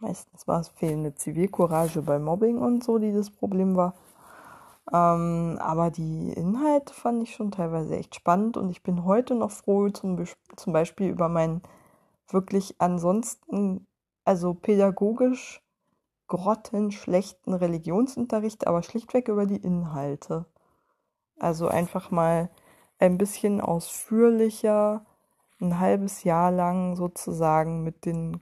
meistens 0.00 0.46
war 0.46 0.60
es 0.60 0.68
fehlende 0.68 1.14
Zivilcourage 1.14 2.02
bei 2.02 2.18
Mobbing 2.18 2.58
und 2.58 2.84
so, 2.84 2.98
die 2.98 3.12
das 3.12 3.30
Problem 3.30 3.76
war. 3.76 3.94
Ähm, 4.92 5.58
aber 5.60 5.90
die 5.90 6.32
Inhalte 6.32 6.94
fand 6.94 7.22
ich 7.22 7.34
schon 7.34 7.50
teilweise 7.50 7.96
echt 7.96 8.14
spannend 8.14 8.56
und 8.56 8.70
ich 8.70 8.82
bin 8.82 9.04
heute 9.04 9.34
noch 9.34 9.50
froh, 9.50 9.88
zum, 9.90 10.24
zum 10.56 10.72
Beispiel 10.72 11.08
über 11.08 11.28
meinen 11.28 11.62
wirklich 12.28 12.76
ansonsten, 12.78 13.86
also 14.24 14.54
pädagogisch 14.54 15.62
grottenschlechten 16.28 17.54
Religionsunterricht, 17.54 18.66
aber 18.66 18.82
schlichtweg 18.82 19.28
über 19.28 19.46
die 19.46 19.56
Inhalte. 19.56 20.44
Also 21.38 21.68
einfach 21.68 22.10
mal 22.10 22.50
ein 22.98 23.18
bisschen 23.18 23.60
ausführlicher, 23.60 25.06
ein 25.60 25.80
halbes 25.80 26.24
Jahr 26.24 26.50
lang 26.50 26.96
sozusagen 26.96 27.82
mit 27.82 28.04
den 28.04 28.40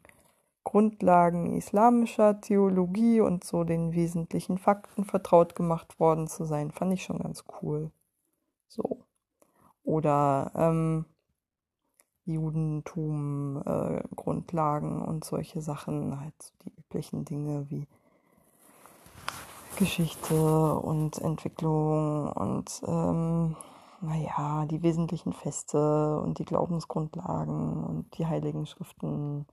Grundlagen 0.77 1.57
islamischer 1.57 2.39
Theologie 2.39 3.23
und 3.23 3.45
so 3.45 3.65
den 3.65 3.95
wesentlichen 3.95 4.59
Fakten 4.59 5.05
vertraut 5.05 5.55
gemacht 5.55 5.99
worden 5.99 6.29
zu 6.29 6.45
sein, 6.45 6.71
fand 6.71 6.93
ich 6.93 7.03
schon 7.03 7.19
ganz 7.19 7.45
cool. 7.63 7.91
So. 8.69 8.99
Oder 9.85 10.51
ähm, 10.55 11.07
Judentum, 12.27 13.63
äh, 13.65 14.03
Grundlagen 14.17 15.01
und 15.01 15.25
solche 15.25 15.63
Sachen, 15.63 16.21
halt 16.21 16.35
so 16.43 16.53
die 16.67 16.73
üblichen 16.79 17.25
Dinge 17.25 17.71
wie 17.71 17.87
Geschichte 19.79 20.75
und 20.75 21.17
Entwicklung 21.23 22.31
und 22.33 22.83
ähm, 22.87 23.57
naja, 24.03 24.67
die 24.67 24.83
wesentlichen 24.83 25.33
Feste 25.33 26.21
und 26.21 26.39
die 26.39 26.45
Glaubensgrundlagen 26.45 27.83
und 27.83 28.19
die 28.19 28.27
heiligen 28.27 28.67
Schriften 28.67 29.47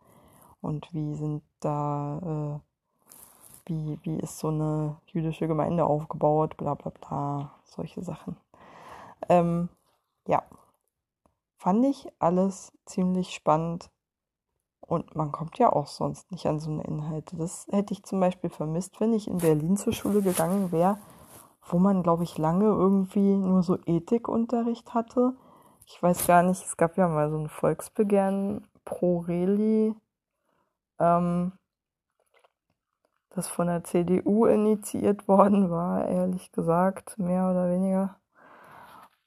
und 0.64 0.92
wie 0.94 1.14
sind 1.14 1.44
da, 1.60 2.62
äh, 3.68 3.70
wie, 3.70 4.00
wie 4.04 4.18
ist 4.20 4.40
so 4.40 4.48
eine 4.48 4.98
jüdische 5.08 5.48
Gemeinde 5.48 5.86
aufgebaut, 5.86 6.58
bla 6.58 6.74
bla 6.74 6.92
bla, 6.92 7.52
solche 7.66 8.02
Sachen. 8.02 8.38
Ähm, 9.30 9.70
ja, 10.28 10.44
fand 11.58 11.86
ich 11.86 12.08
alles 12.20 12.72
ziemlich 12.86 13.34
spannend 13.34 13.90
und 14.80 15.16
man 15.16 15.32
kommt 15.32 15.58
ja 15.60 15.72
auch 15.72 15.88
sonst 15.88 16.32
nicht 16.32 16.46
an 16.46 16.60
so 16.60 16.72
eine 16.72 16.84
Inhalte. 16.84 17.36
Das 17.36 17.68
hätte 17.70 17.94
ich 17.94 18.04
zum 18.04 18.20
Beispiel 18.20 18.50
vermisst, 18.50 19.00
wenn 19.00 19.14
ich 19.14 19.28
in 19.28 19.40
Berlin 19.40 19.76
zur 19.76 19.94
Schule 19.94 20.22
gegangen 20.22 20.72
wäre, 20.72 20.98
wo 21.68 21.78
man, 21.78 22.04
glaube 22.04 22.24
ich, 22.24 22.38
lange 22.38 22.66
irgendwie 22.66 23.36
nur 23.36 23.64
so 23.64 23.78
Ethikunterricht 23.86 24.94
hatte. 24.94 25.34
Ich 25.86 26.02
weiß 26.02 26.26
gar 26.26 26.44
nicht, 26.44 26.66
es 26.66 26.78
gab 26.78 26.98
ja 26.98 27.08
mal 27.08 27.30
so 27.30 27.38
ein 27.38 27.50
Volksbegehren 27.50 28.68
pro 28.86 29.20
Reli, 29.20 29.96
ähm, 31.00 31.54
das 33.30 33.48
von 33.48 33.68
der 33.68 33.84
CDU 33.84 34.46
initiiert 34.46 35.28
worden 35.28 35.70
war, 35.70 36.08
ehrlich 36.08 36.52
gesagt, 36.52 37.18
mehr 37.18 37.50
oder 37.50 37.70
weniger. 37.70 38.18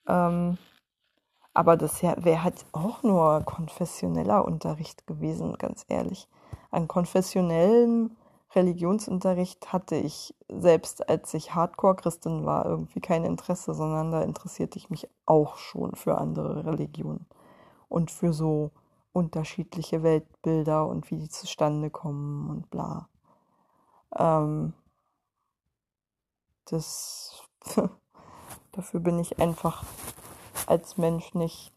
Ähm, 0.06 0.58
aber 1.54 1.76
das 1.76 2.02
wäre 2.02 2.42
halt 2.44 2.66
auch 2.72 3.02
nur 3.02 3.42
konfessioneller 3.44 4.44
Unterricht 4.44 5.06
gewesen, 5.06 5.56
ganz 5.58 5.86
ehrlich. 5.88 6.28
An 6.70 6.86
konfessionellem 6.86 8.16
Religionsunterricht 8.54 9.72
hatte 9.72 9.96
ich 9.96 10.34
selbst, 10.48 11.08
als 11.08 11.32
ich 11.34 11.54
Hardcore-Christin 11.54 12.44
war, 12.46 12.66
irgendwie 12.66 13.00
kein 13.00 13.24
Interesse, 13.24 13.74
sondern 13.74 14.12
da 14.12 14.22
interessierte 14.22 14.78
ich 14.78 14.90
mich 14.90 15.08
auch 15.24 15.56
schon 15.56 15.94
für 15.94 16.18
andere 16.18 16.64
Religionen 16.64 17.26
und 17.88 18.10
für 18.10 18.32
so 18.32 18.70
unterschiedliche 19.16 20.02
Weltbilder 20.02 20.86
und 20.86 21.10
wie 21.10 21.16
die 21.16 21.30
zustande 21.30 21.88
kommen 21.88 22.50
und 22.50 22.70
bla. 22.70 23.08
Ähm, 24.14 24.74
das 26.66 27.42
dafür 28.72 29.00
bin 29.00 29.18
ich 29.18 29.40
einfach 29.40 29.84
als 30.66 30.98
Mensch 30.98 31.32
nicht 31.32 31.72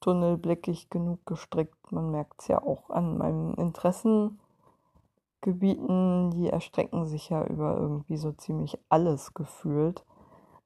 tunnelblickig 0.00 0.88
genug 0.88 1.26
gestrickt. 1.26 1.90
Man 1.90 2.12
merkt 2.12 2.42
es 2.42 2.48
ja 2.48 2.62
auch 2.62 2.90
an 2.90 3.18
meinen 3.18 3.54
Interessengebieten, 3.54 6.30
die 6.30 6.48
erstrecken 6.48 7.06
sich 7.06 7.28
ja 7.28 7.44
über 7.44 7.76
irgendwie 7.76 8.18
so 8.18 8.30
ziemlich 8.30 8.78
alles 8.88 9.34
gefühlt. 9.34 10.04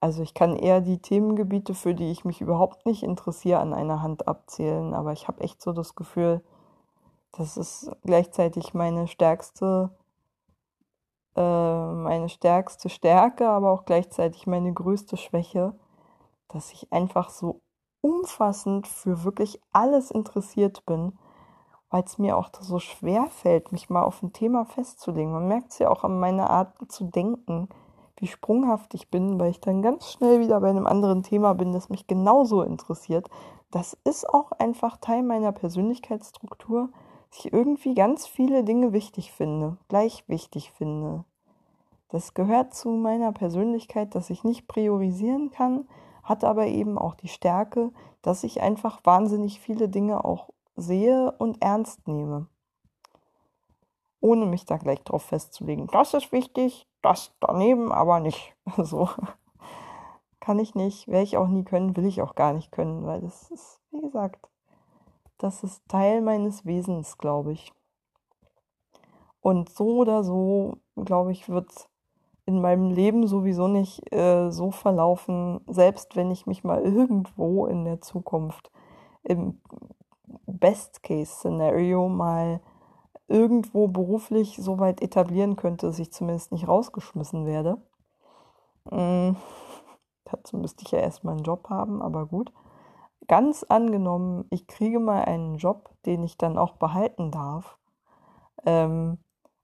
Also 0.07 0.23
ich 0.23 0.35
kann 0.35 0.55
eher 0.55 0.81
die 0.81 0.99
Themengebiete, 0.99 1.75
für 1.75 1.93
die 1.93 2.13
ich 2.13 2.25
mich 2.25 2.41
überhaupt 2.41 2.87
nicht 2.87 3.03
interessiere, 3.03 3.59
an 3.59 3.75
einer 3.75 4.03
Hand 4.03 4.29
abzählen, 4.29 4.95
aber 4.95 5.11
ich 5.11 5.27
habe 5.27 5.41
echt 5.41 5.61
so 5.61 5.73
das 5.73 5.97
Gefühl, 5.97 6.43
das 7.33 7.57
ist 7.57 7.91
gleichzeitig 8.05 8.73
meine 8.73 9.09
stärkste, 9.09 9.91
äh, 11.35 11.41
meine 11.41 12.29
stärkste 12.29 12.89
Stärke, 12.89 13.49
aber 13.49 13.73
auch 13.73 13.85
gleichzeitig 13.85 14.47
meine 14.47 14.73
größte 14.73 15.17
Schwäche 15.17 15.75
dass 16.49 16.73
ich 16.73 16.93
einfach 16.93 17.31
so 17.31 17.61
umfassend 18.01 18.87
für 18.87 19.25
wirklich 19.25 19.61
alles 19.73 20.13
interessiert 20.13 20.87
bin, 20.87 21.19
weil 21.91 22.05
es 22.05 22.17
mir 22.17 22.37
auch 22.37 22.51
so 22.61 22.79
schwer 22.79 23.27
fällt, 23.27 23.73
mich 23.73 23.91
mal 23.91 24.05
auf 24.05 24.23
ein 24.23 24.33
Thema 24.33 24.65
festzulegen. 24.67 25.33
Man 25.33 25.49
merkt 25.49 25.73
es 25.73 25.81
ja 25.81 25.91
auch 25.91 26.05
an 26.05 26.21
meiner 26.21 26.49
Art 26.49 26.77
zu 26.89 27.03
denken, 27.03 27.69
wie 28.19 28.27
sprunghaft 28.27 28.95
ich 28.95 29.11
bin, 29.11 29.39
weil 29.39 29.51
ich 29.51 29.61
dann 29.61 29.83
ganz 29.83 30.11
schnell 30.13 30.41
wieder 30.41 30.61
bei 30.61 30.71
einem 30.71 30.87
anderen 30.87 31.23
Thema 31.23 31.55
bin, 31.55 31.73
das 31.73 31.89
mich 31.89 32.07
genauso 32.07 32.63
interessiert. 32.63 33.29
Das 33.71 33.97
ist 34.05 34.29
auch 34.29 34.53
einfach 34.53 34.97
Teil 34.97 35.23
meiner 35.23 35.53
Persönlichkeitsstruktur, 35.53 36.91
dass 37.31 37.45
ich 37.45 37.53
irgendwie 37.53 37.95
ganz 37.95 38.27
viele 38.27 38.65
Dinge 38.65 38.93
wichtig 38.93 39.33
finde, 39.33 39.77
gleich 39.89 40.25
wichtig 40.29 40.73
finde. 40.73 41.25
Das 42.09 42.35
gehört 42.35 42.75
zu 42.75 42.91
meiner 42.91 43.33
Persönlichkeit, 43.33 44.15
dass 44.15 44.31
ich 44.31 44.45
nicht 44.45 44.69
priorisieren 44.69 45.51
kann, 45.51 45.89
hat 46.23 46.45
aber 46.45 46.67
eben 46.67 46.99
auch 46.99 47.15
die 47.15 47.29
Stärke, 47.29 47.91
dass 48.23 48.45
ich 48.45 48.63
einfach 48.63 49.01
wahnsinnig 49.05 49.61
viele 49.61 49.89
Dinge 49.89 50.25
auch 50.25 50.49
sehe 50.77 51.33
und 51.33 51.63
ernst 51.63 52.07
nehme. 52.09 52.47
Ohne 54.27 54.45
mich 54.45 54.65
da 54.65 54.77
gleich 54.77 55.05
drauf 55.05 55.23
festzulegen. 55.23 55.87
Das 55.87 56.13
ist 56.13 56.33
wichtig, 56.33 56.89
das 57.01 57.33
daneben 57.39 57.93
aber 57.93 58.19
nicht. 58.19 58.57
So. 58.77 59.09
Kann 60.41 60.59
ich 60.59 60.75
nicht, 60.75 61.07
werde 61.07 61.23
ich 61.23 61.37
auch 61.37 61.47
nie 61.47 61.63
können, 61.63 61.97
will 61.97 62.07
ich 62.07 62.23
auch 62.23 62.35
gar 62.35 62.53
nicht 62.53 62.73
können, 62.73 63.07
weil 63.07 63.21
das 63.21 63.51
ist, 63.53 63.81
wie 63.93 64.01
gesagt, 64.01 64.49
das 65.39 65.63
ist 65.63 65.87
Teil 65.89 66.23
meines 66.23 66.67
Wesens, 66.67 67.19
glaube 67.19 67.53
ich. 67.53 67.73
Und 69.41 69.71
so 69.71 69.99
oder 69.99 70.25
so, 70.25 70.79
glaube 70.97 71.31
ich, 71.31 71.49
wird 71.49 71.89
in 72.47 72.61
meinem 72.61 72.91
Leben 72.91 73.29
sowieso 73.29 73.69
nicht 73.69 74.13
äh, 74.13 74.51
so 74.51 74.73
verlaufen, 74.73 75.61
selbst 75.69 76.17
wenn 76.17 76.33
ich 76.33 76.47
mich 76.47 76.65
mal 76.65 76.83
irgendwo 76.85 77.67
in 77.67 77.85
der 77.85 78.01
Zukunft 78.01 78.73
im 79.23 79.61
Best-Case-Szenario 80.47 82.09
mal 82.09 82.61
irgendwo 83.29 83.89
beruflich 83.89 84.57
so 84.61 84.79
weit 84.79 85.03
etablieren 85.03 85.57
könnte, 85.57 85.87
dass 85.87 85.99
ich 85.99 86.13
zumindest 86.13 86.53
nicht 86.53 86.69
rausgeschmissen 86.69 87.47
werde. 87.47 87.79
Mhm. 88.91 89.37
Dazu 90.25 90.57
müsste 90.57 90.85
ich 90.85 90.91
ja 90.91 90.99
erstmal 90.99 91.35
einen 91.35 91.45
Job 91.45 91.69
haben, 91.71 92.03
aber 92.03 92.27
gut. 92.27 92.53
ganz 93.29 93.65
angenommen, 93.65 94.47
ich 94.51 94.67
kriege 94.67 94.99
mal 95.01 95.25
einen 95.25 95.57
Job, 95.57 95.91
den 96.05 96.23
ich 96.23 96.37
dann 96.39 96.59
auch 96.59 96.75
behalten 96.77 97.31
darf. 97.31 97.79
Ähm, 98.65 99.19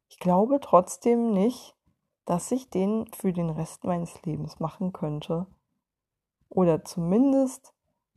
ich 0.09 0.19
glaube 0.19 0.61
trotzdem 0.61 1.33
nicht, 1.33 1.77
dass 2.25 2.51
ich 2.53 2.71
den 2.71 3.07
für 3.13 3.33
den 3.33 3.51
Rest 3.51 3.85
meines 3.85 4.23
Lebens 4.23 4.61
machen 4.61 4.93
könnte. 4.93 5.47
Oder 6.49 6.85
zumindest, 6.85 7.72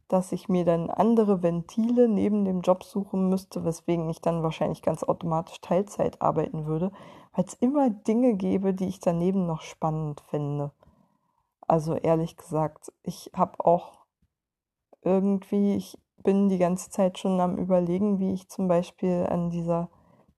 dass 0.08 0.32
ich 0.32 0.50
mir 0.50 0.66
dann 0.66 0.90
andere 0.90 1.42
Ventile 1.42 2.08
neben 2.08 2.46
dem 2.46 2.62
Job 2.62 2.84
suchen 2.84 3.30
müsste, 3.30 3.66
weswegen 3.66 4.10
ich 4.10 4.22
dann 4.22 4.44
wahrscheinlich 4.44 4.82
ganz 4.82 5.04
automatisch 5.04 5.60
Teilzeit 5.62 6.22
arbeiten 6.22 6.66
würde, 6.66 6.92
weil 7.34 7.46
es 7.46 7.56
immer 7.56 7.90
Dinge 7.90 8.36
gäbe, 8.36 8.74
die 8.74 8.88
ich 8.88 9.00
daneben 9.00 9.46
noch 9.46 9.62
spannend 9.62 10.22
fände. 10.22 10.72
Also 11.68 11.96
ehrlich 11.96 12.38
gesagt, 12.38 12.94
ich 13.04 13.32
habe 13.34 13.66
auch 13.66 14.06
irgendwie, 15.02 15.76
ich 15.76 15.98
bin 16.24 16.50
die 16.50 16.58
ganze 16.58 16.90
Zeit 16.90 17.20
schon 17.20 17.40
am 17.40 17.58
Überlegen, 17.58 18.20
wie 18.20 18.34
ich 18.34 18.50
zum 18.50 18.68
Beispiel 18.68 19.28
an 19.30 19.50
dieser 19.50 19.90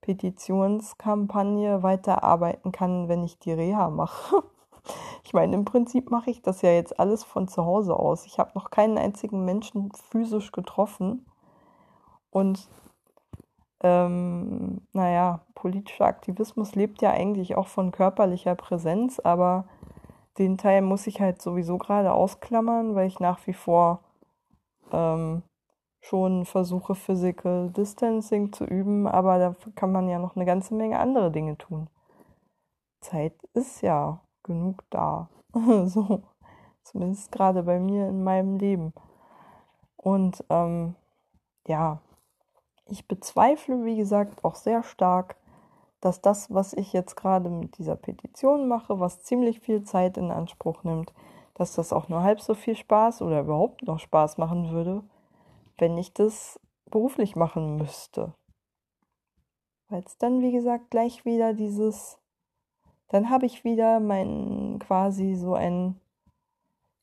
Petitionskampagne 0.01 1.84
weiterarbeiten 1.84 2.72
kann, 2.72 3.07
wenn 3.07 3.24
ich 3.24 3.39
die 3.39 3.53
Reha 3.53 3.89
mache. 3.89 4.43
Ich 5.23 5.33
meine, 5.33 5.55
im 5.55 5.65
Prinzip 5.65 6.11
mache 6.11 6.29
ich 6.29 6.41
das 6.41 6.61
ja 6.61 6.71
jetzt 6.71 6.99
alles 6.99 7.23
von 7.23 7.47
zu 7.47 7.65
Hause 7.65 7.95
aus. 7.97 8.25
Ich 8.25 8.39
habe 8.39 8.51
noch 8.55 8.69
keinen 8.69 8.97
einzigen 8.97 9.45
Menschen 9.45 9.91
physisch 9.91 10.51
getroffen. 10.51 11.25
Und 12.29 12.69
ähm, 13.81 14.81
naja, 14.93 15.41
politischer 15.53 16.05
Aktivismus 16.05 16.75
lebt 16.75 17.01
ja 17.01 17.11
eigentlich 17.11 17.55
auch 17.55 17.67
von 17.67 17.91
körperlicher 17.91 18.55
Präsenz, 18.55 19.19
aber 19.19 19.65
den 20.38 20.57
Teil 20.57 20.81
muss 20.81 21.07
ich 21.07 21.19
halt 21.19 21.41
sowieso 21.41 21.77
gerade 21.77 22.13
ausklammern, 22.13 22.95
weil 22.95 23.07
ich 23.07 23.19
nach 23.19 23.45
wie 23.47 23.53
vor 23.53 24.01
ähm, 24.91 25.43
schon 25.99 26.45
versuche, 26.45 26.95
Physical 26.95 27.69
Distancing 27.71 28.53
zu 28.53 28.65
üben, 28.65 29.07
aber 29.07 29.39
da 29.39 29.55
kann 29.75 29.91
man 29.91 30.07
ja 30.07 30.19
noch 30.19 30.35
eine 30.35 30.45
ganze 30.45 30.73
Menge 30.73 30.99
andere 30.99 31.31
Dinge 31.31 31.57
tun. 31.57 31.89
Zeit 33.01 33.33
ist 33.53 33.81
ja 33.81 34.21
genug 34.48 34.84
da. 34.89 35.30
so, 35.86 36.24
zumindest 36.84 37.32
gerade 37.32 37.64
bei 37.64 37.80
mir 37.80 38.10
in 38.10 38.24
meinem 38.24 38.58
Leben. 38.58 38.93
Und 39.98 40.43
ähm, 40.50 40.95
ja, 41.68 42.00
ich 42.86 43.08
bezweifle, 43.08 43.84
wie 43.86 43.98
gesagt, 43.98 44.43
auch 44.43 44.56
sehr 44.56 44.84
stark, 44.84 45.36
dass 46.00 46.22
das, 46.22 46.54
was 46.54 46.74
ich 46.74 46.93
jetzt 46.93 47.16
gerade 47.16 47.50
mit 47.50 47.78
dieser 47.78 47.95
Petition 47.95 48.68
mache, 48.68 49.00
was 49.00 49.24
ziemlich 49.24 49.60
viel 49.60 49.84
Zeit 49.84 50.18
in 50.18 50.32
Anspruch 50.32 50.84
nimmt, 50.84 51.14
dass 51.56 51.74
das 51.74 51.91
auch 51.91 52.08
nur 52.08 52.22
halb 52.22 52.39
so 52.39 52.54
viel 52.54 52.76
Spaß 52.76 53.22
oder 53.22 53.41
überhaupt 53.41 53.84
noch 53.84 54.00
Spaß 54.00 54.38
machen 54.38 54.72
würde, 54.72 55.04
wenn 55.78 55.98
ich 55.98 56.14
das 56.14 56.60
beruflich 56.86 57.36
machen 57.36 57.78
müsste. 57.78 58.34
Weil 59.89 60.04
es 60.06 60.18
dann, 60.18 60.41
wie 60.41 60.52
gesagt, 60.52 60.91
gleich 60.91 61.26
wieder 61.26 61.54
dieses, 61.54 62.20
dann 63.10 63.30
habe 63.30 63.45
ich 63.45 63.64
wieder 63.64 63.99
meinen 63.99 64.80
quasi 64.80 65.36
so 65.36 65.53
einen 65.53 65.99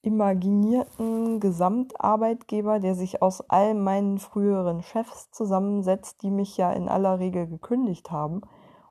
imaginierten 0.03 1.41
Gesamtarbeitgeber, 1.41 2.79
der 2.79 2.95
sich 2.95 3.23
aus 3.23 3.41
all 3.49 3.75
meinen 3.75 4.19
früheren 4.19 4.83
Chefs 4.83 5.31
zusammensetzt, 5.31 6.23
die 6.23 6.31
mich 6.31 6.57
ja 6.57 6.73
in 6.73 6.89
aller 6.89 7.19
Regel 7.19 7.47
gekündigt 7.47 8.11
haben 8.11 8.43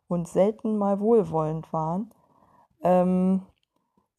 und 0.07 0.27
selten 0.27 0.77
mal 0.77 0.99
wohlwollend 0.99 1.71
waren. 1.71 2.11
Ähm, 2.81 3.43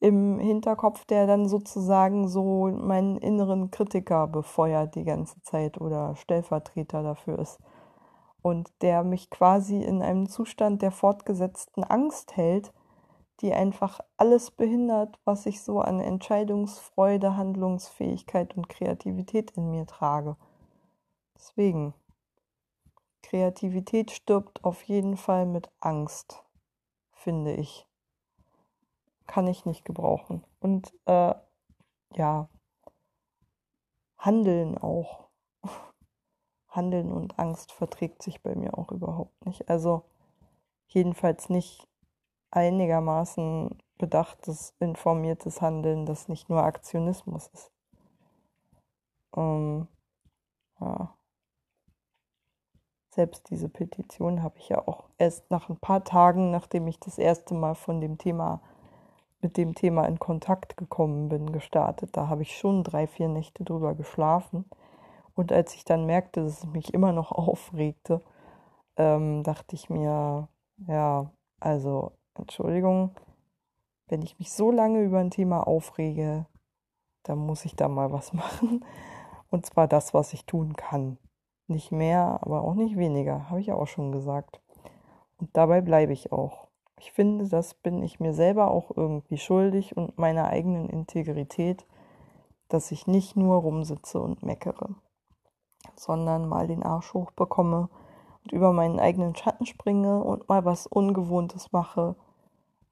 im 0.00 0.38
Hinterkopf, 0.38 1.04
der 1.06 1.26
dann 1.26 1.48
sozusagen 1.48 2.28
so 2.28 2.66
meinen 2.66 3.16
inneren 3.16 3.70
Kritiker 3.70 4.26
befeuert 4.26 4.94
die 4.94 5.04
ganze 5.04 5.40
Zeit 5.42 5.80
oder 5.80 6.14
Stellvertreter 6.16 7.02
dafür 7.02 7.38
ist. 7.38 7.58
Und 8.42 8.70
der 8.82 9.02
mich 9.02 9.30
quasi 9.30 9.82
in 9.82 10.02
einem 10.02 10.28
Zustand 10.28 10.82
der 10.82 10.90
fortgesetzten 10.90 11.82
Angst 11.84 12.36
hält, 12.36 12.74
die 13.40 13.52
einfach 13.52 14.00
alles 14.16 14.50
behindert, 14.50 15.18
was 15.24 15.46
ich 15.46 15.62
so 15.62 15.80
an 15.80 16.00
Entscheidungsfreude, 16.00 17.36
Handlungsfähigkeit 17.36 18.56
und 18.56 18.68
Kreativität 18.68 19.50
in 19.52 19.70
mir 19.70 19.86
trage. 19.86 20.36
Deswegen, 21.36 21.94
Kreativität 23.22 24.10
stirbt 24.10 24.64
auf 24.64 24.82
jeden 24.84 25.16
Fall 25.16 25.46
mit 25.46 25.70
Angst, 25.80 26.44
finde 27.12 27.54
ich 27.54 27.86
kann 29.26 29.46
ich 29.46 29.66
nicht 29.66 29.84
gebrauchen. 29.84 30.44
Und 30.60 30.92
äh, 31.06 31.34
ja, 32.14 32.48
Handeln 34.18 34.78
auch. 34.78 35.28
Handeln 36.68 37.12
und 37.12 37.38
Angst 37.38 37.72
verträgt 37.72 38.22
sich 38.22 38.42
bei 38.42 38.54
mir 38.54 38.76
auch 38.76 38.90
überhaupt 38.90 39.46
nicht. 39.46 39.68
Also 39.68 40.04
jedenfalls 40.88 41.48
nicht 41.48 41.88
einigermaßen 42.54 43.78
bedachtes, 43.98 44.74
informiertes 44.80 45.60
Handeln, 45.60 46.06
das 46.06 46.28
nicht 46.28 46.48
nur 46.48 46.62
Aktionismus 46.62 47.48
ist. 47.48 47.72
Ähm, 49.36 49.88
ja. 50.80 51.14
Selbst 53.10 53.48
diese 53.50 53.68
Petition 53.68 54.42
habe 54.42 54.58
ich 54.58 54.68
ja 54.68 54.86
auch 54.88 55.08
erst 55.18 55.50
nach 55.50 55.68
ein 55.68 55.78
paar 55.78 56.02
Tagen, 56.04 56.50
nachdem 56.50 56.88
ich 56.88 56.98
das 56.98 57.18
erste 57.18 57.54
Mal 57.54 57.74
von 57.74 58.00
dem 58.00 58.18
Thema 58.18 58.60
mit 59.44 59.56
dem 59.58 59.74
Thema 59.74 60.06
in 60.06 60.18
Kontakt 60.18 60.76
gekommen 60.76 61.28
bin, 61.28 61.52
gestartet. 61.52 62.16
Da 62.16 62.28
habe 62.28 62.42
ich 62.42 62.56
schon 62.56 62.82
drei, 62.82 63.06
vier 63.06 63.28
Nächte 63.28 63.62
drüber 63.62 63.94
geschlafen. 63.94 64.64
Und 65.34 65.52
als 65.52 65.74
ich 65.74 65.84
dann 65.84 66.06
merkte, 66.06 66.42
dass 66.42 66.64
es 66.64 66.66
mich 66.66 66.94
immer 66.94 67.12
noch 67.12 67.30
aufregte, 67.32 68.22
ähm, 68.96 69.42
dachte 69.42 69.76
ich 69.76 69.90
mir, 69.90 70.48
ja, 70.88 71.30
also 71.60 72.12
Entschuldigung, 72.36 73.10
wenn 74.08 74.22
ich 74.22 74.38
mich 74.38 74.52
so 74.52 74.70
lange 74.70 75.02
über 75.02 75.18
ein 75.18 75.30
Thema 75.30 75.66
aufrege, 75.66 76.46
dann 77.22 77.38
muss 77.38 77.64
ich 77.64 77.74
da 77.76 77.88
mal 77.88 78.12
was 78.12 78.32
machen. 78.32 78.84
Und 79.50 79.66
zwar 79.66 79.88
das, 79.88 80.14
was 80.14 80.32
ich 80.32 80.46
tun 80.46 80.74
kann. 80.74 81.18
Nicht 81.66 81.92
mehr, 81.92 82.40
aber 82.42 82.62
auch 82.62 82.74
nicht 82.74 82.96
weniger, 82.96 83.48
habe 83.48 83.60
ich 83.60 83.72
auch 83.72 83.86
schon 83.86 84.12
gesagt. 84.12 84.60
Und 85.38 85.56
dabei 85.56 85.80
bleibe 85.80 86.12
ich 86.12 86.32
auch. 86.32 86.68
Ich 86.98 87.12
finde, 87.12 87.48
das 87.48 87.74
bin 87.74 88.02
ich 88.02 88.20
mir 88.20 88.34
selber 88.34 88.70
auch 88.70 88.90
irgendwie 88.96 89.38
schuldig 89.38 89.96
und 89.96 90.18
meiner 90.18 90.48
eigenen 90.48 90.88
Integrität, 90.88 91.86
dass 92.68 92.92
ich 92.92 93.06
nicht 93.06 93.36
nur 93.36 93.56
rumsitze 93.56 94.20
und 94.20 94.42
meckere, 94.42 94.90
sondern 95.96 96.48
mal 96.48 96.66
den 96.66 96.82
Arsch 96.82 97.12
hochbekomme 97.14 97.88
und 98.42 98.52
über 98.52 98.72
meinen 98.72 99.00
eigenen 99.00 99.34
Schatten 99.34 99.66
springe 99.66 100.22
und 100.22 100.48
mal 100.48 100.64
was 100.64 100.86
Ungewohntes 100.86 101.72
mache, 101.72 102.16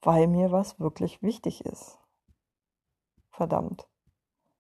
weil 0.03 0.26
mir 0.26 0.53
was 0.53 0.78
wirklich 0.80 1.22
wichtig 1.22 1.64
ist. 1.64 1.98
Verdammt. 3.30 3.88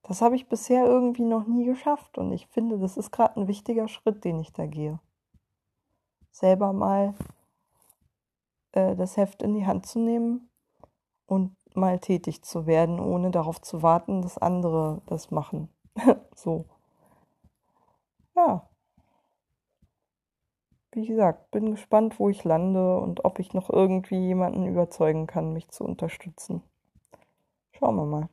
Das 0.02 0.22
habe 0.22 0.34
ich 0.34 0.48
bisher 0.48 0.84
irgendwie 0.84 1.22
noch 1.22 1.46
nie 1.46 1.64
geschafft 1.64 2.18
und 2.18 2.32
ich 2.32 2.46
finde, 2.48 2.78
das 2.78 2.96
ist 2.96 3.12
gerade 3.12 3.40
ein 3.40 3.48
wichtiger 3.48 3.86
Schritt, 3.86 4.24
den 4.24 4.40
ich 4.40 4.52
da 4.52 4.66
gehe. 4.66 4.98
Selber 6.30 6.72
mal 6.72 7.14
äh, 8.72 8.96
das 8.96 9.16
Heft 9.16 9.42
in 9.42 9.54
die 9.54 9.66
Hand 9.66 9.86
zu 9.86 9.98
nehmen 9.98 10.50
und 11.26 11.56
mal 11.76 11.98
tätig 11.98 12.42
zu 12.42 12.66
werden, 12.66 12.98
ohne 12.98 13.30
darauf 13.30 13.60
zu 13.60 13.82
warten, 13.82 14.22
dass 14.22 14.38
andere 14.38 15.02
das 15.06 15.30
machen. 15.30 15.68
so. 16.34 16.64
Ja. 18.34 18.68
Wie 20.92 21.06
gesagt, 21.06 21.50
bin 21.50 21.70
gespannt, 21.70 22.18
wo 22.18 22.28
ich 22.28 22.44
lande 22.44 22.98
und 22.98 23.24
ob 23.24 23.38
ich 23.38 23.54
noch 23.54 23.70
irgendwie 23.70 24.18
jemanden 24.18 24.66
überzeugen 24.66 25.26
kann, 25.26 25.52
mich 25.52 25.68
zu 25.68 25.84
unterstützen. 25.84 26.62
Schauen 27.72 27.96
wir 27.96 28.06
mal. 28.06 28.28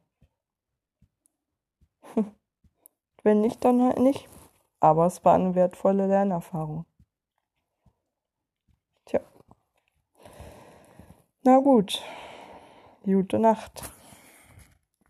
Wenn 3.24 3.42
nicht, 3.42 3.64
dann 3.64 3.82
halt 3.82 4.00
nicht. 4.00 4.28
Aber 4.80 5.06
es 5.06 5.24
war 5.26 5.36
eine 5.36 5.56
wertvolle 5.56 6.08
Lernerfahrung. 6.08 6.86
Na 11.42 11.58
gut, 11.58 12.04
gute 13.06 13.40
Nacht. 13.40 13.82